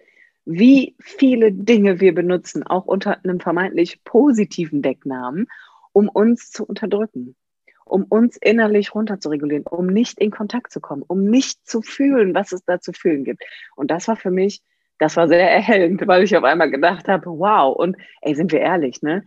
wie 0.44 0.94
viele 1.00 1.52
Dinge 1.52 2.00
wir 2.00 2.14
benutzen, 2.14 2.62
auch 2.62 2.84
unter 2.84 3.22
einem 3.24 3.40
vermeintlich 3.40 4.04
positiven 4.04 4.82
Decknamen, 4.82 5.48
um 5.92 6.08
uns 6.08 6.50
zu 6.50 6.66
unterdrücken 6.66 7.36
um 7.84 8.04
uns 8.04 8.36
innerlich 8.36 8.94
runter 8.94 9.20
zu 9.20 9.28
regulieren, 9.28 9.64
um 9.66 9.86
nicht 9.86 10.18
in 10.18 10.30
Kontakt 10.30 10.72
zu 10.72 10.80
kommen, 10.80 11.02
um 11.06 11.24
nicht 11.24 11.66
zu 11.66 11.82
fühlen, 11.82 12.34
was 12.34 12.52
es 12.52 12.64
da 12.64 12.80
zu 12.80 12.92
fühlen 12.92 13.24
gibt. 13.24 13.42
Und 13.76 13.90
das 13.90 14.08
war 14.08 14.16
für 14.16 14.30
mich, 14.30 14.62
das 14.98 15.16
war 15.16 15.28
sehr 15.28 15.50
erhellend, 15.50 16.02
weil 16.06 16.22
ich 16.22 16.36
auf 16.36 16.44
einmal 16.44 16.70
gedacht 16.70 17.08
habe, 17.08 17.26
wow, 17.26 17.74
und 17.76 17.96
ey, 18.20 18.34
sind 18.34 18.52
wir 18.52 18.60
ehrlich, 18.60 19.02
ne? 19.02 19.24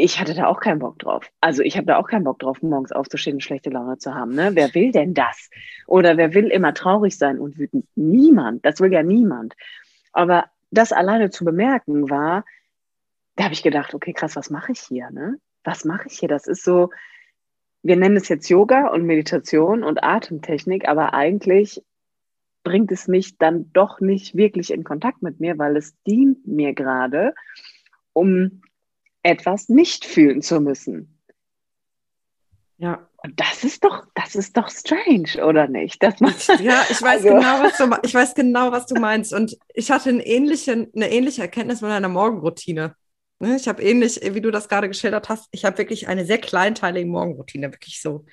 ich 0.00 0.20
hatte 0.20 0.32
da 0.32 0.46
auch 0.46 0.60
keinen 0.60 0.78
Bock 0.78 1.00
drauf. 1.00 1.28
Also 1.40 1.62
ich 1.62 1.76
habe 1.76 1.86
da 1.86 1.96
auch 1.96 2.06
keinen 2.06 2.22
Bock 2.22 2.38
drauf, 2.38 2.62
morgens 2.62 2.92
aufzustehen 2.92 3.34
und 3.36 3.40
schlechte 3.40 3.68
Laune 3.68 3.98
zu 3.98 4.14
haben. 4.14 4.32
Ne? 4.32 4.50
Wer 4.54 4.72
will 4.72 4.92
denn 4.92 5.12
das? 5.12 5.50
Oder 5.88 6.16
wer 6.16 6.34
will 6.34 6.46
immer 6.46 6.72
traurig 6.72 7.18
sein 7.18 7.40
und 7.40 7.58
wütend? 7.58 7.84
Niemand. 7.96 8.64
Das 8.64 8.80
will 8.80 8.92
ja 8.92 9.02
niemand. 9.02 9.54
Aber 10.12 10.44
das 10.70 10.92
alleine 10.92 11.30
zu 11.30 11.44
bemerken 11.44 12.08
war, 12.10 12.44
da 13.34 13.44
habe 13.44 13.54
ich 13.54 13.64
gedacht, 13.64 13.92
okay, 13.92 14.12
krass, 14.12 14.36
was 14.36 14.50
mache 14.50 14.70
ich 14.70 14.78
hier? 14.78 15.10
Ne? 15.10 15.40
Was 15.64 15.84
mache 15.84 16.06
ich 16.06 16.16
hier? 16.20 16.28
Das 16.28 16.46
ist 16.46 16.62
so, 16.62 16.90
wir 17.88 17.96
nennen 17.96 18.16
es 18.16 18.28
jetzt 18.28 18.48
Yoga 18.48 18.88
und 18.88 19.04
Meditation 19.04 19.82
und 19.82 20.04
Atemtechnik, 20.04 20.86
aber 20.86 21.14
eigentlich 21.14 21.82
bringt 22.62 22.92
es 22.92 23.08
mich 23.08 23.38
dann 23.38 23.72
doch 23.72 24.00
nicht 24.00 24.36
wirklich 24.36 24.70
in 24.70 24.84
Kontakt 24.84 25.22
mit 25.22 25.40
mir, 25.40 25.58
weil 25.58 25.76
es 25.76 25.94
dient 26.04 26.46
mir 26.46 26.74
gerade, 26.74 27.34
um 28.12 28.60
etwas 29.22 29.68
nicht 29.70 30.04
fühlen 30.04 30.42
zu 30.42 30.60
müssen. 30.60 31.18
Ja. 32.76 33.08
Und 33.20 33.40
das 33.40 33.64
ist 33.64 33.82
doch, 33.82 34.04
das 34.14 34.36
ist 34.36 34.56
doch 34.56 34.68
strange, 34.70 35.44
oder 35.44 35.66
nicht? 35.66 36.00
Das 36.02 36.20
ja, 36.60 36.84
ich 36.88 37.02
weiß 37.02 37.24
also. 37.24 37.28
genau, 37.30 37.62
was 37.62 37.76
du, 37.78 37.90
ich 38.04 38.14
weiß 38.14 38.34
genau, 38.34 38.70
was 38.70 38.86
du 38.86 39.00
meinst. 39.00 39.32
Und 39.32 39.58
ich 39.74 39.90
hatte 39.90 40.10
eine 40.10 40.24
ähnliche, 40.24 40.88
eine 40.94 41.10
ähnliche 41.10 41.42
Erkenntnis 41.42 41.80
mit 41.80 41.90
einer 41.90 42.08
Morgenroutine. 42.08 42.94
Ne, 43.40 43.56
ich 43.56 43.68
habe 43.68 43.82
ähnlich, 43.82 44.20
wie 44.22 44.40
du 44.40 44.50
das 44.50 44.68
gerade 44.68 44.88
geschildert 44.88 45.28
hast, 45.28 45.46
ich 45.52 45.64
habe 45.64 45.78
wirklich 45.78 46.08
eine 46.08 46.26
sehr 46.26 46.38
kleinteilige 46.38 47.08
Morgenroutine, 47.08 47.72
wirklich 47.72 48.02
so, 48.02 48.26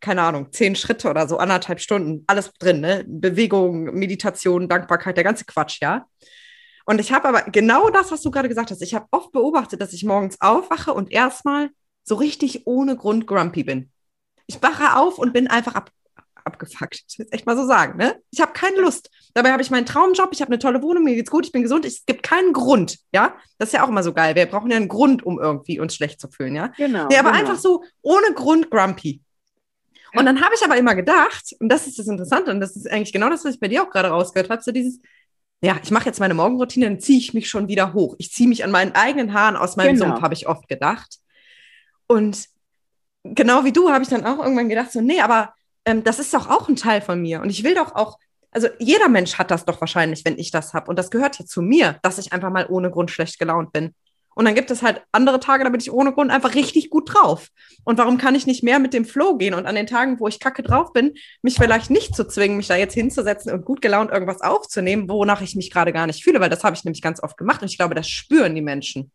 keine 0.00 0.22
Ahnung, 0.22 0.52
zehn 0.52 0.76
Schritte 0.76 1.10
oder 1.10 1.26
so, 1.26 1.38
anderthalb 1.38 1.80
Stunden, 1.80 2.22
alles 2.28 2.52
drin, 2.52 2.80
ne? 2.80 3.04
Bewegung, 3.08 3.84
Meditation, 3.94 4.68
Dankbarkeit, 4.68 5.16
der 5.16 5.24
ganze 5.24 5.44
Quatsch, 5.46 5.80
ja. 5.82 6.06
Und 6.84 7.00
ich 7.00 7.10
habe 7.12 7.28
aber 7.28 7.42
genau 7.50 7.90
das, 7.90 8.12
was 8.12 8.22
du 8.22 8.30
gerade 8.30 8.48
gesagt 8.48 8.70
hast. 8.70 8.80
Ich 8.80 8.94
habe 8.94 9.06
oft 9.10 9.32
beobachtet, 9.32 9.80
dass 9.80 9.92
ich 9.92 10.04
morgens 10.04 10.40
aufwache 10.40 10.94
und 10.94 11.10
erstmal 11.10 11.70
so 12.04 12.14
richtig 12.14 12.68
ohne 12.68 12.96
Grund 12.96 13.26
grumpy 13.26 13.64
bin. 13.64 13.90
Ich 14.46 14.62
wache 14.62 14.96
auf 14.96 15.18
und 15.18 15.32
bin 15.32 15.48
einfach 15.48 15.74
ab, 15.74 15.90
abgefuckt. 16.44 17.02
Ich 17.08 17.18
will 17.18 17.26
echt 17.32 17.46
mal 17.46 17.56
so 17.56 17.66
sagen. 17.66 17.98
Ne? 17.98 18.22
Ich 18.30 18.40
habe 18.40 18.52
keine 18.52 18.76
Lust. 18.76 19.10
Dabei 19.36 19.52
habe 19.52 19.60
ich 19.60 19.70
meinen 19.70 19.84
Traumjob, 19.84 20.30
ich 20.32 20.40
habe 20.40 20.48
eine 20.48 20.58
tolle 20.58 20.80
Wohnung, 20.80 21.04
mir 21.04 21.14
geht's 21.14 21.30
gut, 21.30 21.44
ich 21.44 21.52
bin 21.52 21.60
gesund. 21.60 21.84
Es 21.84 22.06
gibt 22.06 22.22
keinen 22.22 22.54
Grund. 22.54 22.96
Ja, 23.12 23.36
das 23.58 23.68
ist 23.68 23.72
ja 23.74 23.84
auch 23.84 23.88
immer 23.90 24.02
so 24.02 24.14
geil. 24.14 24.34
Wir 24.34 24.46
brauchen 24.46 24.70
ja 24.70 24.78
einen 24.78 24.88
Grund, 24.88 25.26
um 25.26 25.38
irgendwie 25.38 25.78
uns 25.78 25.94
schlecht 25.94 26.22
zu 26.22 26.30
fühlen. 26.30 26.54
Ja, 26.54 26.68
genau. 26.68 27.06
Nee, 27.08 27.18
aber 27.18 27.32
genau. 27.32 27.42
einfach 27.42 27.58
so 27.58 27.84
ohne 28.00 28.32
Grund 28.34 28.70
grumpy. 28.70 29.20
Und 30.14 30.24
dann 30.24 30.40
habe 30.40 30.54
ich 30.54 30.64
aber 30.64 30.78
immer 30.78 30.94
gedacht, 30.94 31.54
und 31.60 31.68
das 31.68 31.86
ist 31.86 31.98
das 31.98 32.06
Interessante, 32.06 32.50
und 32.50 32.60
das 32.60 32.76
ist 32.76 32.90
eigentlich 32.90 33.12
genau 33.12 33.28
das, 33.28 33.44
was 33.44 33.56
ich 33.56 33.60
bei 33.60 33.68
dir 33.68 33.82
auch 33.82 33.90
gerade 33.90 34.08
rausgehört 34.08 34.48
habe, 34.48 34.62
so 34.62 34.72
dieses, 34.72 35.00
ja, 35.60 35.78
ich 35.82 35.90
mache 35.90 36.06
jetzt 36.06 36.18
meine 36.18 36.32
Morgenroutine, 36.32 36.86
dann 36.86 37.00
ziehe 37.00 37.18
ich 37.18 37.34
mich 37.34 37.50
schon 37.50 37.68
wieder 37.68 37.92
hoch. 37.92 38.14
Ich 38.16 38.32
ziehe 38.32 38.48
mich 38.48 38.64
an 38.64 38.70
meinen 38.70 38.94
eigenen 38.94 39.34
Haaren 39.34 39.56
aus 39.56 39.76
meinem 39.76 39.96
genau. 39.96 40.06
Sumpf, 40.06 40.22
habe 40.22 40.32
ich 40.32 40.48
oft 40.48 40.66
gedacht. 40.66 41.18
Und 42.06 42.46
genau 43.22 43.64
wie 43.64 43.72
du 43.72 43.90
habe 43.90 44.02
ich 44.02 44.08
dann 44.08 44.24
auch 44.24 44.38
irgendwann 44.38 44.70
gedacht, 44.70 44.92
so, 44.92 45.02
nee, 45.02 45.20
aber 45.20 45.52
ähm, 45.84 46.04
das 46.04 46.18
ist 46.18 46.32
doch 46.32 46.48
auch 46.48 46.70
ein 46.70 46.76
Teil 46.76 47.02
von 47.02 47.20
mir. 47.20 47.42
Und 47.42 47.50
ich 47.50 47.64
will 47.64 47.74
doch 47.74 47.94
auch, 47.94 48.18
also 48.56 48.68
jeder 48.78 49.10
Mensch 49.10 49.34
hat 49.34 49.50
das 49.50 49.66
doch 49.66 49.82
wahrscheinlich, 49.82 50.24
wenn 50.24 50.38
ich 50.38 50.50
das 50.50 50.72
habe. 50.72 50.88
Und 50.88 50.98
das 50.98 51.10
gehört 51.10 51.38
ja 51.38 51.44
zu 51.44 51.60
mir, 51.60 51.98
dass 52.00 52.16
ich 52.16 52.32
einfach 52.32 52.50
mal 52.50 52.64
ohne 52.70 52.90
Grund 52.90 53.10
schlecht 53.10 53.38
gelaunt 53.38 53.70
bin. 53.70 53.94
Und 54.34 54.46
dann 54.46 54.54
gibt 54.54 54.70
es 54.70 54.82
halt 54.82 55.02
andere 55.12 55.40
Tage, 55.40 55.62
da 55.62 55.68
bin 55.68 55.80
ich 55.80 55.92
ohne 55.92 56.14
Grund 56.14 56.30
einfach 56.30 56.54
richtig 56.54 56.88
gut 56.88 57.12
drauf. 57.12 57.48
Und 57.84 57.98
warum 57.98 58.16
kann 58.16 58.34
ich 58.34 58.46
nicht 58.46 58.62
mehr 58.62 58.78
mit 58.78 58.94
dem 58.94 59.04
Flow 59.04 59.36
gehen 59.36 59.52
und 59.52 59.66
an 59.66 59.74
den 59.74 59.86
Tagen, 59.86 60.18
wo 60.18 60.26
ich 60.26 60.40
kacke 60.40 60.62
drauf 60.62 60.94
bin, 60.94 61.12
mich 61.42 61.56
vielleicht 61.56 61.90
nicht 61.90 62.16
zu 62.16 62.26
zwingen, 62.26 62.56
mich 62.56 62.66
da 62.66 62.76
jetzt 62.76 62.94
hinzusetzen 62.94 63.52
und 63.52 63.66
gut 63.66 63.82
gelaunt 63.82 64.10
irgendwas 64.10 64.40
aufzunehmen, 64.40 65.06
wonach 65.06 65.42
ich 65.42 65.54
mich 65.54 65.70
gerade 65.70 65.92
gar 65.92 66.06
nicht 66.06 66.24
fühle, 66.24 66.40
weil 66.40 66.48
das 66.48 66.64
habe 66.64 66.74
ich 66.74 66.84
nämlich 66.84 67.02
ganz 67.02 67.22
oft 67.22 67.36
gemacht 67.36 67.60
und 67.60 67.70
ich 67.70 67.76
glaube, 67.76 67.94
das 67.94 68.08
spüren 68.08 68.54
die 68.54 68.62
Menschen. 68.62 69.12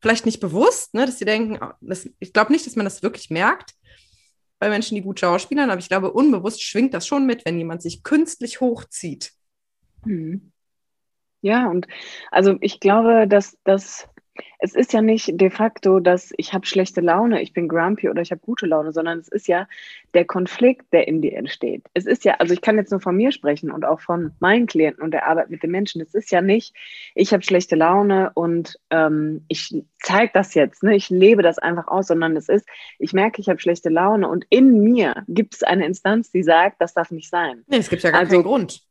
Vielleicht 0.00 0.26
nicht 0.26 0.40
bewusst, 0.40 0.92
ne, 0.92 1.06
dass 1.06 1.18
sie 1.18 1.24
denken, 1.24 1.60
oh, 1.62 1.70
das, 1.80 2.08
ich 2.18 2.32
glaube 2.32 2.50
nicht, 2.50 2.66
dass 2.66 2.74
man 2.74 2.86
das 2.86 3.04
wirklich 3.04 3.30
merkt 3.30 3.74
bei 4.60 4.68
Menschen, 4.68 4.94
die 4.94 5.00
gut 5.02 5.18
schauspielern, 5.18 5.70
aber 5.70 5.80
ich 5.80 5.88
glaube, 5.88 6.12
unbewusst 6.12 6.62
schwingt 6.62 6.94
das 6.94 7.06
schon 7.06 7.26
mit, 7.26 7.44
wenn 7.44 7.58
jemand 7.58 7.82
sich 7.82 8.04
künstlich 8.04 8.60
hochzieht. 8.60 9.32
Hm. 10.04 10.52
Ja, 11.40 11.68
und 11.68 11.86
also 12.30 12.56
ich 12.60 12.78
glaube, 12.78 13.26
dass 13.26 13.58
das 13.64 14.06
es 14.58 14.74
ist 14.74 14.92
ja 14.92 15.02
nicht 15.02 15.40
de 15.40 15.50
facto, 15.50 16.00
dass 16.00 16.32
ich 16.36 16.52
habe 16.52 16.66
schlechte 16.66 17.00
Laune, 17.00 17.42
ich 17.42 17.52
bin 17.52 17.68
grumpy 17.68 18.08
oder 18.08 18.22
ich 18.22 18.30
habe 18.30 18.40
gute 18.40 18.66
Laune, 18.66 18.92
sondern 18.92 19.18
es 19.18 19.28
ist 19.28 19.48
ja 19.48 19.66
der 20.14 20.24
Konflikt, 20.24 20.92
der 20.92 21.08
in 21.08 21.22
dir 21.22 21.36
entsteht. 21.36 21.84
Es 21.94 22.06
ist 22.06 22.24
ja, 22.24 22.34
also 22.38 22.52
ich 22.52 22.60
kann 22.60 22.76
jetzt 22.76 22.90
nur 22.90 23.00
von 23.00 23.16
mir 23.16 23.32
sprechen 23.32 23.70
und 23.70 23.84
auch 23.84 24.00
von 24.00 24.32
meinen 24.40 24.66
Klienten 24.66 25.02
und 25.02 25.12
der 25.12 25.26
Arbeit 25.26 25.50
mit 25.50 25.62
den 25.62 25.70
Menschen. 25.70 26.00
Es 26.00 26.14
ist 26.14 26.30
ja 26.30 26.42
nicht, 26.42 26.74
ich 27.14 27.32
habe 27.32 27.42
schlechte 27.42 27.76
Laune 27.76 28.30
und 28.34 28.78
ähm, 28.90 29.44
ich 29.48 29.82
zeige 30.02 30.30
das 30.34 30.54
jetzt, 30.54 30.82
ne? 30.82 30.94
ich 30.94 31.10
lebe 31.10 31.42
das 31.42 31.58
einfach 31.58 31.88
aus, 31.88 32.08
sondern 32.08 32.36
es 32.36 32.48
ist, 32.48 32.66
ich 32.98 33.12
merke, 33.12 33.40
ich 33.40 33.48
habe 33.48 33.60
schlechte 33.60 33.88
Laune 33.88 34.28
und 34.28 34.44
in 34.50 34.82
mir 34.82 35.24
gibt 35.28 35.54
es 35.54 35.62
eine 35.62 35.86
Instanz, 35.86 36.30
die 36.30 36.42
sagt, 36.42 36.80
das 36.80 36.94
darf 36.94 37.10
nicht 37.10 37.30
sein. 37.30 37.64
Nee, 37.66 37.78
es 37.78 37.88
gibt 37.88 38.02
ja 38.02 38.10
gar 38.10 38.20
also, 38.20 38.32
keinen 38.32 38.44
Grund. 38.44 38.82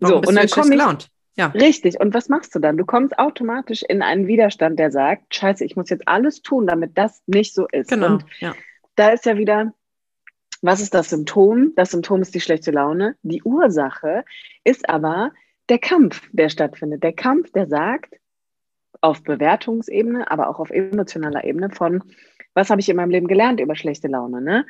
Warum 0.00 0.22
so, 0.22 0.28
und 0.28 0.36
dann 0.36 0.48
komme 0.48 0.74
ich, 0.74 1.08
ja. 1.38 1.46
Richtig. 1.46 2.00
Und 2.00 2.14
was 2.14 2.28
machst 2.28 2.54
du 2.54 2.58
dann? 2.58 2.76
Du 2.76 2.84
kommst 2.84 3.16
automatisch 3.18 3.82
in 3.82 4.02
einen 4.02 4.26
Widerstand, 4.26 4.78
der 4.78 4.90
sagt, 4.90 5.34
scheiße, 5.34 5.64
ich 5.64 5.76
muss 5.76 5.88
jetzt 5.88 6.08
alles 6.08 6.42
tun, 6.42 6.66
damit 6.66 6.98
das 6.98 7.22
nicht 7.26 7.54
so 7.54 7.66
ist. 7.68 7.90
Genau. 7.90 8.14
Und 8.14 8.24
ja. 8.40 8.54
da 8.96 9.10
ist 9.10 9.24
ja 9.24 9.38
wieder, 9.38 9.72
was 10.62 10.80
ist 10.80 10.94
das 10.94 11.10
Symptom? 11.10 11.72
Das 11.76 11.92
Symptom 11.92 12.20
ist 12.22 12.34
die 12.34 12.40
schlechte 12.40 12.72
Laune. 12.72 13.16
Die 13.22 13.42
Ursache 13.44 14.24
ist 14.64 14.88
aber 14.88 15.30
der 15.68 15.78
Kampf, 15.78 16.28
der 16.32 16.48
stattfindet. 16.48 17.04
Der 17.04 17.12
Kampf, 17.12 17.52
der 17.52 17.68
sagt, 17.68 18.16
auf 19.00 19.22
Bewertungsebene, 19.22 20.28
aber 20.28 20.48
auch 20.48 20.58
auf 20.58 20.70
emotionaler 20.70 21.44
Ebene 21.44 21.70
von, 21.70 22.02
was 22.54 22.70
habe 22.70 22.80
ich 22.80 22.88
in 22.88 22.96
meinem 22.96 23.10
Leben 23.10 23.28
gelernt 23.28 23.60
über 23.60 23.76
schlechte 23.76 24.08
Laune? 24.08 24.40
Ne? 24.40 24.66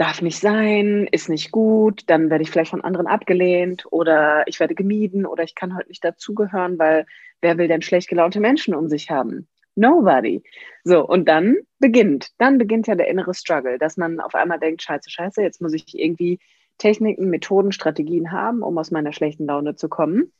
Darf 0.00 0.22
nicht 0.22 0.38
sein, 0.40 1.06
ist 1.12 1.28
nicht 1.28 1.50
gut, 1.50 2.04
dann 2.06 2.30
werde 2.30 2.42
ich 2.42 2.50
vielleicht 2.50 2.70
von 2.70 2.80
anderen 2.80 3.06
abgelehnt 3.06 3.84
oder 3.90 4.44
ich 4.46 4.58
werde 4.58 4.74
gemieden 4.74 5.26
oder 5.26 5.44
ich 5.44 5.54
kann 5.54 5.76
heute 5.76 5.88
nicht 5.88 6.02
dazugehören, 6.02 6.78
weil 6.78 7.04
wer 7.42 7.58
will 7.58 7.68
denn 7.68 7.82
schlecht 7.82 8.08
gelaunte 8.08 8.40
Menschen 8.40 8.74
um 8.74 8.88
sich 8.88 9.10
haben? 9.10 9.46
Nobody. 9.74 10.42
So, 10.84 11.06
und 11.06 11.28
dann 11.28 11.58
beginnt, 11.80 12.30
dann 12.38 12.56
beginnt 12.56 12.86
ja 12.86 12.94
der 12.94 13.08
innere 13.08 13.34
Struggle, 13.34 13.78
dass 13.78 13.98
man 13.98 14.20
auf 14.20 14.34
einmal 14.34 14.58
denkt, 14.58 14.82
scheiße, 14.82 15.10
scheiße, 15.10 15.42
jetzt 15.42 15.60
muss 15.60 15.74
ich 15.74 15.84
irgendwie 15.92 16.38
Techniken, 16.78 17.28
Methoden, 17.28 17.70
Strategien 17.70 18.32
haben, 18.32 18.62
um 18.62 18.78
aus 18.78 18.90
meiner 18.90 19.12
schlechten 19.12 19.44
Laune 19.44 19.76
zu 19.76 19.90
kommen. 19.90 20.32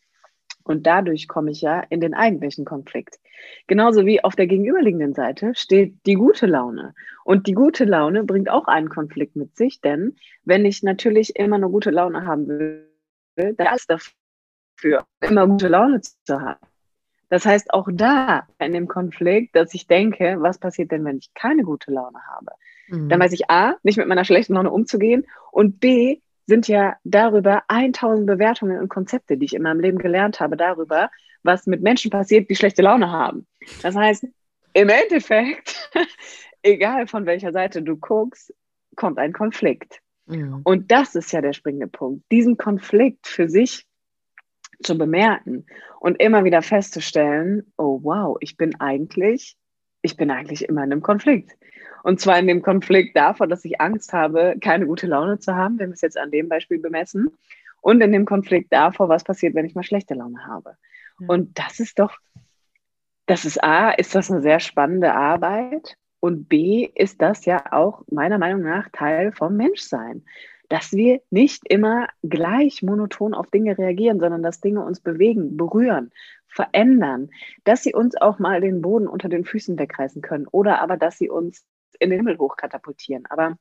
Und 0.70 0.86
dadurch 0.86 1.26
komme 1.26 1.50
ich 1.50 1.62
ja 1.62 1.80
in 1.80 2.00
den 2.00 2.14
eigentlichen 2.14 2.64
Konflikt. 2.64 3.18
Genauso 3.66 4.06
wie 4.06 4.22
auf 4.22 4.36
der 4.36 4.46
gegenüberliegenden 4.46 5.14
Seite 5.14 5.52
steht 5.56 5.96
die 6.06 6.14
gute 6.14 6.46
Laune. 6.46 6.94
Und 7.24 7.48
die 7.48 7.54
gute 7.54 7.84
Laune 7.84 8.22
bringt 8.22 8.48
auch 8.48 8.68
einen 8.68 8.88
Konflikt 8.88 9.34
mit 9.34 9.56
sich, 9.56 9.80
denn 9.80 10.14
wenn 10.44 10.64
ich 10.64 10.84
natürlich 10.84 11.34
immer 11.34 11.56
eine 11.56 11.68
gute 11.68 11.90
Laune 11.90 12.24
haben 12.24 12.46
will, 12.46 12.86
dann 13.34 13.74
ist 13.74 13.90
dafür, 13.90 15.04
immer 15.20 15.48
gute 15.48 15.66
Laune 15.66 16.02
zu 16.02 16.40
haben. 16.40 16.64
Das 17.30 17.44
heißt, 17.46 17.74
auch 17.74 17.88
da 17.92 18.46
in 18.60 18.72
dem 18.72 18.86
Konflikt, 18.86 19.56
dass 19.56 19.74
ich 19.74 19.88
denke, 19.88 20.36
was 20.38 20.58
passiert 20.58 20.92
denn, 20.92 21.04
wenn 21.04 21.18
ich 21.18 21.34
keine 21.34 21.64
gute 21.64 21.90
Laune 21.90 22.20
habe? 22.28 22.52
Mhm. 22.86 23.08
Dann 23.08 23.18
weiß 23.18 23.32
ich 23.32 23.50
A, 23.50 23.74
nicht 23.82 23.98
mit 23.98 24.06
meiner 24.06 24.24
schlechten 24.24 24.54
Laune 24.54 24.70
umzugehen 24.70 25.26
und 25.50 25.80
B, 25.80 26.20
sind 26.50 26.68
ja 26.68 26.96
darüber 27.04 27.62
1000 27.68 28.26
Bewertungen 28.26 28.80
und 28.80 28.88
Konzepte, 28.88 29.38
die 29.38 29.46
ich 29.46 29.54
in 29.54 29.62
meinem 29.62 29.80
Leben 29.80 29.98
gelernt 29.98 30.40
habe, 30.40 30.56
darüber, 30.56 31.08
was 31.44 31.66
mit 31.66 31.80
Menschen 31.80 32.10
passiert, 32.10 32.50
die 32.50 32.56
schlechte 32.56 32.82
Laune 32.82 33.10
haben. 33.10 33.46
Das 33.82 33.94
heißt, 33.94 34.26
im 34.74 34.88
Endeffekt, 34.88 35.90
egal 36.62 37.06
von 37.06 37.24
welcher 37.24 37.52
Seite 37.52 37.82
du 37.82 37.96
guckst, 37.96 38.52
kommt 38.96 39.18
ein 39.18 39.32
Konflikt. 39.32 40.00
Ja. 40.26 40.60
Und 40.64 40.90
das 40.90 41.14
ist 41.14 41.32
ja 41.32 41.40
der 41.40 41.52
springende 41.52 41.86
Punkt, 41.86 42.24
diesen 42.32 42.56
Konflikt 42.56 43.28
für 43.28 43.48
sich 43.48 43.86
zu 44.82 44.98
bemerken 44.98 45.66
und 46.00 46.20
immer 46.20 46.42
wieder 46.42 46.62
festzustellen, 46.62 47.72
oh 47.76 48.00
wow, 48.02 48.36
ich 48.40 48.56
bin 48.56 48.74
eigentlich, 48.80 49.56
ich 50.02 50.16
bin 50.16 50.30
eigentlich 50.30 50.68
immer 50.68 50.82
in 50.82 50.92
einem 50.92 51.02
Konflikt. 51.02 51.56
Und 52.02 52.20
zwar 52.20 52.38
in 52.38 52.46
dem 52.46 52.62
Konflikt 52.62 53.16
davor, 53.16 53.46
dass 53.46 53.64
ich 53.64 53.80
Angst 53.80 54.12
habe, 54.12 54.56
keine 54.60 54.86
gute 54.86 55.06
Laune 55.06 55.38
zu 55.38 55.54
haben, 55.54 55.78
wenn 55.78 55.90
wir 55.90 55.94
es 55.94 56.00
jetzt 56.00 56.18
an 56.18 56.30
dem 56.30 56.48
Beispiel 56.48 56.78
bemessen. 56.78 57.30
Und 57.80 58.00
in 58.00 58.12
dem 58.12 58.26
Konflikt 58.26 58.72
davor, 58.72 59.08
was 59.08 59.24
passiert, 59.24 59.54
wenn 59.54 59.64
ich 59.64 59.74
mal 59.74 59.82
schlechte 59.82 60.14
Laune 60.14 60.46
habe. 60.46 60.76
Ja. 61.18 61.28
Und 61.28 61.58
das 61.58 61.80
ist 61.80 61.98
doch, 61.98 62.18
das 63.26 63.44
ist 63.44 63.62
A, 63.62 63.90
ist 63.90 64.14
das 64.14 64.30
eine 64.30 64.42
sehr 64.42 64.60
spannende 64.60 65.14
Arbeit. 65.14 65.96
Und 66.20 66.48
B, 66.48 66.90
ist 66.94 67.22
das 67.22 67.46
ja 67.46 67.72
auch 67.72 68.02
meiner 68.10 68.38
Meinung 68.38 68.62
nach 68.62 68.88
Teil 68.92 69.32
vom 69.32 69.56
Menschsein. 69.56 70.24
Dass 70.68 70.92
wir 70.92 71.20
nicht 71.30 71.62
immer 71.68 72.06
gleich 72.22 72.82
monoton 72.82 73.34
auf 73.34 73.48
Dinge 73.48 73.76
reagieren, 73.76 74.20
sondern 74.20 74.42
dass 74.42 74.60
Dinge 74.60 74.84
uns 74.84 75.00
bewegen, 75.00 75.56
berühren, 75.56 76.12
verändern, 76.46 77.30
dass 77.64 77.82
sie 77.82 77.94
uns 77.94 78.16
auch 78.16 78.38
mal 78.38 78.60
den 78.60 78.82
Boden 78.82 79.08
unter 79.08 79.28
den 79.28 79.44
Füßen 79.44 79.78
wegreißen 79.78 80.22
können 80.22 80.46
oder 80.46 80.80
aber, 80.80 80.96
dass 80.96 81.18
sie 81.18 81.30
uns 81.30 81.64
in 82.00 82.10
den 82.10 82.20
Himmel 82.20 82.38
hochkatapultieren. 82.38 83.26
Aber 83.30 83.56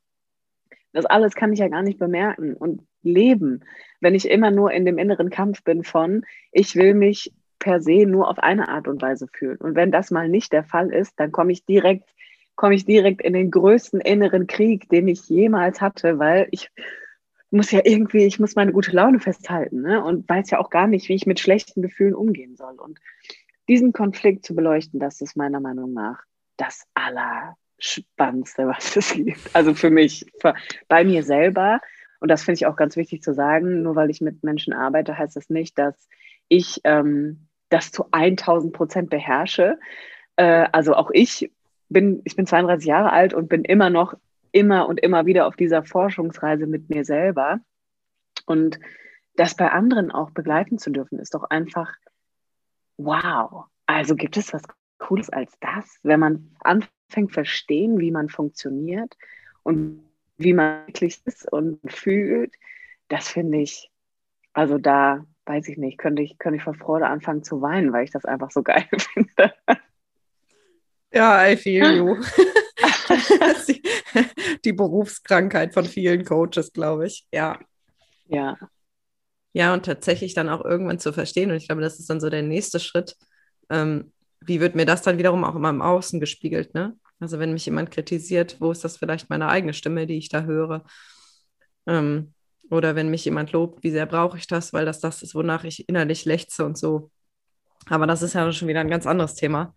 das 0.91 1.05
alles 1.05 1.35
kann 1.35 1.53
ich 1.53 1.59
ja 1.59 1.67
gar 1.67 1.83
nicht 1.83 1.99
bemerken 1.99 2.55
und 2.55 2.81
leben, 3.03 3.63
wenn 4.01 4.15
ich 4.15 4.29
immer 4.29 4.51
nur 4.51 4.71
in 4.71 4.85
dem 4.85 4.97
inneren 4.97 5.29
Kampf 5.29 5.63
bin 5.63 5.83
von, 5.83 6.25
ich 6.51 6.75
will 6.75 6.93
mich 6.93 7.31
per 7.59 7.81
se 7.81 8.05
nur 8.05 8.29
auf 8.29 8.39
eine 8.39 8.69
Art 8.69 8.87
und 8.87 9.01
Weise 9.01 9.27
fühlen. 9.31 9.57
Und 9.57 9.75
wenn 9.75 9.91
das 9.91 10.11
mal 10.11 10.29
nicht 10.29 10.51
der 10.51 10.63
Fall 10.63 10.91
ist, 10.91 11.19
dann 11.19 11.31
komme 11.31 11.51
ich 11.51 11.65
direkt, 11.65 12.09
komme 12.55 12.75
ich 12.75 12.85
direkt 12.85 13.21
in 13.21 13.33
den 13.33 13.51
größten 13.51 14.01
inneren 14.01 14.47
Krieg, 14.47 14.89
den 14.89 15.07
ich 15.07 15.27
jemals 15.29 15.81
hatte, 15.81 16.19
weil 16.19 16.47
ich 16.51 16.71
muss 17.51 17.71
ja 17.71 17.81
irgendwie, 17.83 18.25
ich 18.25 18.39
muss 18.39 18.55
meine 18.55 18.71
gute 18.71 18.91
Laune 18.91 19.19
festhalten 19.19 19.81
ne? 19.81 20.03
und 20.03 20.27
weiß 20.29 20.51
ja 20.51 20.59
auch 20.59 20.69
gar 20.69 20.87
nicht, 20.87 21.09
wie 21.09 21.15
ich 21.15 21.25
mit 21.25 21.39
schlechten 21.39 21.81
Gefühlen 21.81 22.15
umgehen 22.15 22.55
soll. 22.55 22.79
Und 22.79 22.99
diesen 23.67 23.91
Konflikt 23.91 24.45
zu 24.45 24.55
beleuchten, 24.55 24.99
das 24.99 25.21
ist 25.21 25.35
meiner 25.35 25.59
Meinung 25.59 25.93
nach 25.93 26.23
das 26.57 26.85
Allerspannendste, 27.80 28.67
was 28.67 28.95
es 28.95 29.13
gibt. 29.13 29.55
Also 29.55 29.73
für 29.73 29.89
mich, 29.89 30.25
für, 30.39 30.55
bei 30.88 31.03
mir 31.03 31.23
selber. 31.23 31.80
Und 32.19 32.30
das 32.30 32.43
finde 32.43 32.55
ich 32.55 32.65
auch 32.65 32.75
ganz 32.75 32.95
wichtig 32.95 33.21
zu 33.21 33.34
sagen. 33.34 33.82
Nur 33.82 33.95
weil 33.95 34.09
ich 34.09 34.21
mit 34.21 34.43
Menschen 34.43 34.73
arbeite, 34.73 35.17
heißt 35.17 35.36
das 35.36 35.49
nicht, 35.49 35.77
dass 35.77 36.07
ich 36.47 36.82
ähm, 36.84 37.47
das 37.69 37.91
zu 37.91 38.05
1000 38.11 38.73
Prozent 38.73 39.09
beherrsche. 39.09 39.80
Äh, 40.36 40.67
also 40.71 40.95
auch 40.95 41.11
ich 41.13 41.51
bin, 41.89 42.21
ich 42.25 42.36
bin 42.36 42.45
32 42.45 42.88
Jahre 42.88 43.11
alt 43.11 43.34
und 43.34 43.49
bin 43.49 43.63
immer 43.63 43.89
noch 43.89 44.15
immer 44.51 44.88
und 44.88 44.99
immer 44.99 45.25
wieder 45.25 45.45
auf 45.45 45.55
dieser 45.55 45.84
Forschungsreise 45.84 46.65
mit 46.65 46.89
mir 46.89 47.05
selber. 47.05 47.59
Und 48.45 48.80
das 49.36 49.55
bei 49.55 49.71
anderen 49.71 50.11
auch 50.11 50.32
begleiten 50.32 50.80
zu 50.80 50.89
dürfen, 50.89 51.19
ist 51.19 51.36
doch 51.36 51.43
einfach 51.43 51.93
wow. 52.97 53.65
Also 53.86 54.15
gibt 54.15 54.38
es 54.38 54.53
was 54.53 54.63
Cooles 55.00 55.30
als 55.30 55.58
das, 55.60 56.00
wenn 56.04 56.20
man 56.20 56.56
anfängt 56.60 57.34
verstehen, 57.34 58.00
wie 58.00 58.12
man 58.12 58.30
funktioniert 58.30 59.18
und 59.64 60.04
wie 60.38 60.54
man 60.54 60.86
wirklich 60.88 61.20
ist 61.26 61.52
und 61.52 61.80
fühlt. 61.91 62.54
Das 63.08 63.30
finde 63.30 63.60
ich, 63.60 63.91
also 64.54 64.78
da 64.78 65.26
weiß 65.45 65.68
ich 65.68 65.78
nicht, 65.78 65.97
könnte 65.97 66.22
ich, 66.22 66.38
könnte 66.38 66.58
ich 66.58 66.64
vor 66.64 66.76
Freude 66.76 67.08
anfangen 67.08 67.43
zu 67.43 67.62
weinen, 67.62 67.91
weil 67.91 68.04
ich 68.04 68.12
das 68.12 68.26
einfach 68.26 68.52
so 68.52 68.62
geil 68.64 68.88
finde. 68.97 69.54
Ja, 71.12 71.50
I 71.50 71.58
feel 71.58 71.97
you. 71.97 72.16
die 74.66 74.74
Berufskrankheit 74.74 75.74
von 75.74 75.86
vielen 75.86 76.24
Coaches, 76.24 76.72
glaube 76.72 77.08
ich. 77.08 77.26
Ja. 77.32 77.60
Ja. 78.28 78.58
Ja, 79.54 79.74
und 79.74 79.86
tatsächlich 79.86 80.36
dann 80.36 80.50
auch 80.50 80.64
irgendwann 80.64 81.00
zu 81.00 81.12
verstehen. 81.12 81.50
Und 81.50 81.58
ich 81.58 81.68
glaube, 81.68 81.82
das 81.82 82.00
ist 82.00 82.10
dann 82.10 82.20
so 82.20 82.30
der 82.30 82.43
nächste 82.43 82.80
Schritt. 82.80 83.16
Ähm, 83.72 84.14
wie 84.41 84.59
wird 84.59 84.75
mir 84.75 84.85
das 84.85 85.01
dann 85.01 85.17
wiederum 85.17 85.43
auch 85.43 85.55
immer 85.55 85.69
im 85.69 85.81
Außen 85.81 86.19
gespiegelt? 86.19 86.73
Ne? 86.73 86.95
Also, 87.19 87.39
wenn 87.39 87.53
mich 87.53 87.65
jemand 87.65 87.91
kritisiert, 87.91 88.57
wo 88.59 88.71
ist 88.71 88.83
das 88.83 88.97
vielleicht 88.97 89.29
meine 89.29 89.49
eigene 89.49 89.73
Stimme, 89.73 90.07
die 90.07 90.17
ich 90.17 90.29
da 90.29 90.43
höre? 90.43 90.83
Ähm, 91.87 92.33
oder 92.69 92.95
wenn 92.95 93.09
mich 93.09 93.25
jemand 93.25 93.51
lobt, 93.51 93.83
wie 93.83 93.91
sehr 93.91 94.05
brauche 94.05 94.37
ich 94.37 94.47
das, 94.47 94.73
weil 94.73 94.85
das 94.85 94.99
das 94.99 95.23
ist, 95.23 95.35
wonach 95.35 95.63
ich 95.63 95.89
innerlich 95.89 96.25
lechze 96.25 96.65
und 96.65 96.77
so. 96.77 97.11
Aber 97.87 98.05
das 98.07 98.21
ist 98.21 98.33
ja 98.33 98.51
schon 98.51 98.67
wieder 98.67 98.81
ein 98.81 98.89
ganz 98.89 99.05
anderes 99.05 99.35
Thema. 99.35 99.75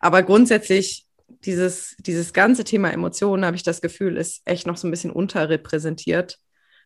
Aber 0.00 0.22
grundsätzlich, 0.22 1.06
dieses, 1.44 1.96
dieses 1.98 2.32
ganze 2.32 2.64
Thema 2.64 2.90
Emotionen, 2.90 3.44
habe 3.44 3.56
ich 3.56 3.62
das 3.62 3.80
Gefühl, 3.80 4.16
ist 4.16 4.42
echt 4.44 4.66
noch 4.66 4.76
so 4.76 4.88
ein 4.88 4.90
bisschen 4.90 5.12
unterrepräsentiert, 5.12 6.38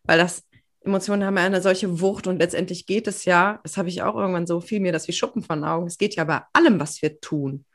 weil 0.03 0.19
das 0.19 0.43
Emotionen 0.81 1.25
haben 1.25 1.37
ja 1.37 1.43
eine 1.43 1.61
solche 1.61 1.99
Wucht 2.01 2.27
und 2.27 2.39
letztendlich 2.39 2.85
geht 2.85 3.07
es 3.07 3.25
ja, 3.25 3.59
das 3.63 3.77
habe 3.77 3.89
ich 3.89 4.01
auch 4.01 4.15
irgendwann 4.15 4.47
so, 4.47 4.61
fiel 4.61 4.79
mir 4.79 4.91
das 4.91 5.07
wie 5.07 5.13
Schuppen 5.13 5.43
von 5.43 5.63
Augen, 5.63 5.87
es 5.87 5.97
geht 5.97 6.15
ja 6.15 6.23
bei 6.23 6.41
allem, 6.53 6.79
was 6.79 7.01
wir 7.01 7.19
tun, 7.19 7.65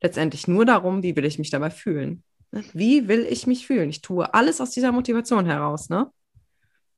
letztendlich 0.00 0.46
nur 0.46 0.64
darum, 0.64 1.02
wie 1.02 1.16
will 1.16 1.24
ich 1.24 1.38
mich 1.38 1.50
dabei 1.50 1.70
fühlen. 1.70 2.22
Ne? 2.52 2.64
Wie 2.72 3.08
will 3.08 3.26
ich 3.28 3.46
mich 3.46 3.66
fühlen? 3.66 3.90
Ich 3.90 4.02
tue 4.02 4.32
alles 4.32 4.60
aus 4.60 4.70
dieser 4.70 4.92
Motivation 4.92 5.46
heraus, 5.46 5.88
ne? 5.88 6.10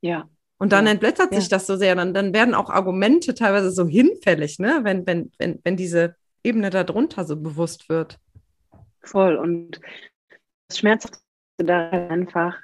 Ja. 0.03 0.29
Und 0.59 0.73
dann 0.73 0.87
ja. 0.87 0.93
entblättert 0.93 1.35
sich 1.35 1.45
ja. 1.45 1.51
das 1.51 1.67
so 1.67 1.77
sehr, 1.77 1.95
dann, 1.95 2.15
dann 2.15 2.33
werden 2.33 2.55
auch 2.55 2.71
Argumente 2.71 3.35
teilweise 3.35 3.71
so 3.71 3.87
hinfällig, 3.87 4.59
ne? 4.59 4.81
wenn, 4.83 5.07
wenn, 5.07 5.31
wenn, 5.39 5.61
wenn 5.65 5.77
diese 5.77 6.17
Ebene 6.43 6.71
darunter 6.71 7.25
so 7.25 7.37
bewusst 7.37 7.89
wird. 7.89 8.19
Voll. 9.03 9.37
Und 9.37 9.81
das 10.69 10.79
Schmerzhafte 10.79 11.19
da 11.59 11.91
einfach, 11.91 12.57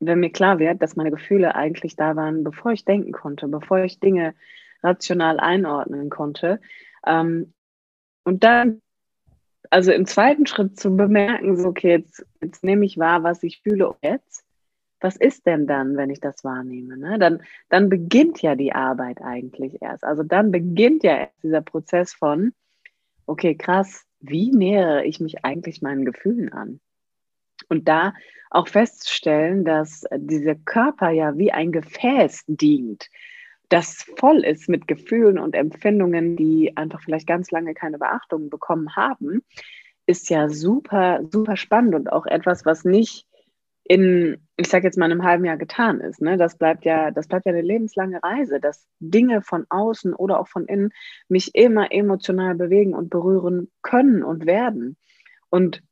wenn 0.00 0.20
mir 0.20 0.30
klar 0.30 0.58
wird, 0.58 0.82
dass 0.82 0.96
meine 0.96 1.10
Gefühle 1.10 1.54
eigentlich 1.54 1.96
da 1.96 2.16
waren, 2.16 2.44
bevor 2.44 2.72
ich 2.72 2.84
denken 2.84 3.12
konnte, 3.12 3.48
bevor 3.48 3.78
ich 3.80 4.00
Dinge 4.00 4.34
rational 4.82 5.40
einordnen 5.40 6.10
konnte. 6.10 6.60
Ähm, 7.06 7.52
und 8.24 8.44
dann, 8.44 8.80
also 9.70 9.92
im 9.92 10.06
zweiten 10.06 10.46
Schritt 10.46 10.78
zu 10.78 10.96
bemerken, 10.96 11.56
so, 11.56 11.68
okay, 11.68 11.90
jetzt, 11.90 12.24
jetzt 12.40 12.62
nehme 12.62 12.84
ich 12.84 12.98
wahr, 12.98 13.22
was 13.22 13.42
ich 13.42 13.60
fühle 13.60 13.94
jetzt. 14.02 14.44
Was 15.00 15.16
ist 15.16 15.46
denn 15.46 15.66
dann, 15.68 15.96
wenn 15.96 16.10
ich 16.10 16.20
das 16.20 16.42
wahrnehme? 16.42 16.96
Ne? 16.96 17.18
Dann, 17.18 17.42
dann 17.68 17.88
beginnt 17.88 18.42
ja 18.42 18.56
die 18.56 18.72
Arbeit 18.72 19.20
eigentlich 19.22 19.80
erst. 19.80 20.02
Also 20.02 20.24
dann 20.24 20.50
beginnt 20.50 21.04
ja 21.04 21.16
erst 21.18 21.42
dieser 21.42 21.60
Prozess 21.60 22.12
von, 22.12 22.52
okay, 23.26 23.54
krass, 23.54 24.04
wie 24.20 24.50
nähere 24.50 25.04
ich 25.04 25.20
mich 25.20 25.44
eigentlich 25.44 25.82
meinen 25.82 26.04
Gefühlen 26.04 26.52
an? 26.52 26.80
Und 27.68 27.88
da 27.88 28.14
auch 28.50 28.68
feststellen, 28.68 29.64
dass 29.64 30.04
dieser 30.16 30.54
Körper 30.54 31.10
ja 31.10 31.36
wie 31.36 31.52
ein 31.52 31.72
Gefäß 31.72 32.44
dient, 32.46 33.08
das 33.68 34.06
voll 34.16 34.44
ist 34.44 34.68
mit 34.68 34.88
Gefühlen 34.88 35.38
und 35.38 35.54
Empfindungen, 35.54 36.36
die 36.36 36.74
einfach 36.76 37.02
vielleicht 37.02 37.26
ganz 37.26 37.50
lange 37.50 37.74
keine 37.74 37.98
Beachtung 37.98 38.48
bekommen 38.48 38.96
haben, 38.96 39.42
ist 40.06 40.30
ja 40.30 40.48
super, 40.48 41.20
super 41.30 41.56
spannend 41.56 41.94
und 41.94 42.10
auch 42.10 42.24
etwas, 42.24 42.64
was 42.64 42.84
nicht 42.84 43.26
in, 43.84 44.38
ich 44.56 44.68
sage 44.68 44.86
jetzt 44.86 44.96
mal, 44.98 45.06
einem 45.06 45.22
halben 45.22 45.44
Jahr 45.44 45.56
getan 45.56 46.00
ist. 46.00 46.20
Ne? 46.20 46.36
Das 46.36 46.56
bleibt 46.56 46.84
ja, 46.84 47.10
das 47.10 47.26
bleibt 47.26 47.46
ja 47.46 47.52
eine 47.52 47.62
lebenslange 47.62 48.22
Reise, 48.22 48.60
dass 48.60 48.86
Dinge 49.00 49.42
von 49.42 49.66
außen 49.68 50.14
oder 50.14 50.40
auch 50.40 50.48
von 50.48 50.66
innen 50.66 50.90
mich 51.28 51.54
immer 51.54 51.90
emotional 51.90 52.54
bewegen 52.54 52.94
und 52.94 53.10
berühren 53.10 53.70
können 53.82 54.22
und 54.22 54.46
werden. 54.46 54.96
Und 55.50 55.82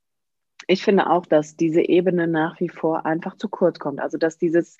ich 0.66 0.82
finde 0.82 1.08
auch, 1.10 1.26
dass 1.26 1.56
diese 1.56 1.82
Ebene 1.82 2.26
nach 2.26 2.60
wie 2.60 2.68
vor 2.68 3.06
einfach 3.06 3.36
zu 3.36 3.48
kurz 3.48 3.78
kommt. 3.78 4.00
Also 4.00 4.18
dass 4.18 4.38
dieses, 4.38 4.76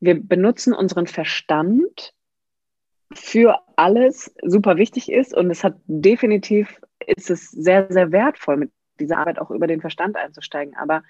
wir 0.00 0.20
benutzen 0.20 0.72
unseren 0.72 1.06
Verstand 1.06 2.14
für 3.12 3.58
alles 3.76 4.34
super 4.42 4.76
wichtig 4.76 5.10
ist 5.10 5.34
und 5.34 5.50
es 5.50 5.64
hat 5.64 5.76
definitiv, 5.86 6.80
ist 7.06 7.30
es 7.30 7.50
sehr, 7.50 7.86
sehr 7.90 8.12
wertvoll, 8.12 8.56
mit 8.56 8.72
dieser 9.00 9.18
Arbeit 9.18 9.38
auch 9.38 9.50
über 9.50 9.66
den 9.66 9.80
Verstand 9.80 10.16
einzusteigen. 10.16 10.74
Aber 10.76 11.02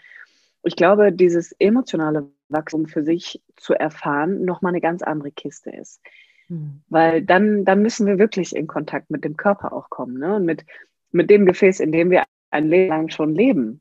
ich 0.62 0.76
glaube, 0.76 1.12
dieses 1.12 1.52
emotionale 1.58 2.28
Wachstum 2.48 2.86
für 2.86 3.02
sich 3.02 3.42
zu 3.56 3.74
erfahren, 3.74 4.44
nochmal 4.44 4.72
eine 4.72 4.80
ganz 4.80 5.02
andere 5.02 5.30
Kiste 5.30 5.70
ist. 5.70 6.00
Mhm. 6.48 6.82
Weil 6.88 7.22
dann, 7.22 7.64
dann 7.64 7.82
müssen 7.82 8.06
wir 8.06 8.18
wirklich 8.18 8.54
in 8.54 8.66
Kontakt 8.66 9.10
mit 9.10 9.24
dem 9.24 9.36
Körper 9.36 9.72
auch 9.72 9.90
kommen 9.90 10.18
ne? 10.18 10.36
und 10.36 10.44
mit, 10.44 10.64
mit 11.10 11.30
dem 11.30 11.46
Gefäß, 11.46 11.80
in 11.80 11.92
dem 11.92 12.10
wir 12.10 12.24
ein 12.50 12.68
Leben 12.68 12.88
lang 12.88 13.08
schon 13.10 13.34
leben. 13.34 13.80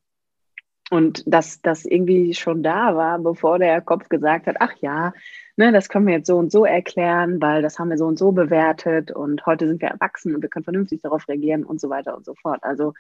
Und 0.90 1.24
dass 1.26 1.62
das 1.62 1.86
irgendwie 1.86 2.34
schon 2.34 2.64
da 2.64 2.96
war, 2.96 3.20
bevor 3.20 3.60
der 3.60 3.82
Kopf 3.82 4.08
gesagt 4.08 4.48
hat, 4.48 4.56
ach 4.60 4.74
ja, 4.80 5.12
ne, 5.58 5.74
das 5.74 5.90
können 5.90 6.08
wir 6.08 6.14
jetzt 6.16 6.28
so 6.28 6.38
und 6.38 6.50
so 6.50 6.64
erklären, 6.64 7.42
weil 7.42 7.62
das 7.62 7.78
haben 7.78 7.90
wir 7.90 7.98
so 7.98 8.06
und 8.06 8.18
so 8.18 8.32
bewertet 8.32 9.12
und 9.12 9.46
heute 9.46 9.68
sind 9.68 9.82
wir 9.82 9.90
erwachsen 9.90 10.34
und 10.34 10.42
wir 10.42 10.50
können 10.50 10.64
vernünftig 10.64 11.02
darauf 11.02 11.28
reagieren 11.28 11.66
und 11.66 11.82
so 11.82 11.90
weiter 11.90 12.16
und 12.16 12.24
so 12.24 12.36
fort. 12.36 12.64
Also 12.64 12.94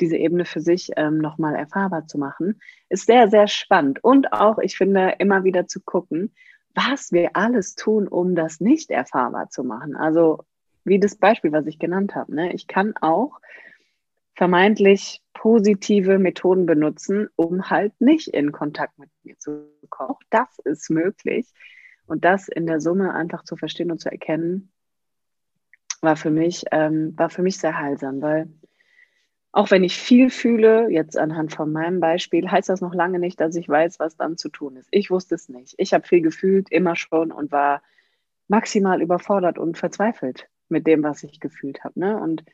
diese 0.00 0.16
Ebene 0.16 0.44
für 0.44 0.60
sich 0.60 0.90
ähm, 0.96 1.16
nochmal 1.16 1.54
erfahrbar 1.54 2.06
zu 2.06 2.18
machen, 2.18 2.60
ist 2.90 3.06
sehr, 3.06 3.28
sehr 3.28 3.48
spannend. 3.48 4.04
Und 4.04 4.34
auch, 4.34 4.58
ich 4.58 4.76
finde, 4.76 5.14
immer 5.18 5.44
wieder 5.44 5.66
zu 5.68 5.80
gucken, 5.80 6.34
was 6.74 7.12
wir 7.12 7.30
alles 7.34 7.74
tun, 7.74 8.06
um 8.06 8.34
das 8.34 8.60
nicht 8.60 8.90
erfahrbar 8.90 9.48
zu 9.48 9.64
machen. 9.64 9.96
Also 9.96 10.44
wie 10.84 11.00
das 11.00 11.16
Beispiel, 11.16 11.52
was 11.52 11.66
ich 11.66 11.78
genannt 11.78 12.14
habe. 12.14 12.34
Ne? 12.34 12.52
Ich 12.52 12.66
kann 12.66 12.94
auch 13.00 13.40
vermeintlich 14.36 15.22
positive 15.32 16.18
Methoden 16.18 16.66
benutzen, 16.66 17.28
um 17.36 17.70
halt 17.70 17.98
nicht 18.00 18.28
in 18.28 18.52
Kontakt 18.52 18.98
mit 18.98 19.10
mir 19.24 19.38
zu 19.38 19.70
kommen. 19.88 20.10
Auch 20.10 20.20
das 20.30 20.58
ist 20.64 20.90
möglich. 20.90 21.46
Und 22.06 22.24
das 22.24 22.48
in 22.48 22.66
der 22.66 22.80
Summe 22.80 23.14
einfach 23.14 23.42
zu 23.42 23.56
verstehen 23.56 23.90
und 23.90 24.00
zu 24.00 24.10
erkennen, 24.10 24.70
war 26.02 26.16
für 26.16 26.30
mich, 26.30 26.64
ähm, 26.70 27.14
war 27.16 27.30
für 27.30 27.42
mich 27.42 27.58
sehr 27.58 27.78
heilsam, 27.78 28.20
weil 28.22 28.48
auch 29.52 29.70
wenn 29.70 29.82
ich 29.82 29.96
viel 29.96 30.28
fühle, 30.28 30.90
jetzt 30.90 31.16
anhand 31.16 31.54
von 31.54 31.72
meinem 31.72 31.98
Beispiel, 31.98 32.50
heißt 32.50 32.68
das 32.68 32.82
noch 32.82 32.94
lange 32.94 33.18
nicht, 33.18 33.40
dass 33.40 33.56
ich 33.56 33.68
weiß, 33.68 33.98
was 33.98 34.16
dann 34.16 34.36
zu 34.36 34.50
tun 34.50 34.76
ist. 34.76 34.88
Ich 34.90 35.10
wusste 35.10 35.34
es 35.34 35.48
nicht. 35.48 35.74
Ich 35.78 35.94
habe 35.94 36.06
viel 36.06 36.20
gefühlt, 36.20 36.70
immer 36.70 36.94
schon 36.94 37.32
und 37.32 37.50
war 37.50 37.82
maximal 38.48 39.00
überfordert 39.00 39.58
und 39.58 39.78
verzweifelt 39.78 40.48
mit 40.68 40.86
dem, 40.86 41.02
was 41.02 41.24
ich 41.24 41.40
gefühlt 41.40 41.84
habe. 41.84 41.98
Ne? 41.98 42.20
Und 42.20 42.44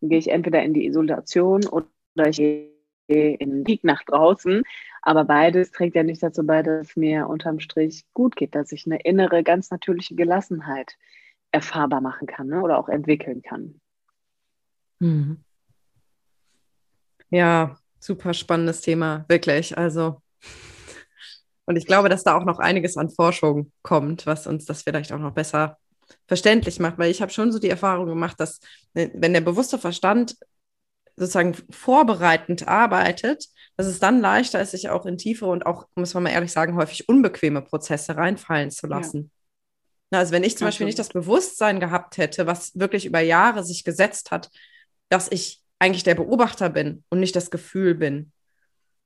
gehe 0.00 0.18
ich 0.18 0.28
entweder 0.28 0.62
in 0.62 0.74
die 0.74 0.86
Isolation 0.86 1.66
oder 1.66 1.86
ich 2.28 2.36
gehe 2.36 2.70
in 3.08 3.50
den 3.50 3.64
Krieg 3.64 3.84
nach 3.84 4.02
draußen. 4.04 4.62
Aber 5.02 5.24
beides 5.24 5.70
trägt 5.70 5.96
ja 5.96 6.02
nicht 6.02 6.22
dazu 6.22 6.44
bei, 6.44 6.62
dass 6.62 6.88
es 6.90 6.96
mir 6.96 7.26
unterm 7.28 7.60
Strich 7.60 8.04
gut 8.12 8.36
geht, 8.36 8.54
dass 8.54 8.72
ich 8.72 8.86
eine 8.86 9.00
innere, 9.00 9.42
ganz 9.42 9.70
natürliche 9.70 10.14
Gelassenheit 10.14 10.96
erfahrbar 11.52 12.00
machen 12.00 12.26
kann 12.26 12.48
ne? 12.48 12.62
oder 12.62 12.78
auch 12.78 12.88
entwickeln 12.88 13.42
kann. 13.42 13.80
Mhm. 15.00 15.42
Ja, 17.30 17.76
super 17.98 18.34
spannendes 18.34 18.80
Thema, 18.80 19.24
wirklich. 19.28 19.76
Also, 19.78 20.20
und 21.64 21.76
ich 21.76 21.86
glaube, 21.86 22.08
dass 22.08 22.24
da 22.24 22.36
auch 22.36 22.44
noch 22.44 22.58
einiges 22.58 22.96
an 22.96 23.10
Forschung 23.10 23.72
kommt, 23.82 24.26
was 24.26 24.46
uns 24.46 24.64
das 24.66 24.82
vielleicht 24.82 25.12
auch 25.12 25.18
noch 25.18 25.32
besser 25.32 25.78
verständlich 26.26 26.78
macht, 26.78 26.98
weil 26.98 27.10
ich 27.10 27.22
habe 27.22 27.32
schon 27.32 27.52
so 27.52 27.58
die 27.58 27.70
Erfahrung 27.70 28.06
gemacht, 28.06 28.38
dass 28.38 28.60
äh, 28.94 29.08
wenn 29.14 29.32
der 29.32 29.40
bewusste 29.40 29.78
Verstand 29.78 30.36
sozusagen 31.16 31.54
vorbereitend 31.70 32.66
arbeitet, 32.66 33.46
dass 33.76 33.86
es 33.86 33.98
dann 33.98 34.20
leichter 34.20 34.60
ist, 34.60 34.72
sich 34.72 34.88
auch 34.88 35.06
in 35.06 35.18
tiefere 35.18 35.50
und 35.50 35.66
auch, 35.66 35.86
muss 35.94 36.14
man 36.14 36.24
mal 36.24 36.30
ehrlich 36.30 36.52
sagen, 36.52 36.76
häufig 36.76 37.08
unbequeme 37.08 37.62
Prozesse 37.62 38.16
reinfallen 38.16 38.70
zu 38.70 38.86
lassen. 38.86 39.30
Ja. 40.12 40.18
Also 40.18 40.32
wenn 40.32 40.44
ich 40.44 40.56
zum 40.56 40.66
Beispiel 40.66 40.86
nicht 40.86 40.98
das 40.98 41.10
Bewusstsein 41.10 41.78
gehabt 41.78 42.16
hätte, 42.16 42.46
was 42.46 42.78
wirklich 42.78 43.06
über 43.06 43.20
Jahre 43.20 43.64
sich 43.64 43.84
gesetzt 43.84 44.30
hat, 44.30 44.50
dass 45.08 45.30
ich 45.30 45.62
eigentlich 45.78 46.02
der 46.02 46.14
Beobachter 46.14 46.68
bin 46.68 47.04
und 47.10 47.20
nicht 47.20 47.36
das 47.36 47.50
Gefühl 47.50 47.94
bin, 47.94 48.32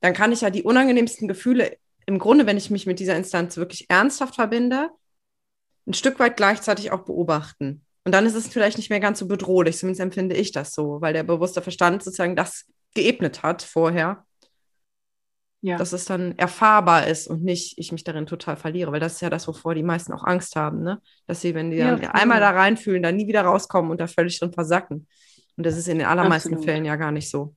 dann 0.00 0.14
kann 0.14 0.32
ich 0.32 0.40
ja 0.40 0.50
die 0.50 0.62
unangenehmsten 0.62 1.28
Gefühle 1.28 1.76
im 2.06 2.18
Grunde, 2.18 2.46
wenn 2.46 2.56
ich 2.56 2.70
mich 2.70 2.86
mit 2.86 3.00
dieser 3.00 3.16
Instanz 3.16 3.56
wirklich 3.56 3.88
ernsthaft 3.88 4.34
verbinde, 4.34 4.90
ein 5.86 5.94
Stück 5.94 6.18
weit 6.18 6.36
gleichzeitig 6.36 6.90
auch 6.92 7.04
beobachten. 7.04 7.84
Und 8.04 8.12
dann 8.12 8.26
ist 8.26 8.34
es 8.34 8.48
vielleicht 8.48 8.76
nicht 8.76 8.90
mehr 8.90 9.00
ganz 9.00 9.18
so 9.18 9.26
bedrohlich, 9.26 9.78
zumindest 9.78 10.00
empfinde 10.00 10.36
ich 10.36 10.52
das 10.52 10.74
so, 10.74 11.00
weil 11.00 11.14
der 11.14 11.22
bewusste 11.22 11.62
Verstand 11.62 12.02
sozusagen 12.02 12.36
das 12.36 12.66
geebnet 12.94 13.42
hat 13.42 13.62
vorher. 13.62 14.24
Ja. 15.62 15.78
Dass 15.78 15.94
es 15.94 16.04
dann 16.04 16.36
erfahrbar 16.36 17.06
ist 17.06 17.26
und 17.26 17.42
nicht 17.42 17.78
ich 17.78 17.90
mich 17.90 18.04
darin 18.04 18.26
total 18.26 18.56
verliere, 18.56 18.92
weil 18.92 19.00
das 19.00 19.14
ist 19.14 19.22
ja 19.22 19.30
das, 19.30 19.48
wovor 19.48 19.74
die 19.74 19.82
meisten 19.82 20.12
auch 20.12 20.22
Angst 20.22 20.56
haben, 20.56 20.82
ne? 20.82 21.00
Dass 21.26 21.40
sie, 21.40 21.54
wenn 21.54 21.70
die 21.70 21.78
ja, 21.78 21.96
dann 21.96 22.04
einmal 22.10 22.38
da 22.38 22.50
reinfühlen, 22.50 23.02
dann 23.02 23.16
nie 23.16 23.26
wieder 23.26 23.40
rauskommen 23.40 23.90
und 23.90 23.98
da 23.98 24.06
völlig 24.06 24.38
drin 24.38 24.52
versacken. 24.52 25.08
Und 25.56 25.64
das 25.64 25.78
ist 25.78 25.88
in 25.88 25.98
den 25.98 26.06
allermeisten 26.06 26.50
Absolut. 26.50 26.66
Fällen 26.66 26.84
ja 26.84 26.96
gar 26.96 27.12
nicht 27.12 27.30
so. 27.30 27.54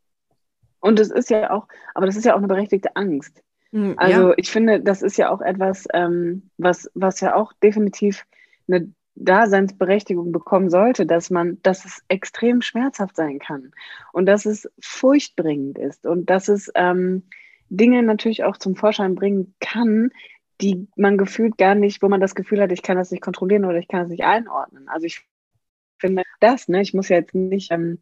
Und 0.79 0.99
das 0.99 1.09
ist 1.09 1.29
ja 1.29 1.51
auch, 1.51 1.67
aber 1.95 2.05
das 2.05 2.15
ist 2.15 2.23
ja 2.23 2.33
auch 2.33 2.37
eine 2.37 2.47
berechtigte 2.47 2.95
Angst. 2.95 3.43
Hm, 3.71 3.95
also 3.97 4.29
ja. 4.29 4.33
ich 4.37 4.51
finde, 4.51 4.81
das 4.81 5.01
ist 5.01 5.17
ja 5.17 5.29
auch 5.29 5.41
etwas, 5.41 5.87
ähm, 5.93 6.49
was, 6.57 6.89
was 6.93 7.19
ja 7.19 7.35
auch 7.35 7.53
definitiv 7.53 8.25
eine 8.67 8.91
Daseinsberechtigung 9.15 10.31
bekommen 10.31 10.69
sollte, 10.69 11.05
dass 11.05 11.29
man, 11.29 11.61
dass 11.63 11.85
es 11.85 12.03
extrem 12.07 12.61
schmerzhaft 12.61 13.15
sein 13.15 13.39
kann 13.39 13.71
und 14.13 14.25
dass 14.27 14.45
es 14.45 14.69
furchtbringend 14.79 15.77
ist 15.77 16.05
und 16.05 16.29
dass 16.29 16.47
es 16.47 16.71
ähm, 16.75 17.23
Dinge 17.69 18.03
natürlich 18.03 18.43
auch 18.43 18.57
zum 18.57 18.75
Vorschein 18.75 19.15
bringen 19.15 19.55
kann, 19.59 20.11
die 20.61 20.87
man 20.95 21.17
gefühlt 21.17 21.57
gar 21.57 21.75
nicht, 21.75 22.01
wo 22.01 22.09
man 22.09 22.21
das 22.21 22.35
Gefühl 22.35 22.61
hat, 22.61 22.71
ich 22.71 22.81
kann 22.81 22.97
das 22.97 23.11
nicht 23.11 23.21
kontrollieren 23.21 23.65
oder 23.65 23.77
ich 23.77 23.87
kann 23.87 24.01
das 24.01 24.09
nicht 24.09 24.23
einordnen. 24.23 24.87
Also 24.87 25.05
ich 25.05 25.27
finde 25.99 26.23
das, 26.39 26.67
ne, 26.67 26.81
ich 26.81 26.93
muss 26.93 27.09
ja 27.09 27.17
jetzt 27.17 27.35
nicht 27.35 27.71
ähm, 27.71 27.99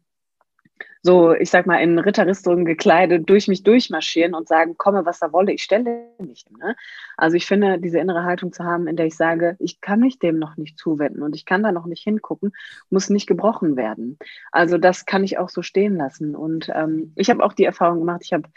so, 1.02 1.32
ich 1.34 1.50
sag 1.50 1.66
mal, 1.66 1.78
in 1.78 1.98
Ritterrüstung 1.98 2.64
gekleidet 2.64 3.30
durch 3.30 3.46
mich 3.46 3.62
durchmarschieren 3.62 4.34
und 4.34 4.48
sagen, 4.48 4.76
komme, 4.76 5.06
was 5.06 5.20
da 5.20 5.32
wolle, 5.32 5.52
ich 5.52 5.62
stelle 5.62 6.08
mich. 6.18 6.44
Ne? 6.50 6.74
Also 7.16 7.36
ich 7.36 7.46
finde, 7.46 7.78
diese 7.78 8.00
innere 8.00 8.24
Haltung 8.24 8.52
zu 8.52 8.64
haben, 8.64 8.88
in 8.88 8.96
der 8.96 9.06
ich 9.06 9.16
sage, 9.16 9.56
ich 9.60 9.80
kann 9.80 10.00
mich 10.00 10.18
dem 10.18 10.38
noch 10.38 10.56
nicht 10.56 10.78
zuwenden 10.78 11.22
und 11.22 11.36
ich 11.36 11.44
kann 11.44 11.62
da 11.62 11.70
noch 11.70 11.86
nicht 11.86 12.02
hingucken, 12.02 12.52
muss 12.90 13.08
nicht 13.08 13.28
gebrochen 13.28 13.76
werden. 13.76 14.18
Also 14.50 14.78
das 14.78 15.06
kann 15.06 15.22
ich 15.22 15.38
auch 15.38 15.48
so 15.48 15.62
stehen 15.62 15.96
lassen. 15.96 16.34
Und 16.34 16.70
ähm, 16.74 17.12
ich 17.14 17.30
habe 17.30 17.44
auch 17.44 17.52
die 17.52 17.64
Erfahrung 17.64 18.00
gemacht, 18.00 18.22
ich 18.24 18.32
habe 18.32 18.48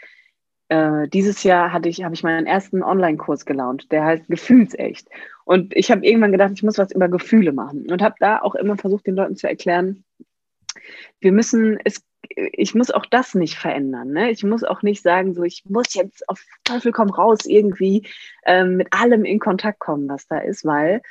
äh, 0.70 1.08
dieses 1.08 1.42
Jahr 1.44 1.72
hatte 1.72 1.88
ich, 1.88 2.02
habe 2.02 2.14
ich 2.14 2.22
meinen 2.22 2.46
ersten 2.46 2.82
Online-Kurs 2.82 3.44
gelauncht, 3.46 3.92
der 3.92 4.04
heißt 4.04 4.28
Gefühlsecht. 4.28 5.08
Und 5.44 5.76
ich 5.76 5.90
habe 5.90 6.04
irgendwann 6.04 6.32
gedacht, 6.32 6.52
ich 6.54 6.62
muss 6.62 6.78
was 6.78 6.92
über 6.92 7.08
Gefühle 7.08 7.52
machen 7.52 7.86
und 7.90 8.02
habe 8.02 8.16
da 8.18 8.40
auch 8.40 8.54
immer 8.56 8.76
versucht, 8.76 9.06
den 9.06 9.16
Leuten 9.16 9.36
zu 9.36 9.48
erklären, 9.48 10.04
wir 11.20 11.32
müssen, 11.32 11.78
es 11.84 12.02
ich 12.28 12.74
muss 12.74 12.90
auch 12.90 13.06
das 13.06 13.34
nicht 13.34 13.56
verändern. 13.56 14.12
Ne? 14.12 14.30
Ich 14.30 14.44
muss 14.44 14.64
auch 14.64 14.82
nicht 14.82 15.02
sagen, 15.02 15.34
so 15.34 15.42
ich 15.42 15.64
muss 15.68 15.94
jetzt 15.94 16.28
auf 16.28 16.44
Teufel 16.64 16.92
komm 16.92 17.10
raus 17.10 17.40
irgendwie 17.46 18.06
ähm, 18.44 18.76
mit 18.76 18.92
allem 18.92 19.24
in 19.24 19.38
Kontakt 19.38 19.80
kommen, 19.80 20.08
was 20.08 20.26
da 20.26 20.38
ist, 20.38 20.64
weil 20.64 21.02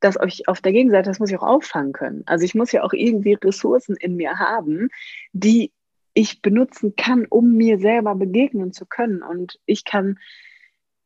das 0.00 0.20
euch 0.20 0.48
auf 0.48 0.60
der 0.60 0.72
Gegenseite, 0.72 1.08
das 1.08 1.20
muss 1.20 1.30
ich 1.30 1.38
auch 1.38 1.46
auffangen 1.46 1.92
können. 1.92 2.22
Also 2.26 2.44
ich 2.44 2.54
muss 2.54 2.72
ja 2.72 2.82
auch 2.82 2.92
irgendwie 2.92 3.34
Ressourcen 3.34 3.96
in 3.96 4.16
mir 4.16 4.38
haben, 4.38 4.88
die 5.32 5.72
ich 6.12 6.42
benutzen 6.42 6.94
kann, 6.96 7.26
um 7.26 7.52
mir 7.52 7.78
selber 7.78 8.14
begegnen 8.14 8.72
zu 8.72 8.86
können. 8.86 9.22
Und 9.22 9.58
ich 9.66 9.84
kann 9.84 10.18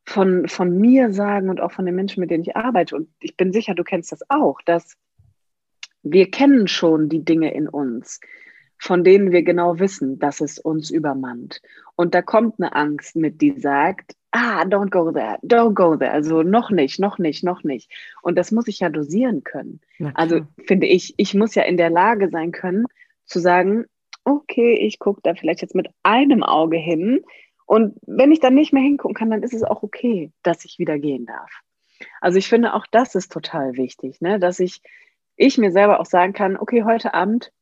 von, 0.05 0.49
von 0.49 0.79
mir 0.79 1.13
sagen 1.13 1.51
und 1.51 1.61
auch 1.61 1.73
von 1.73 1.87
den 1.87 1.95
Menschen, 1.95 2.21
mit 2.21 2.31
denen 2.31 2.43
ich 2.43 2.57
arbeite, 2.57 2.97
und 2.97 3.09
ich 3.21 3.37
bin 3.37 3.53
sicher, 3.53 3.75
du 3.75 3.85
kennst 3.85 4.13
das 4.13 4.23
auch, 4.29 4.61
dass 4.63 4.97
wir 6.03 6.31
kennen 6.31 6.67
schon 6.67 7.09
die 7.09 7.25
Dinge 7.25 7.53
in 7.53 7.69
uns 7.69 8.21
von 8.81 9.05
denen 9.05 9.31
wir 9.31 9.43
genau 9.43 9.79
wissen, 9.79 10.19
dass 10.19 10.41
es 10.41 10.59
uns 10.59 10.91
übermannt. 10.91 11.61
Und 11.97 12.15
da 12.15 12.23
kommt 12.23 12.55
eine 12.59 12.75
Angst 12.75 13.15
mit, 13.15 13.43
die 13.43 13.61
sagt, 13.61 14.17
ah, 14.31 14.63
don't 14.63 14.91
go 14.91 15.13
there, 15.13 15.39
don't 15.43 15.75
go 15.75 15.97
there. 15.97 16.13
Also 16.13 16.43
noch 16.43 16.71
nicht, 16.71 16.99
noch 16.99 17.19
nicht, 17.19 17.45
noch 17.45 17.63
nicht. 17.63 17.93
Und 18.23 18.39
das 18.39 18.53
muss 18.53 18.69
ich 18.69 18.81
ja 18.81 18.89
dosieren 18.89 19.45
können. 19.45 19.81
Also 20.15 20.41
finde 20.67 20.87
ich, 20.87 21.13
ich 21.19 21.35
muss 21.35 21.55
ja 21.55 21.65
in 21.65 21.77
der 21.77 21.91
Lage 21.91 22.31
sein 22.31 22.53
können, 22.53 22.87
zu 23.27 23.39
sagen, 23.39 23.85
okay, 24.25 24.75
ich 24.75 24.99
gucke 24.99 25.21
da 25.23 25.35
vielleicht 25.35 25.61
jetzt 25.61 25.75
mit 25.75 25.89
einem 26.03 26.43
Auge 26.43 26.79
hin. 26.79 27.21
Und 27.67 27.99
wenn 28.07 28.33
ich 28.33 28.41
dann 28.41 28.55
nicht 28.55 28.73
mehr 28.73 28.83
hingucken 28.83 29.15
kann, 29.15 29.31
dann 29.31 29.43
ist 29.43 29.55
es 29.55 29.63
auch 29.63 29.83
okay, 29.83 30.33
dass 30.43 30.65
ich 30.65 30.79
wieder 30.79 30.99
gehen 30.99 31.27
darf. 31.27 31.51
Also 32.23 32.39
ich 32.39 32.49
finde, 32.49 32.73
auch 32.73 32.87
das 32.91 33.15
ist 33.15 33.31
total 33.31 33.75
wichtig, 33.75 34.23
ne? 34.23 34.41
dass 34.41 34.59
ich, 34.59 34.81
ich 35.37 35.59
mir 35.59 35.71
selber 35.71 36.01
auch 36.01 36.07
sagen 36.07 36.33
kann, 36.33 36.57
okay, 36.57 36.85
heute 36.85 37.13
Abend 37.13 37.53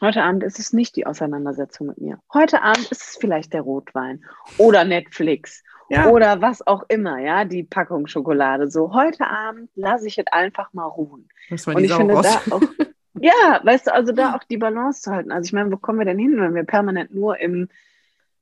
Heute 0.00 0.22
Abend 0.22 0.42
ist 0.42 0.58
es 0.58 0.72
nicht 0.72 0.96
die 0.96 1.06
Auseinandersetzung 1.06 1.88
mit 1.88 2.00
mir. 2.00 2.18
Heute 2.32 2.62
Abend 2.62 2.90
ist 2.90 3.02
es 3.02 3.18
vielleicht 3.20 3.52
der 3.52 3.60
Rotwein 3.60 4.24
oder 4.56 4.84
Netflix 4.84 5.62
ja. 5.90 6.08
oder 6.08 6.40
was 6.40 6.66
auch 6.66 6.84
immer, 6.88 7.18
ja, 7.18 7.44
die 7.44 7.64
Packung 7.64 8.06
Schokolade. 8.06 8.70
So, 8.70 8.94
heute 8.94 9.26
Abend 9.26 9.68
lasse 9.74 10.06
ich 10.06 10.16
es 10.16 10.26
einfach 10.32 10.72
mal 10.72 10.86
ruhen. 10.86 11.28
Und 11.50 11.84
ich 11.84 11.92
finde 11.92 12.14
raus. 12.14 12.26
da 12.46 12.54
auch, 12.54 12.62
ja, 13.20 13.60
weißt 13.62 13.88
du, 13.88 13.94
also 13.94 14.12
da 14.12 14.34
auch 14.34 14.44
die 14.44 14.56
Balance 14.56 15.02
zu 15.02 15.10
halten. 15.10 15.32
Also 15.32 15.48
ich 15.48 15.52
meine, 15.52 15.70
wo 15.70 15.76
kommen 15.76 15.98
wir 15.98 16.06
denn 16.06 16.18
hin, 16.18 16.40
wenn 16.40 16.54
wir 16.54 16.64
permanent 16.64 17.14
nur 17.14 17.38
im 17.38 17.68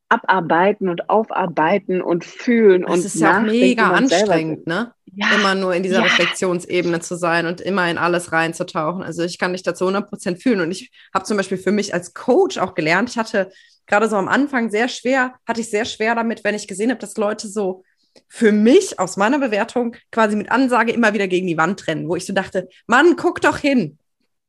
Abarbeiten 0.09 0.89
und 0.89 1.11
Aufarbeiten 1.11 2.01
und 2.01 2.25
fühlen 2.25 2.83
das 2.83 2.91
und 2.91 3.05
ist 3.05 3.17
ja 3.17 3.39
auch 3.39 3.43
mega 3.43 3.91
anstrengend, 3.91 4.67
ne? 4.67 4.93
Ja. 5.15 5.35
Immer 5.35 5.55
nur 5.55 5.75
in 5.75 5.83
dieser 5.83 5.99
ja. 5.99 6.03
Reflexionsebene 6.03 7.01
zu 7.01 7.17
sein 7.17 7.47
und 7.47 7.61
immer 7.61 7.91
in 7.91 7.99
alles 7.99 8.33
reinzutauchen. 8.33 9.03
Also 9.03 9.23
ich 9.23 9.39
kann 9.39 9.53
dich 9.53 9.63
dazu 9.63 9.87
100% 9.87 10.41
fühlen 10.41 10.61
und 10.61 10.71
ich 10.71 10.91
habe 11.13 11.25
zum 11.25 11.37
Beispiel 11.37 11.59
für 11.59 11.73
mich 11.73 11.93
als 11.93 12.15
Coach 12.15 12.59
auch 12.59 12.75
gelernt, 12.75 13.11
ich 13.11 13.19
hatte 13.19 13.51
gerade 13.87 14.09
so 14.09 14.17
am 14.17 14.29
Anfang 14.29 14.71
sehr 14.71 14.89
schwer, 14.89 15.35
hatte 15.47 15.61
ich 15.61 15.71
sehr 15.71 15.85
schwer 15.85 16.15
damit, 16.15 16.45
wenn 16.45 16.55
ich 16.55 16.69
gesehen 16.69 16.91
habe, 16.91 17.01
dass 17.01 17.17
Leute 17.17 17.49
so 17.49 17.85
für 18.29 18.53
mich 18.53 18.99
aus 18.99 19.17
meiner 19.17 19.39
Bewertung 19.39 19.97
quasi 20.13 20.37
mit 20.37 20.51
Ansage 20.51 20.93
immer 20.93 21.15
wieder 21.15 21.29
gegen 21.29 21.47
die 21.47 21.59
Wand 21.59 21.87
rennen, 21.87 22.09
wo 22.09 22.17
ich 22.17 22.27
so 22.27 22.33
dachte, 22.33 22.69
Mann, 22.87 23.17
guck 23.17 23.41
doch 23.41 23.59
hin. 23.59 23.99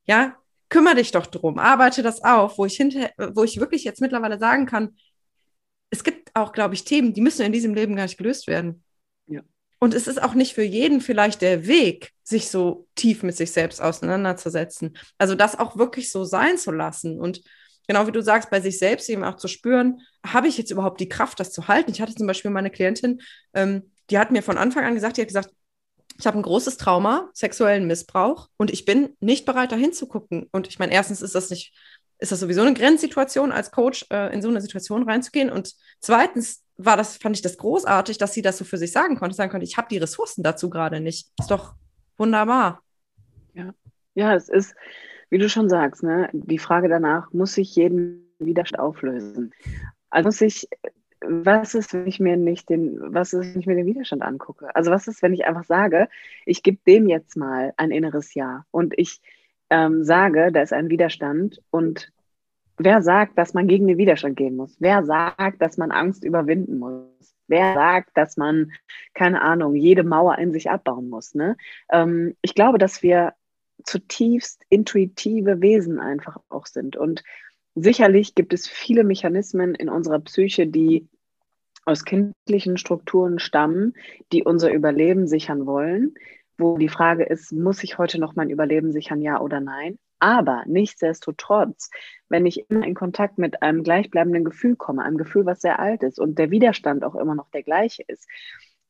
Ja, 0.06 0.36
kümmere 0.70 0.96
dich 0.96 1.12
doch 1.12 1.26
drum, 1.26 1.60
arbeite 1.60 2.04
das 2.04 2.24
auf, 2.24 2.58
wo 2.58 2.66
ich 2.66 2.76
hinter, 2.76 3.12
wo 3.18 3.44
ich 3.44 3.60
wirklich 3.60 3.84
jetzt 3.84 4.02
mittlerweile 4.02 4.40
sagen 4.40 4.66
kann, 4.66 4.96
es 5.90 6.04
gibt 6.04 6.36
auch, 6.36 6.52
glaube 6.52 6.74
ich, 6.74 6.84
Themen, 6.84 7.14
die 7.14 7.22
müssen 7.22 7.46
in 7.46 7.52
diesem 7.52 7.74
Leben 7.74 7.96
gar 7.96 8.04
nicht 8.04 8.18
gelöst 8.18 8.48
werden. 8.48 8.84
Ja. 9.28 9.42
Und 9.80 9.94
es 9.94 10.08
ist 10.08 10.22
auch 10.22 10.34
nicht 10.34 10.54
für 10.54 10.64
jeden 10.64 11.02
vielleicht 11.02 11.42
der 11.42 11.68
Weg, 11.68 12.12
sich 12.24 12.50
so 12.50 12.88
tief 12.96 13.24
mit 13.24 13.36
sich 13.36 13.52
selbst 13.52 13.82
auseinanderzusetzen. 13.82 14.98
Also 15.18 15.36
das 15.36 15.58
auch 15.58 15.78
wirklich 15.78 16.12
so 16.12 16.24
sein 16.24 16.58
zu 16.58 16.72
lassen 16.72 17.20
und 17.20 17.42
genau 17.88 18.06
wie 18.06 18.12
du 18.12 18.22
sagst, 18.22 18.52
bei 18.52 18.62
sich 18.62 18.78
selbst 18.78 19.10
eben 19.10 19.24
auch 19.24 19.38
zu 19.38 19.48
spüren, 19.48 20.02
habe 20.26 20.48
ich 20.48 20.58
jetzt 20.58 20.70
überhaupt 20.70 21.00
die 21.00 21.10
Kraft, 21.10 21.40
das 21.40 21.52
zu 21.52 21.68
halten? 21.68 21.92
Ich 21.92 22.02
hatte 22.02 22.14
zum 22.14 22.28
Beispiel 22.28 22.52
meine 22.52 22.70
Klientin, 22.70 23.22
ähm, 23.54 23.92
die 24.12 24.20
hat 24.20 24.32
mir 24.32 24.44
von 24.44 24.58
Anfang 24.58 24.86
an 24.86 24.94
gesagt, 24.94 25.18
die 25.18 25.22
hat 25.22 25.28
gesagt, 25.28 25.50
ich 26.20 26.28
habe 26.28 26.38
ein 26.38 26.44
großes 26.44 26.78
Trauma, 26.78 27.30
sexuellen 27.34 27.88
Missbrauch 27.88 28.50
und 28.58 28.72
ich 28.72 28.86
bin 28.86 29.16
nicht 29.22 29.46
bereit, 29.46 29.72
da 29.72 29.76
hinzugucken. 29.76 30.48
Und 30.52 30.68
ich 30.68 30.78
meine, 30.78 30.94
erstens 30.94 31.22
ist 31.22 31.34
das 31.34 31.50
nicht 31.50 31.74
ist 32.20 32.32
das 32.32 32.40
sowieso 32.42 32.62
eine 32.62 32.74
Grenzsituation, 32.74 33.52
als 33.52 33.72
Coach 33.72 34.06
äh, 34.12 34.34
in 34.34 34.42
so 34.42 34.50
eine 34.50 34.62
Situation 34.62 35.04
reinzugehen. 35.04 35.50
Und 35.50 35.74
zweitens 36.00 36.64
war 36.78 36.98
das, 36.98 37.18
fand 37.18 37.36
ich 37.36 37.42
das 37.42 37.58
großartig, 37.58 38.18
dass 38.18 38.34
sie 38.34 38.42
das 38.42 38.58
so 38.58 38.66
für 38.66 38.78
sich 38.78 38.92
sagen 38.92 39.18
konnte, 39.18 39.36
sagen 39.36 39.52
konnte, 39.52 39.66
ich 39.66 39.78
habe 39.78 39.88
die 39.90 39.98
Ressourcen 39.98 40.44
dazu 40.44 40.70
gerade 40.70 41.00
nicht. 41.00 41.32
Ist 41.40 41.52
doch 41.52 41.76
wunderbar. 42.18 42.84
Ja. 43.54 43.74
ja, 44.16 44.36
es 44.36 44.50
ist, 44.50 44.76
wie 45.30 45.38
du 45.38 45.50
schon 45.50 45.70
sagst, 45.70 46.04
ne, 46.04 46.30
die 46.34 46.60
Frage 46.60 46.90
danach, 46.90 47.32
muss 47.32 47.58
ich 47.58 47.76
jeden 47.76 48.34
Widerstand 48.40 48.82
auflösen? 48.82 49.54
Also 50.10 50.28
muss 50.28 50.42
ich, 50.42 50.68
was 51.22 51.74
ist, 51.74 51.94
wenn 51.94 52.08
ich 52.08 52.20
mir 52.20 52.38
nicht 52.38 52.70
den, 52.70 52.98
was 53.14 53.34
ist, 53.34 53.54
wenn 53.54 53.62
ich 53.62 53.68
mir 53.68 53.76
den 53.76 53.86
Widerstand 53.86 54.22
angucke? 54.22 54.74
Also 54.76 54.92
was 54.92 55.08
ist, 55.08 55.22
wenn 55.22 55.34
ich 55.34 55.46
einfach 55.46 55.64
sage, 55.64 56.10
ich 56.46 56.64
gebe 56.64 56.80
dem 56.86 57.08
jetzt 57.08 57.38
mal 57.38 57.74
ein 57.78 57.92
inneres 57.92 58.34
Ja 58.34 58.66
und 58.72 58.94
ich 58.98 59.22
ähm, 59.70 60.04
sage, 60.04 60.52
da 60.52 60.62
ist 60.62 60.74
ein 60.74 60.90
Widerstand 60.90 61.62
und 61.70 62.12
wer 62.78 63.02
sagt, 63.02 63.38
dass 63.38 63.54
man 63.54 63.68
gegen 63.68 63.88
den 63.88 63.98
Widerstand 63.98 64.38
gehen 64.38 64.56
muss? 64.56 64.76
Wer 64.80 65.04
sagt, 65.04 65.62
dass 65.62 65.78
man 65.78 65.92
Angst 65.92 66.24
überwinden 66.24 66.80
muss? 66.80 67.36
Wer 67.48 67.74
sagt, 67.74 68.12
dass 68.16 68.38
man, 68.38 68.72
keine 69.14 69.42
Ahnung, 69.42 69.76
jede 69.76 70.04
Mauer 70.04 70.38
in 70.38 70.52
sich 70.52 70.70
abbauen 70.70 71.10
muss? 71.10 71.36
Ne? 71.36 71.58
Ähm, 71.92 72.36
ich 72.42 72.56
glaube, 72.56 72.78
dass 72.78 73.04
wir 73.04 73.34
zutiefst 73.84 74.64
intuitive 74.70 75.62
Wesen 75.62 76.00
einfach 76.00 76.38
auch 76.50 76.66
sind. 76.66 76.96
Und 76.96 77.24
sicherlich 77.76 78.36
gibt 78.36 78.54
es 78.54 78.68
viele 78.68 79.04
Mechanismen 79.04 79.76
in 79.76 79.90
unserer 79.90 80.20
Psyche, 80.20 80.68
die 80.68 81.08
aus 81.86 82.06
kindlichen 82.06 82.78
Strukturen 82.78 83.40
stammen, 83.40 83.94
die 84.32 84.44
unser 84.44 84.72
Überleben 84.72 85.28
sichern 85.28 85.66
wollen 85.66 86.14
wo 86.60 86.78
die 86.78 86.90
Frage 86.90 87.24
ist, 87.24 87.52
muss 87.52 87.84
ich 87.84 87.98
heute 87.98 88.20
noch 88.20 88.36
mein 88.36 88.50
Überleben 88.50 88.92
sichern, 88.92 89.22
ja 89.22 89.40
oder 89.40 89.60
nein? 89.60 89.98
Aber 90.20 90.64
nichtsdestotrotz, 90.68 91.90
wenn 92.28 92.46
ich 92.46 92.70
immer 92.70 92.86
in 92.86 92.94
Kontakt 92.94 93.38
mit 93.38 93.62
einem 93.62 93.84
gleichbleibenden 93.84 94.44
Gefühl 94.44 94.76
komme, 94.76 95.04
einem 95.04 95.18
Gefühl, 95.18 95.46
was 95.46 95.62
sehr 95.62 95.80
alt 95.80 96.04
ist 96.04 96.20
und 96.20 96.38
der 96.38 96.52
Widerstand 96.52 97.04
auch 97.04 97.16
immer 97.16 97.36
noch 97.36 97.50
der 97.52 97.64
gleiche 97.64 98.04
ist, 98.08 98.28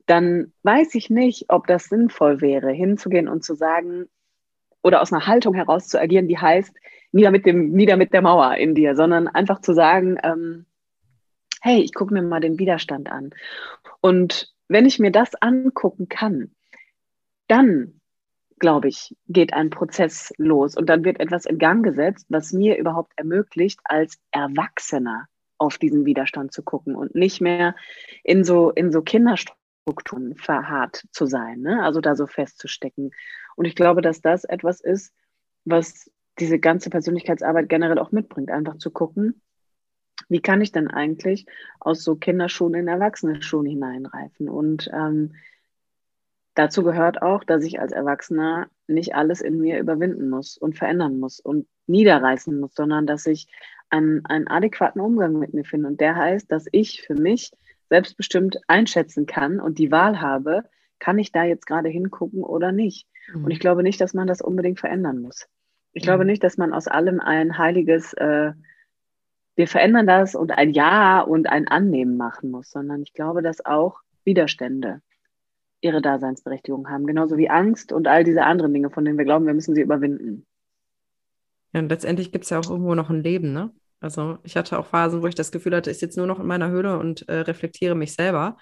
dann 0.08 0.54
weiß 0.64 0.96
ich 0.96 1.12
nicht, 1.12 1.46
ob 1.50 1.68
das 1.68 1.86
sinnvoll 1.86 2.42
wäre, 2.42 2.72
hinzugehen 2.72 3.28
und 3.28 3.44
zu 3.44 3.54
sagen 3.54 4.08
oder 4.82 5.02
aus 5.02 5.14
einer 5.14 5.28
Haltung 5.28 5.54
heraus 5.54 5.88
zu 5.88 6.00
agieren, 6.00 6.28
die 6.28 6.40
heißt, 6.40 6.76
nieder 7.12 7.32
mit, 7.32 7.46
dem, 7.46 7.72
nieder 7.72 7.96
mit 7.96 8.14
der 8.14 8.22
Mauer 8.22 8.56
in 8.56 8.74
dir, 8.74 8.96
sondern 8.96 9.28
einfach 9.28 9.62
zu 9.62 9.74
sagen, 9.74 10.18
ähm, 10.24 10.66
hey, 11.62 11.82
ich 11.82 11.94
gucke 11.94 12.14
mir 12.14 12.24
mal 12.24 12.40
den 12.40 12.58
Widerstand 12.58 13.12
an. 13.12 13.32
Und 14.02 14.54
wenn 14.68 14.86
ich 14.86 15.00
mir 15.00 15.12
das 15.12 15.36
angucken 15.36 16.08
kann, 16.08 16.52
dann, 17.50 18.00
glaube 18.60 18.88
ich, 18.88 19.16
geht 19.28 19.54
ein 19.54 19.70
Prozess 19.70 20.34
los 20.38 20.76
und 20.76 20.88
dann 20.88 21.04
wird 21.04 21.20
etwas 21.20 21.46
in 21.46 21.58
Gang 21.58 21.84
gesetzt, 21.84 22.26
was 22.30 22.54
mir 22.54 22.78
überhaupt 22.78 23.14
ermöglicht, 23.18 23.80
als 23.84 24.20
Erwachsener 24.32 25.28
auf 25.58 25.78
diesen 25.78 26.06
Widerstand 26.06 26.54
zu 26.54 26.64
gucken 26.64 26.96
und 26.96 27.16
nicht 27.16 27.42
mehr 27.42 27.76
in 28.24 28.44
so, 28.44 28.72
in 28.72 28.92
so 28.92 29.02
Kinderstrukturen 29.02 30.36
verharrt 30.36 31.06
zu 31.12 31.26
sein, 31.26 31.62
ne? 31.62 31.84
also 31.84 32.00
da 32.00 32.16
so 32.16 32.28
festzustecken. 32.28 33.12
Und 33.56 33.66
ich 33.66 33.76
glaube, 33.76 34.02
dass 34.02 34.22
das 34.22 34.46
etwas 34.46 34.80
ist, 34.80 35.14
was 35.66 36.10
diese 36.40 36.60
ganze 36.60 36.90
Persönlichkeitsarbeit 36.90 37.68
generell 37.68 38.00
auch 38.00 38.12
mitbringt, 38.12 38.50
einfach 38.52 38.78
zu 38.78 38.92
gucken, 38.92 39.42
wie 40.30 40.42
kann 40.42 40.62
ich 40.62 40.72
denn 40.72 40.88
eigentlich 40.88 41.46
aus 41.80 42.04
so 42.04 42.16
Kinderschuhen 42.16 42.76
in 42.76 42.88
Erwachsene-Schuhen 42.88 43.66
hineinreifen? 43.66 44.48
Und 44.48 44.90
ähm, 44.94 45.34
dazu 46.56 46.84
gehört 46.84 47.22
auch, 47.22 47.44
dass 47.44 47.64
ich 47.64 47.80
als 47.80 47.92
Erwachsener 47.92 48.68
nicht 48.88 49.16
alles 49.16 49.42
in 49.42 49.60
mir 49.60 49.80
überwinden 49.80 50.30
muss 50.30 50.58
und 50.58 50.78
verändern 50.78 51.20
muss 51.20 51.40
und 51.40 51.68
niederreißen 51.88 52.60
muss, 52.60 52.74
sondern 52.76 53.08
dass 53.08 53.26
ich 53.26 53.48
einen, 53.90 54.26
einen 54.26 54.48
adäquaten 54.48 55.02
Umgang 55.02 55.38
mit 55.40 55.54
mir 55.54 55.66
finde. 55.66 55.88
Und 55.88 56.00
der 56.00 56.16
heißt, 56.16 56.52
dass 56.52 56.66
ich 56.72 57.02
für 57.02 57.16
mich 57.16 57.52
selbstbestimmt 57.90 58.60
einschätzen 58.68 59.26
kann 59.26 59.60
und 59.60 59.80
die 59.80 59.92
Wahl 59.92 60.22
habe, 60.22 60.64
kann 61.00 61.18
ich 61.18 61.32
da 61.32 61.44
jetzt 61.44 61.66
gerade 61.66 61.90
hingucken 61.90 62.44
oder 62.44 62.72
nicht. 62.72 63.08
Mhm. 63.34 63.46
Und 63.46 63.52
ich 63.52 63.60
glaube 63.60 63.84
nicht, 63.84 64.00
dass 64.02 64.14
man 64.14 64.28
das 64.28 64.42
unbedingt 64.42 64.80
verändern 64.80 65.22
muss. 65.22 65.48
Ich 65.94 66.04
mhm. 66.04 66.08
glaube 66.08 66.26
nicht, 66.26 66.44
dass 66.44 66.58
man 66.58 66.74
aus 66.74 66.88
allem 66.88 67.20
ein 67.20 67.58
heiliges, 67.58 68.14
äh, 68.14 68.52
wir 69.56 69.68
verändern 69.68 70.08
das 70.08 70.36
und 70.36 70.52
ein 70.52 70.72
Ja 70.72 71.22
und 71.22 71.48
ein 71.48 71.68
Annehmen 71.68 72.18
machen 72.18 72.52
muss, 72.52 72.70
sondern 72.70 73.02
ich 73.02 73.14
glaube, 73.14 73.42
dass 73.42 73.66
auch 73.66 74.02
Widerstände 74.24 75.02
ihre 75.82 76.02
Daseinsberechtigung 76.02 76.90
haben, 76.90 77.08
genauso 77.08 77.38
wie 77.38 77.50
Angst 77.50 77.92
und 77.92 78.08
all 78.08 78.24
diese 78.24 78.44
anderen 78.44 78.74
Dinge, 78.74 78.90
von 78.90 79.06
denen 79.06 79.18
wir 79.18 79.26
glauben, 79.26 79.46
wir 79.46 79.54
müssen 79.54 79.76
sie 79.76 79.82
überwinden. 79.82 80.46
Ja, 81.74 81.80
und 81.80 81.90
letztendlich 81.90 82.32
gibt 82.32 82.46
es 82.46 82.50
ja 82.50 82.60
auch 82.60 82.70
irgendwo 82.70 82.96
noch 82.96 83.10
ein 83.10 83.24
Leben, 83.24 83.54
ne? 83.54 83.72
Also 84.02 84.38
ich 84.44 84.56
hatte 84.56 84.80
auch 84.80 84.86
Phasen, 84.86 85.22
wo 85.22 85.28
ich 85.28 85.36
das 85.36 85.52
Gefühl 85.52 85.76
hatte, 85.76 85.92
ich 85.92 86.00
sitze 86.00 86.20
nur 86.20 86.28
noch 86.28 86.40
in 86.40 86.48
meiner 86.48 86.70
Höhle 86.70 86.98
und 86.98 87.28
äh, 87.28 87.40
reflektiere 87.42 87.96
mich 87.96 88.14
selber, 88.14 88.58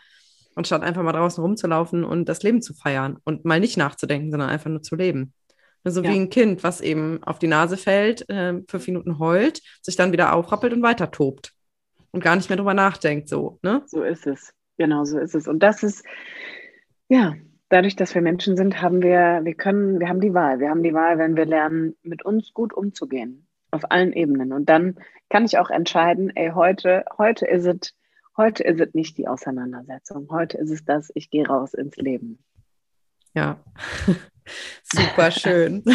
anstatt 0.55 0.82
einfach 0.82 1.03
mal 1.03 1.11
draußen 1.11 1.43
rumzulaufen 1.43 2.03
und 2.03 2.28
das 2.28 2.41
Leben 2.41 2.61
zu 2.61 2.74
feiern 2.74 3.18
und 3.24 3.45
mal 3.45 3.59
nicht 3.59 3.78
nachzudenken, 3.78 4.32
sondern 4.32 4.49
einfach 4.49 4.70
nur 4.70 4.82
zu 4.82 4.95
leben. 4.95 5.34
So 5.84 6.01
ja. 6.01 6.09
wie 6.09 6.15
ein 6.15 6.30
Kind, 6.30 6.63
was 6.63 6.82
eben 6.82 7.24
auf 7.24 7.39
die 7.39 7.47
Nase 7.47 7.78
fällt, 7.78 8.28
äh, 8.30 8.61
fünf 8.68 8.88
Minuten 8.88 9.20
heult, 9.20 9.61
sich 9.82 9.95
dann 9.95 10.11
wieder 10.11 10.34
aufrappelt 10.34 10.74
und 10.74 10.82
weiter 10.82 11.11
tobt 11.11 11.53
und 12.11 12.24
gar 12.24 12.36
nicht 12.36 12.49
mehr 12.49 12.57
drüber 12.57 12.74
nachdenkt. 12.74 13.30
So, 13.30 13.59
ne? 13.61 13.84
so 13.86 14.03
ist 14.03 14.28
es. 14.28 14.51
Genau, 14.78 15.05
so 15.05 15.20
ist 15.20 15.36
es. 15.36 15.47
Und 15.47 15.59
das 15.59 15.84
ist, 15.84 16.03
ja, 17.10 17.36
dadurch, 17.70 17.95
dass 17.95 18.14
wir 18.16 18.22
Menschen 18.22 18.58
sind, 18.58 18.82
haben 18.82 19.01
wir, 19.01 19.41
wir 19.43 19.53
können, 19.53 19.99
wir 19.99 20.10
haben 20.10 20.22
die 20.22 20.34
Wahl. 20.34 20.60
Wir 20.60 20.70
haben 20.70 20.84
die 20.84 20.93
Wahl, 20.93 21.18
wenn 21.18 21.36
wir 21.36 21.45
lernen, 21.45 21.95
mit 22.03 22.24
uns 22.24 22.53
gut 22.53 22.74
umzugehen. 22.74 23.47
Auf 23.72 23.91
allen 23.91 24.14
Ebenen. 24.14 24.53
Und 24.53 24.70
dann 24.70 24.95
kann 25.30 25.45
ich 25.45 25.58
auch 25.58 25.70
entscheiden, 25.70 26.32
ey, 26.36 26.51
heute, 26.55 27.03
heute 27.18 27.45
ist 27.45 27.66
es, 27.66 27.93
heute 28.38 28.64
ist 28.64 28.80
es 28.80 28.93
nicht 28.93 29.18
die 29.18 29.28
Auseinandersetzung. 29.28 30.30
Heute 30.32 30.58
ist 30.58 30.72
es 30.72 30.86
das, 30.86 31.12
ich 31.16 31.30
gehe 31.30 31.45
raus 31.45 31.74
ins 31.74 31.97
Leben. 31.97 32.39
Ja, 33.34 33.60
super 34.84 35.32
schön. 35.32 35.84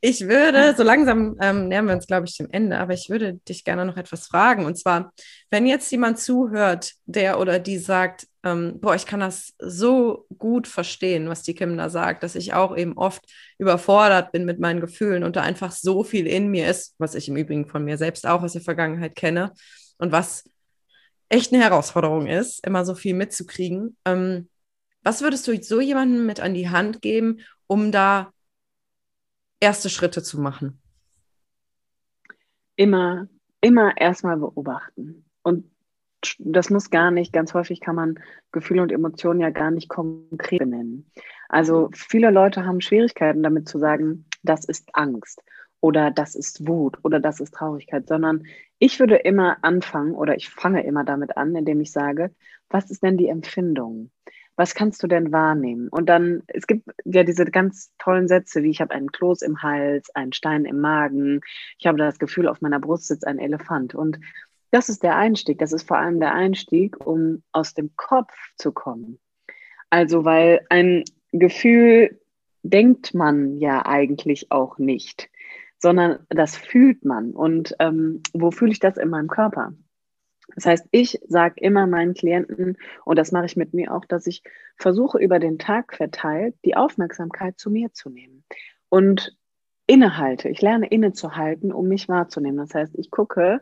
Ich 0.00 0.26
würde, 0.26 0.74
so 0.76 0.82
langsam 0.82 1.36
ähm, 1.40 1.68
nähern 1.68 1.86
wir 1.86 1.94
uns, 1.94 2.06
glaube 2.06 2.26
ich, 2.26 2.36
dem 2.36 2.48
Ende, 2.50 2.78
aber 2.78 2.92
ich 2.92 3.08
würde 3.08 3.34
dich 3.48 3.64
gerne 3.64 3.84
noch 3.84 3.96
etwas 3.96 4.26
fragen. 4.26 4.64
Und 4.64 4.76
zwar, 4.76 5.12
wenn 5.50 5.66
jetzt 5.66 5.90
jemand 5.90 6.18
zuhört, 6.18 6.92
der 7.06 7.38
oder 7.38 7.58
die 7.58 7.78
sagt, 7.78 8.26
ähm, 8.46 8.78
boah, 8.80 8.94
ich 8.94 9.06
kann 9.06 9.18
das 9.18 9.54
so 9.58 10.24
gut 10.38 10.68
verstehen, 10.68 11.28
was 11.28 11.42
die 11.42 11.54
Kim 11.54 11.76
da 11.76 11.90
sagt, 11.90 12.22
dass 12.22 12.36
ich 12.36 12.54
auch 12.54 12.76
eben 12.76 12.96
oft 12.96 13.24
überfordert 13.58 14.30
bin 14.30 14.44
mit 14.44 14.60
meinen 14.60 14.80
Gefühlen 14.80 15.24
und 15.24 15.34
da 15.34 15.42
einfach 15.42 15.72
so 15.72 16.04
viel 16.04 16.28
in 16.28 16.48
mir 16.48 16.70
ist, 16.70 16.94
was 16.98 17.16
ich 17.16 17.28
im 17.28 17.36
Übrigen 17.36 17.66
von 17.66 17.84
mir 17.84 17.98
selbst 17.98 18.24
auch 18.24 18.44
aus 18.44 18.52
der 18.52 18.62
Vergangenheit 18.62 19.16
kenne 19.16 19.52
und 19.98 20.12
was 20.12 20.48
echt 21.28 21.52
eine 21.52 21.64
Herausforderung 21.64 22.28
ist, 22.28 22.64
immer 22.64 22.84
so 22.84 22.94
viel 22.94 23.14
mitzukriegen. 23.14 23.96
Ähm, 24.04 24.48
was 25.02 25.22
würdest 25.22 25.48
du 25.48 25.60
so 25.60 25.80
jemandem 25.80 26.24
mit 26.24 26.38
an 26.38 26.54
die 26.54 26.68
Hand 26.68 27.02
geben, 27.02 27.40
um 27.66 27.90
da 27.90 28.32
erste 29.58 29.90
Schritte 29.90 30.22
zu 30.22 30.40
machen? 30.40 30.80
Immer, 32.76 33.26
immer 33.60 33.96
erstmal 33.96 34.36
beobachten. 34.36 35.24
Und 35.42 35.68
das 36.38 36.70
muss 36.70 36.90
gar 36.90 37.10
nicht, 37.10 37.32
ganz 37.32 37.54
häufig 37.54 37.80
kann 37.80 37.96
man 37.96 38.20
Gefühle 38.52 38.82
und 38.82 38.92
Emotionen 38.92 39.40
ja 39.40 39.50
gar 39.50 39.70
nicht 39.70 39.88
konkret 39.88 40.58
benennen. 40.58 41.10
Also 41.48 41.90
viele 41.92 42.30
Leute 42.30 42.64
haben 42.64 42.80
Schwierigkeiten 42.80 43.42
damit 43.42 43.68
zu 43.68 43.78
sagen, 43.78 44.26
das 44.42 44.64
ist 44.64 44.88
Angst 44.92 45.42
oder 45.80 46.10
das 46.10 46.34
ist 46.34 46.66
Wut 46.66 46.98
oder 47.02 47.20
das 47.20 47.40
ist 47.40 47.54
Traurigkeit, 47.54 48.08
sondern 48.08 48.44
ich 48.78 48.98
würde 48.98 49.16
immer 49.16 49.58
anfangen 49.62 50.14
oder 50.14 50.36
ich 50.36 50.50
fange 50.50 50.84
immer 50.84 51.04
damit 51.04 51.36
an, 51.36 51.54
indem 51.54 51.80
ich 51.80 51.92
sage, 51.92 52.34
was 52.68 52.90
ist 52.90 53.02
denn 53.02 53.16
die 53.16 53.28
Empfindung? 53.28 54.10
was 54.56 54.74
kannst 54.74 55.02
du 55.02 55.06
denn 55.06 55.32
wahrnehmen? 55.32 55.88
Und 55.88 56.08
dann, 56.08 56.42
es 56.46 56.66
gibt 56.66 56.88
ja 57.04 57.22
diese 57.24 57.44
ganz 57.44 57.92
tollen 57.98 58.26
Sätze, 58.26 58.62
wie 58.62 58.70
ich 58.70 58.80
habe 58.80 58.94
einen 58.94 59.12
Kloß 59.12 59.42
im 59.42 59.62
Hals, 59.62 60.10
einen 60.14 60.32
Stein 60.32 60.64
im 60.64 60.80
Magen, 60.80 61.42
ich 61.78 61.86
habe 61.86 61.98
das 61.98 62.18
Gefühl, 62.18 62.48
auf 62.48 62.62
meiner 62.62 62.80
Brust 62.80 63.06
sitzt 63.06 63.26
ein 63.26 63.38
Elefant. 63.38 63.94
Und 63.94 64.18
das 64.70 64.88
ist 64.88 65.02
der 65.02 65.16
Einstieg, 65.16 65.58
das 65.58 65.72
ist 65.72 65.86
vor 65.86 65.98
allem 65.98 66.20
der 66.20 66.34
Einstieg, 66.34 67.04
um 67.04 67.42
aus 67.52 67.74
dem 67.74 67.94
Kopf 67.96 68.32
zu 68.56 68.72
kommen. 68.72 69.18
Also, 69.90 70.24
weil 70.24 70.64
ein 70.70 71.04
Gefühl 71.32 72.20
denkt 72.62 73.14
man 73.14 73.58
ja 73.58 73.86
eigentlich 73.86 74.50
auch 74.50 74.78
nicht, 74.78 75.30
sondern 75.78 76.18
das 76.28 76.56
fühlt 76.56 77.04
man. 77.04 77.30
Und 77.32 77.74
ähm, 77.78 78.22
wo 78.32 78.50
fühle 78.50 78.72
ich 78.72 78.80
das 78.80 78.96
in 78.96 79.10
meinem 79.10 79.28
Körper? 79.28 79.72
Das 80.54 80.66
heißt, 80.66 80.86
ich 80.90 81.20
sage 81.28 81.54
immer 81.58 81.86
meinen 81.86 82.14
Klienten, 82.14 82.76
und 83.04 83.18
das 83.18 83.32
mache 83.32 83.46
ich 83.46 83.56
mit 83.56 83.74
mir 83.74 83.94
auch, 83.94 84.04
dass 84.04 84.26
ich 84.26 84.42
versuche, 84.76 85.18
über 85.18 85.38
den 85.38 85.58
Tag 85.58 85.94
verteilt 85.94 86.54
die 86.64 86.76
Aufmerksamkeit 86.76 87.58
zu 87.58 87.70
mir 87.70 87.92
zu 87.92 88.10
nehmen. 88.10 88.44
Und 88.88 89.36
innehalte. 89.86 90.48
Ich 90.48 90.60
lerne 90.60 90.88
innezuhalten, 90.88 91.72
um 91.72 91.88
mich 91.88 92.08
wahrzunehmen. 92.08 92.58
Das 92.58 92.74
heißt, 92.74 92.98
ich 92.98 93.10
gucke, 93.10 93.60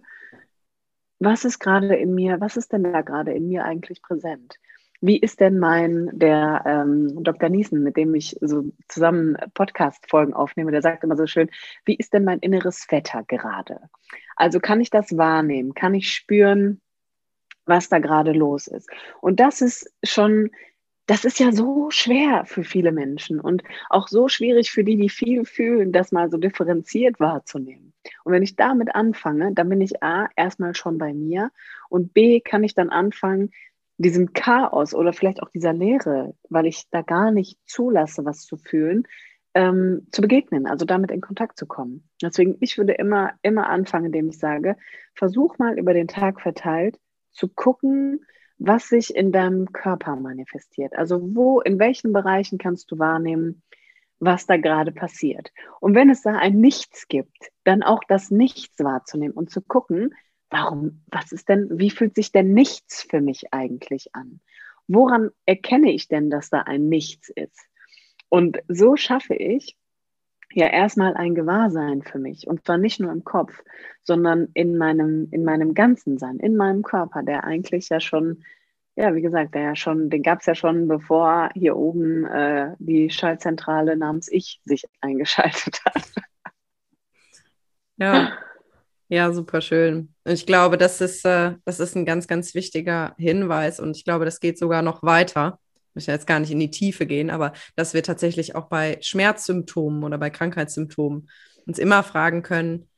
was 1.24 1.44
ist 1.44 1.58
gerade 1.58 1.94
in 1.96 2.14
mir, 2.14 2.40
was 2.40 2.56
ist 2.56 2.72
denn 2.72 2.84
da 2.84 3.02
gerade 3.02 3.32
in 3.32 3.48
mir 3.48 3.64
eigentlich 3.64 4.02
präsent? 4.02 4.58
Wie 5.00 5.18
ist 5.18 5.40
denn 5.40 5.58
mein, 5.58 6.10
der 6.12 6.62
ähm, 6.66 7.22
Dr. 7.22 7.50
Niesen, 7.50 7.82
mit 7.82 7.96
dem 7.96 8.14
ich 8.14 8.36
so 8.40 8.64
zusammen 8.88 9.36
Podcast-Folgen 9.52 10.32
aufnehme, 10.32 10.70
der 10.70 10.80
sagt 10.80 11.04
immer 11.04 11.16
so 11.16 11.26
schön, 11.26 11.50
wie 11.84 11.96
ist 11.96 12.14
denn 12.14 12.24
mein 12.24 12.38
inneres 12.38 12.86
Wetter 12.90 13.22
gerade? 13.26 13.80
Also 14.36 14.60
kann 14.60 14.80
ich 14.80 14.90
das 14.90 15.16
wahrnehmen? 15.16 15.74
Kann 15.74 15.94
ich 15.94 16.10
spüren, 16.10 16.80
was 17.66 17.88
da 17.88 17.98
gerade 17.98 18.32
los 18.32 18.66
ist? 18.66 18.88
Und 19.20 19.40
das 19.40 19.60
ist 19.60 19.92
schon, 20.02 20.50
das 21.06 21.24
ist 21.24 21.38
ja 21.38 21.52
so 21.52 21.90
schwer 21.90 22.44
für 22.46 22.64
viele 22.64 22.92
Menschen 22.92 23.40
und 23.40 23.62
auch 23.90 24.08
so 24.08 24.28
schwierig 24.28 24.70
für 24.70 24.84
die, 24.84 24.96
die 24.96 25.10
viel 25.10 25.44
fühlen, 25.44 25.92
das 25.92 26.12
mal 26.12 26.30
so 26.30 26.38
differenziert 26.38 27.20
wahrzunehmen. 27.20 27.92
Und 28.24 28.32
wenn 28.32 28.42
ich 28.42 28.56
damit 28.56 28.94
anfange, 28.94 29.52
dann 29.52 29.68
bin 29.68 29.80
ich 29.80 30.02
A, 30.02 30.28
erstmal 30.36 30.74
schon 30.74 30.98
bei 30.98 31.12
mir 31.12 31.50
und 31.90 32.14
B, 32.14 32.40
kann 32.40 32.64
ich 32.64 32.74
dann 32.74 32.90
anfangen, 32.90 33.50
diesem 33.96 34.32
Chaos 34.32 34.94
oder 34.94 35.12
vielleicht 35.12 35.42
auch 35.42 35.50
dieser 35.50 35.72
Leere, 35.72 36.34
weil 36.48 36.66
ich 36.66 36.88
da 36.90 37.02
gar 37.02 37.30
nicht 37.30 37.58
zulasse, 37.66 38.24
was 38.24 38.44
zu 38.44 38.56
fühlen, 38.56 39.06
ähm, 39.54 40.08
zu 40.10 40.20
begegnen, 40.20 40.66
also 40.66 40.84
damit 40.84 41.10
in 41.12 41.20
Kontakt 41.20 41.58
zu 41.58 41.66
kommen. 41.66 42.08
Deswegen, 42.20 42.56
ich 42.60 42.76
würde 42.76 42.94
immer, 42.94 43.32
immer 43.42 43.68
anfangen, 43.68 44.06
indem 44.06 44.28
ich 44.28 44.38
sage, 44.38 44.76
versuch 45.14 45.58
mal 45.58 45.78
über 45.78 45.94
den 45.94 46.08
Tag 46.08 46.40
verteilt 46.40 46.98
zu 47.30 47.48
gucken, 47.48 48.24
was 48.66 48.88
sich 48.88 49.14
in 49.14 49.32
deinem 49.32 49.72
Körper 49.72 50.16
manifestiert. 50.16 50.96
Also 50.96 51.20
wo, 51.34 51.60
in 51.60 51.78
welchen 51.78 52.12
Bereichen 52.12 52.58
kannst 52.58 52.90
du 52.90 52.98
wahrnehmen, 52.98 53.62
was 54.20 54.46
da 54.46 54.56
gerade 54.56 54.92
passiert. 54.92 55.52
Und 55.80 55.94
wenn 55.94 56.08
es 56.08 56.22
da 56.22 56.36
ein 56.36 56.60
Nichts 56.60 57.08
gibt, 57.08 57.50
dann 57.64 57.82
auch 57.82 58.00
das 58.08 58.30
Nichts 58.30 58.78
wahrzunehmen 58.78 59.36
und 59.36 59.50
zu 59.50 59.60
gucken, 59.60 60.14
warum, 60.50 61.02
was 61.10 61.32
ist 61.32 61.48
denn, 61.48 61.68
wie 61.72 61.90
fühlt 61.90 62.14
sich 62.14 62.32
denn 62.32 62.54
nichts 62.54 63.02
für 63.02 63.20
mich 63.20 63.52
eigentlich 63.52 64.14
an? 64.14 64.40
Woran 64.86 65.30
erkenne 65.46 65.92
ich 65.92 66.08
denn, 66.08 66.30
dass 66.30 66.50
da 66.50 66.60
ein 66.60 66.88
Nichts 66.88 67.28
ist? 67.28 67.66
Und 68.28 68.62
so 68.68 68.96
schaffe 68.96 69.34
ich 69.34 69.76
ja 70.54 70.66
erstmal 70.66 71.14
ein 71.14 71.34
Gewahrsein 71.34 72.02
für 72.02 72.18
mich. 72.18 72.46
Und 72.46 72.64
zwar 72.64 72.78
nicht 72.78 73.00
nur 73.00 73.12
im 73.12 73.24
Kopf, 73.24 73.62
sondern 74.02 74.48
in 74.54 74.76
meinem, 74.76 75.28
in 75.30 75.44
meinem 75.44 75.74
ganzen 75.74 76.18
Sein, 76.18 76.38
in 76.38 76.56
meinem 76.56 76.82
Körper, 76.82 77.22
der 77.22 77.44
eigentlich 77.44 77.88
ja 77.88 78.00
schon, 78.00 78.44
ja, 78.96 79.14
wie 79.14 79.22
gesagt, 79.22 79.54
der 79.54 79.62
ja 79.62 79.76
schon, 79.76 80.10
den 80.10 80.22
gab 80.22 80.40
es 80.40 80.46
ja 80.46 80.54
schon, 80.54 80.88
bevor 80.88 81.50
hier 81.54 81.76
oben 81.76 82.24
äh, 82.26 82.74
die 82.78 83.10
Schaltzentrale 83.10 83.96
namens 83.96 84.28
Ich 84.30 84.60
sich 84.64 84.84
eingeschaltet 85.00 85.80
hat. 85.84 86.04
Ja. 87.96 88.32
Ja, 89.08 89.32
super 89.32 89.60
schön. 89.60 90.14
Ich 90.24 90.46
glaube, 90.46 90.78
das 90.78 91.00
ist, 91.00 91.24
äh, 91.26 91.54
das 91.64 91.78
ist 91.78 91.94
ein 91.94 92.06
ganz, 92.06 92.26
ganz 92.26 92.54
wichtiger 92.54 93.14
Hinweis 93.18 93.78
und 93.78 93.96
ich 93.96 94.04
glaube, 94.04 94.24
das 94.24 94.40
geht 94.40 94.58
sogar 94.58 94.82
noch 94.82 95.02
weiter. 95.02 95.60
Möchte 95.94 96.12
jetzt 96.12 96.26
gar 96.26 96.40
nicht 96.40 96.50
in 96.50 96.60
die 96.60 96.70
Tiefe 96.70 97.06
gehen, 97.06 97.30
aber 97.30 97.52
dass 97.76 97.94
wir 97.94 98.02
tatsächlich 98.02 98.54
auch 98.54 98.68
bei 98.68 98.98
Schmerzsymptomen 99.00 100.04
oder 100.04 100.18
bei 100.18 100.30
Krankheitssymptomen 100.30 101.28
uns 101.66 101.78
immer 101.78 102.02
fragen 102.02 102.42
können, 102.42 102.88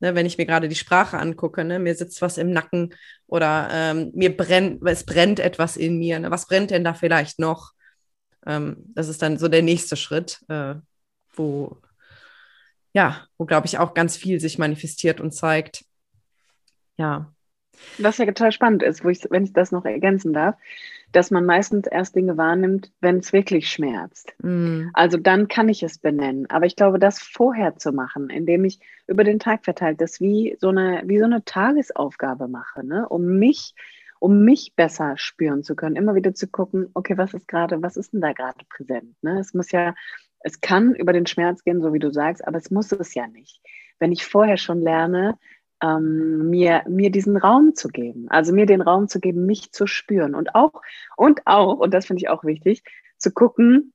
ne, 0.00 0.14
wenn 0.14 0.26
ich 0.26 0.38
mir 0.38 0.46
gerade 0.46 0.68
die 0.68 0.74
Sprache 0.74 1.18
angucke, 1.18 1.64
ne, 1.64 1.78
mir 1.78 1.94
sitzt 1.94 2.22
was 2.22 2.38
im 2.38 2.52
Nacken 2.52 2.94
oder 3.26 3.68
ähm, 3.72 4.12
mir 4.14 4.36
brennt, 4.36 4.86
es 4.86 5.04
brennt 5.04 5.40
etwas 5.40 5.76
in 5.76 5.98
mir. 5.98 6.18
Ne, 6.18 6.30
was 6.30 6.46
brennt 6.46 6.70
denn 6.70 6.84
da 6.84 6.94
vielleicht 6.94 7.38
noch? 7.38 7.72
Ähm, 8.46 8.76
das 8.94 9.08
ist 9.08 9.22
dann 9.22 9.38
so 9.38 9.48
der 9.48 9.62
nächste 9.62 9.96
Schritt, 9.96 10.40
äh, 10.48 10.74
wo 11.34 11.78
ja, 12.94 13.26
wo, 13.36 13.44
glaube 13.44 13.66
ich, 13.66 13.78
auch 13.78 13.92
ganz 13.92 14.16
viel 14.16 14.40
sich 14.40 14.56
manifestiert 14.56 15.20
und 15.20 15.32
zeigt. 15.32 15.84
Ja. 16.96 17.33
Was 17.98 18.18
ja 18.18 18.26
total 18.26 18.52
spannend 18.52 18.82
ist, 18.82 19.04
wo 19.04 19.08
ich, 19.08 19.26
wenn 19.30 19.44
ich 19.44 19.52
das 19.52 19.72
noch 19.72 19.84
ergänzen 19.84 20.32
darf, 20.32 20.56
dass 21.12 21.30
man 21.30 21.46
meistens 21.46 21.86
erst 21.86 22.16
Dinge 22.16 22.36
wahrnimmt, 22.36 22.90
wenn 23.00 23.18
es 23.18 23.32
wirklich 23.32 23.70
schmerzt. 23.70 24.34
Mm. 24.42 24.88
Also 24.94 25.16
dann 25.16 25.48
kann 25.48 25.68
ich 25.68 25.82
es 25.82 25.98
benennen. 25.98 26.50
Aber 26.50 26.66
ich 26.66 26.76
glaube, 26.76 26.98
das 26.98 27.20
vorher 27.20 27.76
zu 27.76 27.92
machen, 27.92 28.30
indem 28.30 28.64
ich 28.64 28.80
über 29.06 29.22
den 29.22 29.38
Tag 29.38 29.64
verteilt 29.64 30.00
das 30.00 30.20
wie 30.20 30.56
so 30.60 30.68
eine, 30.68 31.02
wie 31.06 31.18
so 31.18 31.24
eine 31.24 31.44
Tagesaufgabe 31.44 32.48
mache, 32.48 32.84
ne? 32.84 33.08
um 33.08 33.38
mich, 33.38 33.74
um 34.18 34.44
mich 34.44 34.72
besser 34.74 35.14
spüren 35.16 35.62
zu 35.62 35.76
können, 35.76 35.96
immer 35.96 36.14
wieder 36.14 36.34
zu 36.34 36.48
gucken, 36.48 36.90
okay, 36.94 37.16
was 37.16 37.34
ist 37.34 37.46
gerade, 37.46 37.82
was 37.82 37.96
ist 37.96 38.12
denn 38.12 38.20
da 38.20 38.32
gerade 38.32 38.64
präsent? 38.68 39.14
Ne? 39.22 39.38
Es 39.38 39.54
muss 39.54 39.70
ja 39.70 39.94
es 40.44 40.60
kann 40.60 40.94
über 40.94 41.12
den 41.12 41.26
Schmerz 41.26 41.64
gehen, 41.64 41.80
so 41.80 41.92
wie 41.92 41.98
du 41.98 42.12
sagst, 42.12 42.46
aber 42.46 42.58
es 42.58 42.70
muss 42.70 42.92
es 42.92 43.14
ja 43.14 43.26
nicht. 43.26 43.60
Wenn 43.98 44.12
ich 44.12 44.26
vorher 44.26 44.58
schon 44.58 44.82
lerne, 44.82 45.38
ähm, 45.84 46.50
mir, 46.50 46.82
mir 46.88 47.10
diesen 47.10 47.36
Raum 47.36 47.74
zu 47.74 47.88
geben, 47.88 48.26
also 48.28 48.52
mir 48.52 48.66
den 48.66 48.80
Raum 48.80 49.08
zu 49.08 49.20
geben, 49.20 49.46
mich 49.46 49.72
zu 49.72 49.86
spüren 49.86 50.34
und 50.34 50.54
auch, 50.54 50.80
und 51.16 51.42
auch, 51.46 51.78
und 51.78 51.92
das 51.92 52.06
finde 52.06 52.22
ich 52.22 52.28
auch 52.28 52.44
wichtig, 52.44 52.82
zu 53.18 53.32
gucken, 53.32 53.92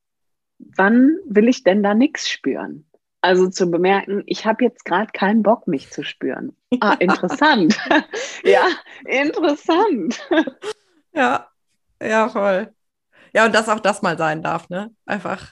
wann 0.59 1.17
will 1.25 1.47
ich 1.47 1.63
denn 1.63 1.81
da 1.83 1.93
nichts 1.93 2.29
spüren? 2.29 2.85
Also 3.21 3.49
zu 3.49 3.69
bemerken, 3.69 4.23
ich 4.27 4.45
habe 4.45 4.63
jetzt 4.63 4.85
gerade 4.85 5.11
keinen 5.11 5.43
Bock, 5.43 5.67
mich 5.67 5.91
zu 5.91 6.03
spüren. 6.03 6.55
Ah, 6.79 6.93
interessant. 6.99 7.77
ja, 8.43 8.67
interessant. 9.05 10.21
Ja, 11.11 11.47
ja, 12.01 12.29
voll. 12.29 12.71
Ja, 13.33 13.45
und 13.45 13.55
dass 13.55 13.67
auch 13.67 13.79
das 13.79 14.03
mal 14.03 14.15
sein 14.15 14.43
darf, 14.43 14.69
ne? 14.69 14.91
Einfach. 15.07 15.51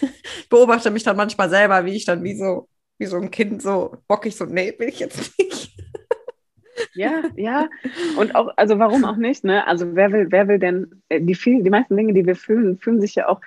ich 0.00 0.48
beobachte 0.48 0.92
mich 0.92 1.02
dann 1.02 1.16
manchmal 1.16 1.50
selber, 1.50 1.84
wie 1.84 1.96
ich 1.96 2.04
dann 2.04 2.22
wie 2.22 2.36
so, 2.36 2.68
wie 3.04 3.08
so 3.08 3.18
ein 3.18 3.30
Kind 3.30 3.62
so 3.62 3.98
bockig 4.08 4.34
so, 4.34 4.46
nee, 4.46 4.74
will 4.78 4.88
ich 4.88 5.00
jetzt 5.00 5.38
nicht. 5.38 5.70
Ja, 6.92 7.22
ja. 7.36 7.68
Und 8.16 8.34
auch, 8.34 8.52
also 8.56 8.78
warum 8.80 9.04
auch 9.04 9.16
nicht, 9.16 9.44
ne? 9.44 9.66
Also 9.66 9.94
wer 9.94 10.10
will, 10.10 10.26
wer 10.30 10.48
will 10.48 10.58
denn, 10.58 11.02
äh, 11.08 11.20
die 11.20 11.36
viel, 11.36 11.62
die 11.62 11.70
meisten 11.70 11.96
Dinge, 11.96 12.12
die 12.12 12.26
wir 12.26 12.34
fühlen, 12.34 12.78
fühlen 12.78 13.00
sich 13.00 13.14
ja 13.14 13.28
auch 13.28 13.40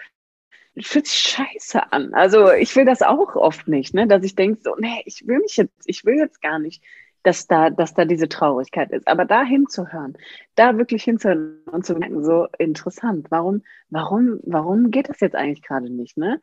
fühlt 0.82 1.08
sich 1.08 1.18
scheiße 1.18 1.92
an. 1.92 2.14
Also 2.14 2.52
ich 2.52 2.76
will 2.76 2.86
das 2.86 3.02
auch 3.02 3.36
oft 3.36 3.68
nicht, 3.68 3.94
ne? 3.94 4.08
Dass 4.08 4.24
ich 4.24 4.36
denke 4.36 4.62
so, 4.62 4.76
nee, 4.80 5.02
ich 5.06 5.28
will 5.28 5.40
mich 5.40 5.58
jetzt, 5.58 5.74
ich 5.86 6.06
will 6.06 6.16
jetzt 6.16 6.42
gar 6.42 6.58
nicht 6.60 6.84
dass 7.28 7.46
da, 7.46 7.70
dass 7.70 7.94
da 7.94 8.06
diese 8.06 8.30
Traurigkeit 8.30 8.90
ist. 8.92 9.06
Aber 9.06 9.26
da 9.26 9.44
hinzuhören, 9.44 10.18
da 10.56 10.78
wirklich 10.78 11.04
hinzuhören 11.04 11.62
und 11.70 11.86
zu 11.86 11.96
merken, 11.96 12.24
so 12.24 12.48
interessant, 12.58 13.28
warum, 13.30 13.64
warum, 13.90 14.40
warum 14.44 14.92
geht 14.92 15.10
das 15.10 15.20
jetzt 15.20 15.36
eigentlich 15.36 15.62
gerade 15.62 15.92
nicht, 15.92 16.16
ne? 16.16 16.42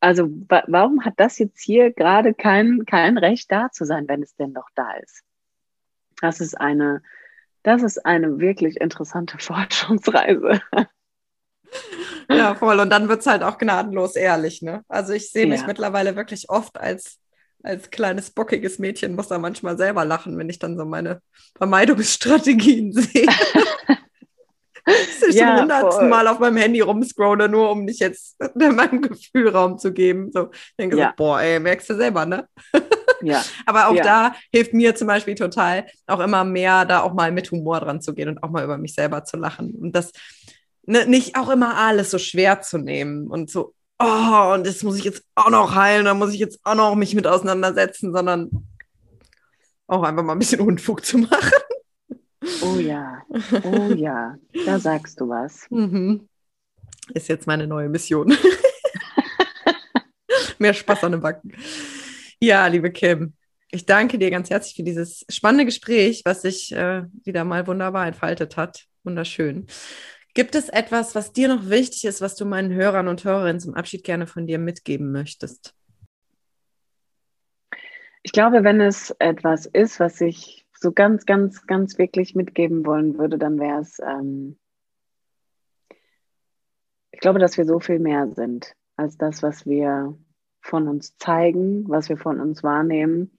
Also 0.00 0.30
wa 0.48 0.64
warum 0.66 1.04
hat 1.04 1.14
das 1.16 1.38
jetzt 1.38 1.60
hier 1.60 1.92
gerade 1.92 2.34
kein, 2.34 2.84
kein 2.86 3.18
Recht 3.18 3.52
da 3.52 3.70
zu 3.70 3.84
sein, 3.84 4.08
wenn 4.08 4.22
es 4.22 4.34
denn 4.34 4.54
doch 4.54 4.68
da 4.74 4.92
ist? 4.94 5.22
Das 6.20 6.40
ist 6.40 6.58
eine, 6.58 7.02
das 7.62 7.82
ist 7.82 8.04
eine 8.04 8.38
wirklich 8.38 8.80
interessante 8.80 9.38
Forschungsreise. 9.38 10.60
Ja, 12.28 12.54
voll. 12.54 12.78
Und 12.78 12.90
dann 12.90 13.08
wird 13.08 13.20
es 13.20 13.26
halt 13.26 13.42
auch 13.42 13.58
gnadenlos 13.58 14.14
ehrlich, 14.14 14.62
ne? 14.62 14.84
Also 14.88 15.12
ich 15.12 15.30
sehe 15.30 15.46
mich 15.46 15.62
ja. 15.62 15.66
mittlerweile 15.66 16.14
wirklich 16.14 16.48
oft 16.48 16.78
als 16.78 17.20
als 17.62 17.90
kleines 17.90 18.30
bockiges 18.30 18.78
Mädchen 18.78 19.14
muss 19.14 19.28
da 19.28 19.38
manchmal 19.38 19.76
selber 19.76 20.04
lachen, 20.04 20.36
wenn 20.38 20.48
ich 20.48 20.58
dann 20.58 20.76
so 20.76 20.84
meine 20.84 21.20
Vermeidungsstrategien 21.56 22.92
sehe. 22.94 23.26
Dass 25.20 25.28
ich 25.28 25.36
ja, 25.36 25.48
zum 25.48 25.60
hundertsten 25.62 26.08
Mal 26.08 26.26
auf 26.28 26.38
meinem 26.38 26.56
Handy 26.56 26.80
rumscrolle, 26.80 27.48
nur 27.48 27.70
um 27.70 27.84
nicht 27.84 28.00
jetzt 28.00 28.36
meinem 28.54 29.02
Gefühl 29.02 29.48
Raum 29.48 29.78
zu 29.78 29.92
geben. 29.92 30.30
So, 30.32 30.50
ich 30.52 30.74
denke 30.78 30.96
ja. 30.96 31.08
so, 31.08 31.12
boah, 31.16 31.40
ey, 31.40 31.60
merkst 31.60 31.90
du 31.90 31.94
selber, 31.94 32.26
ne? 32.26 32.48
ja. 33.22 33.42
Aber 33.66 33.88
auch 33.88 33.94
ja. 33.94 34.02
da 34.02 34.34
hilft 34.52 34.72
mir 34.72 34.94
zum 34.94 35.06
Beispiel 35.06 35.34
total, 35.34 35.86
auch 36.06 36.20
immer 36.20 36.44
mehr 36.44 36.84
da 36.84 37.00
auch 37.00 37.14
mal 37.14 37.32
mit 37.32 37.50
Humor 37.50 37.80
dran 37.80 38.00
zu 38.00 38.14
gehen 38.14 38.28
und 38.28 38.42
auch 38.42 38.50
mal 38.50 38.64
über 38.64 38.78
mich 38.78 38.94
selber 38.94 39.24
zu 39.24 39.36
lachen. 39.36 39.74
Und 39.74 39.94
das 39.96 40.12
ne, 40.84 41.06
nicht 41.06 41.36
auch 41.36 41.48
immer 41.48 41.76
alles 41.76 42.10
so 42.10 42.18
schwer 42.18 42.60
zu 42.60 42.78
nehmen 42.78 43.28
und 43.28 43.50
so 43.50 43.74
oh, 44.00 44.54
und 44.54 44.66
das 44.66 44.82
muss 44.82 44.96
ich 44.96 45.04
jetzt 45.04 45.22
auch 45.34 45.50
noch 45.50 45.74
heilen, 45.74 46.06
da 46.06 46.14
muss 46.14 46.32
ich 46.32 46.40
jetzt 46.40 46.58
auch 46.64 46.74
noch 46.74 46.94
mich 46.94 47.14
mit 47.14 47.26
auseinandersetzen, 47.26 48.12
sondern 48.12 48.50
auch 49.86 50.02
einfach 50.02 50.22
mal 50.22 50.32
ein 50.32 50.38
bisschen 50.38 50.60
Unfug 50.60 51.04
zu 51.04 51.18
machen. 51.18 51.52
Oh 52.62 52.78
ja, 52.78 53.22
oh 53.64 53.92
ja, 53.94 54.36
da 54.66 54.78
sagst 54.78 55.20
du 55.20 55.28
was. 55.28 55.66
Mhm. 55.70 56.28
Ist 57.14 57.28
jetzt 57.28 57.46
meine 57.46 57.66
neue 57.66 57.88
Mission. 57.88 58.32
Mehr 60.58 60.74
Spaß 60.74 61.04
an 61.04 61.12
den 61.12 61.20
Backen. 61.20 61.52
Ja, 62.38 62.66
liebe 62.66 62.90
Kim, 62.90 63.34
ich 63.70 63.86
danke 63.86 64.18
dir 64.18 64.30
ganz 64.30 64.50
herzlich 64.50 64.76
für 64.76 64.82
dieses 64.82 65.24
spannende 65.28 65.64
Gespräch, 65.64 66.22
was 66.24 66.42
sich 66.42 66.72
äh, 66.72 67.04
wieder 67.24 67.44
mal 67.44 67.66
wunderbar 67.66 68.06
entfaltet 68.06 68.56
hat. 68.56 68.84
Wunderschön. 69.04 69.66
Gibt 70.34 70.54
es 70.54 70.68
etwas, 70.68 71.14
was 71.14 71.32
dir 71.32 71.48
noch 71.48 71.68
wichtig 71.68 72.04
ist, 72.04 72.20
was 72.20 72.36
du 72.36 72.44
meinen 72.44 72.72
Hörern 72.72 73.08
und 73.08 73.24
Hörerinnen 73.24 73.60
zum 73.60 73.74
Abschied 73.74 74.04
gerne 74.04 74.26
von 74.26 74.46
dir 74.46 74.58
mitgeben 74.58 75.12
möchtest? 75.12 75.74
Ich 78.22 78.32
glaube, 78.32 78.64
wenn 78.64 78.80
es 78.80 79.14
etwas 79.18 79.66
ist, 79.66 79.98
was 79.98 80.20
ich 80.20 80.59
so 80.80 80.92
ganz, 80.92 81.26
ganz, 81.26 81.66
ganz 81.66 81.98
wirklich 81.98 82.34
mitgeben 82.34 82.86
wollen 82.86 83.18
würde, 83.18 83.38
dann 83.38 83.58
wäre 83.58 83.80
es, 83.80 83.98
ähm, 84.00 84.58
ich 87.12 87.20
glaube, 87.20 87.38
dass 87.38 87.58
wir 87.58 87.66
so 87.66 87.80
viel 87.80 87.98
mehr 87.98 88.28
sind 88.34 88.74
als 88.96 89.16
das, 89.16 89.42
was 89.42 89.66
wir 89.66 90.16
von 90.62 90.88
uns 90.88 91.16
zeigen, 91.16 91.88
was 91.88 92.08
wir 92.08 92.16
von 92.16 92.40
uns 92.40 92.62
wahrnehmen, 92.62 93.38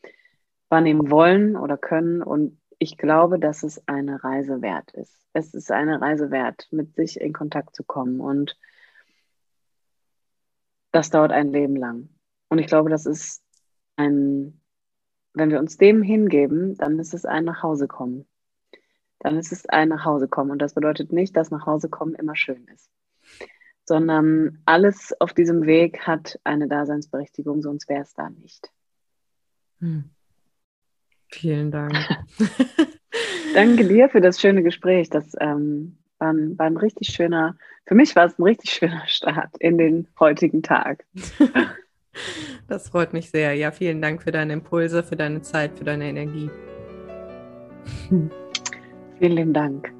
wahrnehmen 0.69 1.09
wollen 1.09 1.55
oder 1.55 1.77
können. 1.77 2.21
Und 2.21 2.59
ich 2.79 2.97
glaube, 2.97 3.39
dass 3.39 3.63
es 3.63 3.87
eine 3.87 4.23
Reise 4.23 4.61
wert 4.61 4.91
ist 4.91 5.21
es 5.33 5.53
ist 5.53 5.71
eine 5.71 6.01
Reise 6.01 6.31
wert, 6.31 6.67
mit 6.71 6.95
sich 6.95 7.19
in 7.19 7.33
Kontakt 7.33 7.75
zu 7.75 7.83
kommen. 7.83 8.19
Und 8.19 8.57
das 10.91 11.09
dauert 11.09 11.31
ein 11.31 11.51
Leben 11.51 11.75
lang. 11.75 12.09
Und 12.49 12.59
ich 12.59 12.67
glaube, 12.67 12.89
das 12.89 13.05
ist 13.05 13.43
ein, 13.95 14.60
wenn 15.33 15.49
wir 15.49 15.59
uns 15.59 15.77
dem 15.77 16.01
hingeben, 16.01 16.75
dann 16.77 16.99
ist 16.99 17.13
es 17.13 17.25
ein 17.25 17.45
Nachhausekommen. 17.45 18.25
Dann 19.19 19.37
ist 19.37 19.51
es 19.51 19.67
ein 19.67 19.89
Nachhausekommen. 19.89 20.51
Und 20.51 20.59
das 20.59 20.73
bedeutet 20.73 21.11
nicht, 21.11 21.35
dass 21.37 21.51
Nachhausekommen 21.51 22.15
immer 22.15 22.35
schön 22.35 22.65
ist, 22.73 22.89
sondern 23.85 24.61
alles 24.65 25.13
auf 25.19 25.33
diesem 25.33 25.65
Weg 25.65 26.07
hat 26.07 26.39
eine 26.43 26.67
Daseinsberechtigung, 26.67 27.61
sonst 27.61 27.87
wäre 27.87 28.01
es 28.01 28.13
da 28.13 28.29
nicht. 28.29 28.71
Hm. 29.79 30.09
Vielen 31.29 31.71
Dank. 31.71 31.93
Danke 33.53 33.87
dir 33.87 34.09
für 34.09 34.21
das 34.21 34.39
schöne 34.39 34.63
Gespräch. 34.63 35.09
Das 35.09 35.33
ähm, 35.39 35.97
war, 36.17 36.33
ein, 36.33 36.57
war 36.57 36.65
ein 36.65 36.77
richtig 36.77 37.09
schöner, 37.09 37.57
für 37.85 37.95
mich 37.95 38.15
war 38.15 38.25
es 38.25 38.37
ein 38.37 38.43
richtig 38.43 38.71
schöner 38.71 39.03
Start 39.07 39.57
in 39.59 39.77
den 39.77 40.07
heutigen 40.19 40.61
Tag. 40.61 41.05
Das 42.71 42.87
freut 42.87 43.11
mich 43.11 43.29
sehr. 43.31 43.53
Ja, 43.53 43.71
vielen 43.71 44.01
Dank 44.01 44.23
für 44.23 44.31
deine 44.31 44.53
Impulse, 44.53 45.03
für 45.03 45.17
deine 45.17 45.41
Zeit, 45.41 45.77
für 45.77 45.83
deine 45.83 46.07
Energie. 46.07 46.49
Vielen 49.19 49.53
Dank. 49.53 49.91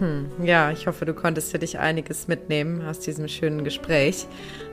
Hm, 0.00 0.26
ja, 0.44 0.70
ich 0.70 0.86
hoffe, 0.86 1.06
du 1.06 1.14
konntest 1.14 1.50
für 1.50 1.58
dich 1.58 1.78
einiges 1.78 2.28
mitnehmen 2.28 2.86
aus 2.86 3.00
diesem 3.00 3.26
schönen 3.26 3.64
Gespräch. 3.64 4.26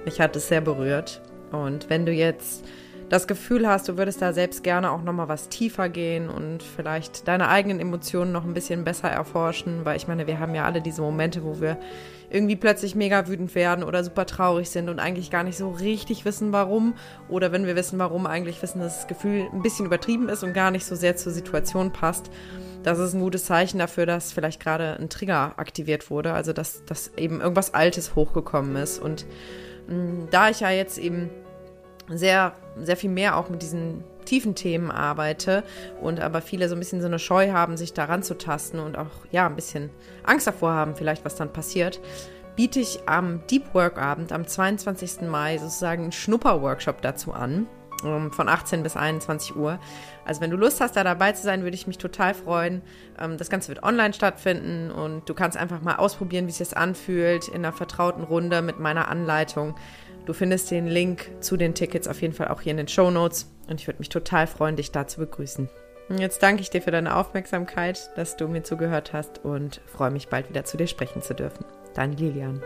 Mich 0.03 0.19
hat 0.19 0.35
es 0.35 0.49
sehr 0.49 0.59
berührt. 0.59 1.21
Und 1.53 1.89
wenn 1.89 2.05
du 2.05 2.11
jetzt 2.11 2.65
das 3.11 3.27
Gefühl 3.27 3.67
hast, 3.67 3.89
du 3.89 3.97
würdest 3.97 4.21
da 4.21 4.31
selbst 4.31 4.63
gerne 4.63 4.89
auch 4.89 5.03
nochmal 5.03 5.27
was 5.27 5.49
tiefer 5.49 5.89
gehen 5.89 6.29
und 6.29 6.63
vielleicht 6.63 7.27
deine 7.27 7.49
eigenen 7.49 7.81
Emotionen 7.81 8.31
noch 8.31 8.45
ein 8.45 8.53
bisschen 8.53 8.85
besser 8.85 9.09
erforschen, 9.09 9.83
weil 9.83 9.97
ich 9.97 10.07
meine, 10.07 10.27
wir 10.27 10.39
haben 10.39 10.55
ja 10.55 10.63
alle 10.63 10.81
diese 10.81 11.01
Momente, 11.01 11.43
wo 11.43 11.59
wir 11.59 11.77
irgendwie 12.29 12.55
plötzlich 12.55 12.95
mega 12.95 13.27
wütend 13.27 13.53
werden 13.53 13.83
oder 13.83 14.05
super 14.05 14.25
traurig 14.25 14.69
sind 14.69 14.87
und 14.87 14.99
eigentlich 14.99 15.29
gar 15.29 15.43
nicht 15.43 15.57
so 15.57 15.71
richtig 15.71 16.23
wissen, 16.23 16.53
warum. 16.53 16.93
Oder 17.27 17.51
wenn 17.51 17.65
wir 17.65 17.75
wissen, 17.75 17.99
warum, 17.99 18.25
eigentlich 18.25 18.61
wissen, 18.61 18.79
dass 18.79 18.99
das 18.99 19.07
Gefühl 19.07 19.45
ein 19.51 19.61
bisschen 19.61 19.87
übertrieben 19.87 20.29
ist 20.29 20.41
und 20.45 20.53
gar 20.53 20.71
nicht 20.71 20.85
so 20.85 20.95
sehr 20.95 21.17
zur 21.17 21.33
Situation 21.33 21.91
passt. 21.91 22.31
Das 22.83 22.97
ist 22.97 23.13
ein 23.13 23.19
gutes 23.19 23.43
Zeichen 23.43 23.77
dafür, 23.77 24.05
dass 24.05 24.31
vielleicht 24.31 24.61
gerade 24.61 24.95
ein 24.97 25.09
Trigger 25.09 25.55
aktiviert 25.57 26.09
wurde, 26.09 26.31
also 26.31 26.53
dass, 26.53 26.85
dass 26.85 27.11
eben 27.17 27.41
irgendwas 27.41 27.73
Altes 27.73 28.15
hochgekommen 28.15 28.77
ist. 28.77 28.99
Und 28.99 29.25
mh, 29.89 29.95
mm, 29.95 30.27
da 30.31 30.49
ich 30.49 30.61
ja 30.61 30.69
jetzt 30.69 30.97
eben 30.97 31.29
sehr, 32.17 32.53
sehr 32.77 32.97
viel 32.97 33.09
mehr 33.09 33.37
auch 33.37 33.49
mit 33.49 33.61
diesen 33.61 34.03
tiefen 34.25 34.55
Themen 34.55 34.91
arbeite 34.91 35.63
und 36.01 36.19
aber 36.19 36.41
viele 36.41 36.69
so 36.69 36.75
ein 36.75 36.79
bisschen 36.79 37.01
so 37.01 37.07
eine 37.07 37.19
Scheu 37.19 37.51
haben, 37.51 37.77
sich 37.77 37.93
daran 37.93 38.23
zu 38.23 38.37
tasten 38.37 38.79
und 38.79 38.97
auch 38.97 39.25
ja 39.31 39.47
ein 39.47 39.55
bisschen 39.55 39.89
Angst 40.23 40.47
davor 40.47 40.73
haben, 40.73 40.95
vielleicht 40.95 41.25
was 41.25 41.35
dann 41.35 41.51
passiert, 41.51 41.99
biete 42.55 42.79
ich 42.79 43.07
am 43.07 43.45
Deep 43.47 43.73
Work 43.73 43.97
Abend 43.97 44.31
am 44.31 44.47
22. 44.47 45.21
Mai 45.21 45.57
sozusagen 45.57 46.03
einen 46.03 46.11
Schnupper-Workshop 46.11 47.01
dazu 47.01 47.33
an 47.33 47.67
ähm, 48.03 48.31
von 48.31 48.49
18 48.49 48.83
bis 48.83 48.95
21 48.95 49.55
Uhr. 49.55 49.79
Also 50.25 50.41
wenn 50.41 50.51
du 50.51 50.57
Lust 50.57 50.81
hast, 50.81 50.95
da 50.95 51.03
dabei 51.03 51.31
zu 51.31 51.43
sein, 51.43 51.63
würde 51.63 51.75
ich 51.75 51.87
mich 51.87 51.97
total 51.97 52.33
freuen. 52.33 52.81
Ähm, 53.19 53.37
das 53.37 53.49
Ganze 53.49 53.69
wird 53.69 53.83
online 53.83 54.13
stattfinden 54.13 54.91
und 54.91 55.27
du 55.27 55.33
kannst 55.33 55.57
einfach 55.57 55.81
mal 55.81 55.95
ausprobieren, 55.95 56.47
wie 56.47 56.51
es 56.51 56.57
sich 56.57 56.75
anfühlt 56.75 57.47
in 57.47 57.65
einer 57.65 57.73
vertrauten 57.73 58.23
Runde 58.23 58.61
mit 58.61 58.79
meiner 58.79 59.07
Anleitung. 59.07 59.75
Du 60.25 60.33
findest 60.33 60.71
den 60.71 60.87
Link 60.87 61.31
zu 61.39 61.57
den 61.57 61.73
Tickets 61.73 62.07
auf 62.07 62.21
jeden 62.21 62.33
Fall 62.33 62.49
auch 62.49 62.61
hier 62.61 62.71
in 62.71 62.77
den 62.77 62.87
Show 62.87 63.09
Notes 63.09 63.51
und 63.67 63.79
ich 63.79 63.87
würde 63.87 63.99
mich 63.99 64.09
total 64.09 64.47
freuen, 64.47 64.75
dich 64.75 64.91
da 64.91 65.07
zu 65.07 65.19
begrüßen. 65.19 65.69
Jetzt 66.17 66.43
danke 66.43 66.61
ich 66.61 66.69
dir 66.69 66.81
für 66.81 66.91
deine 66.91 67.15
Aufmerksamkeit, 67.15 68.11
dass 68.15 68.35
du 68.35 68.47
mir 68.47 68.63
zugehört 68.63 69.13
hast 69.13 69.43
und 69.45 69.81
freue 69.85 70.11
mich 70.11 70.27
bald 70.27 70.49
wieder 70.49 70.65
zu 70.65 70.77
dir 70.77 70.87
sprechen 70.87 71.21
zu 71.21 71.33
dürfen. 71.33 71.65
Deine 71.93 72.15
Lilian. 72.15 72.61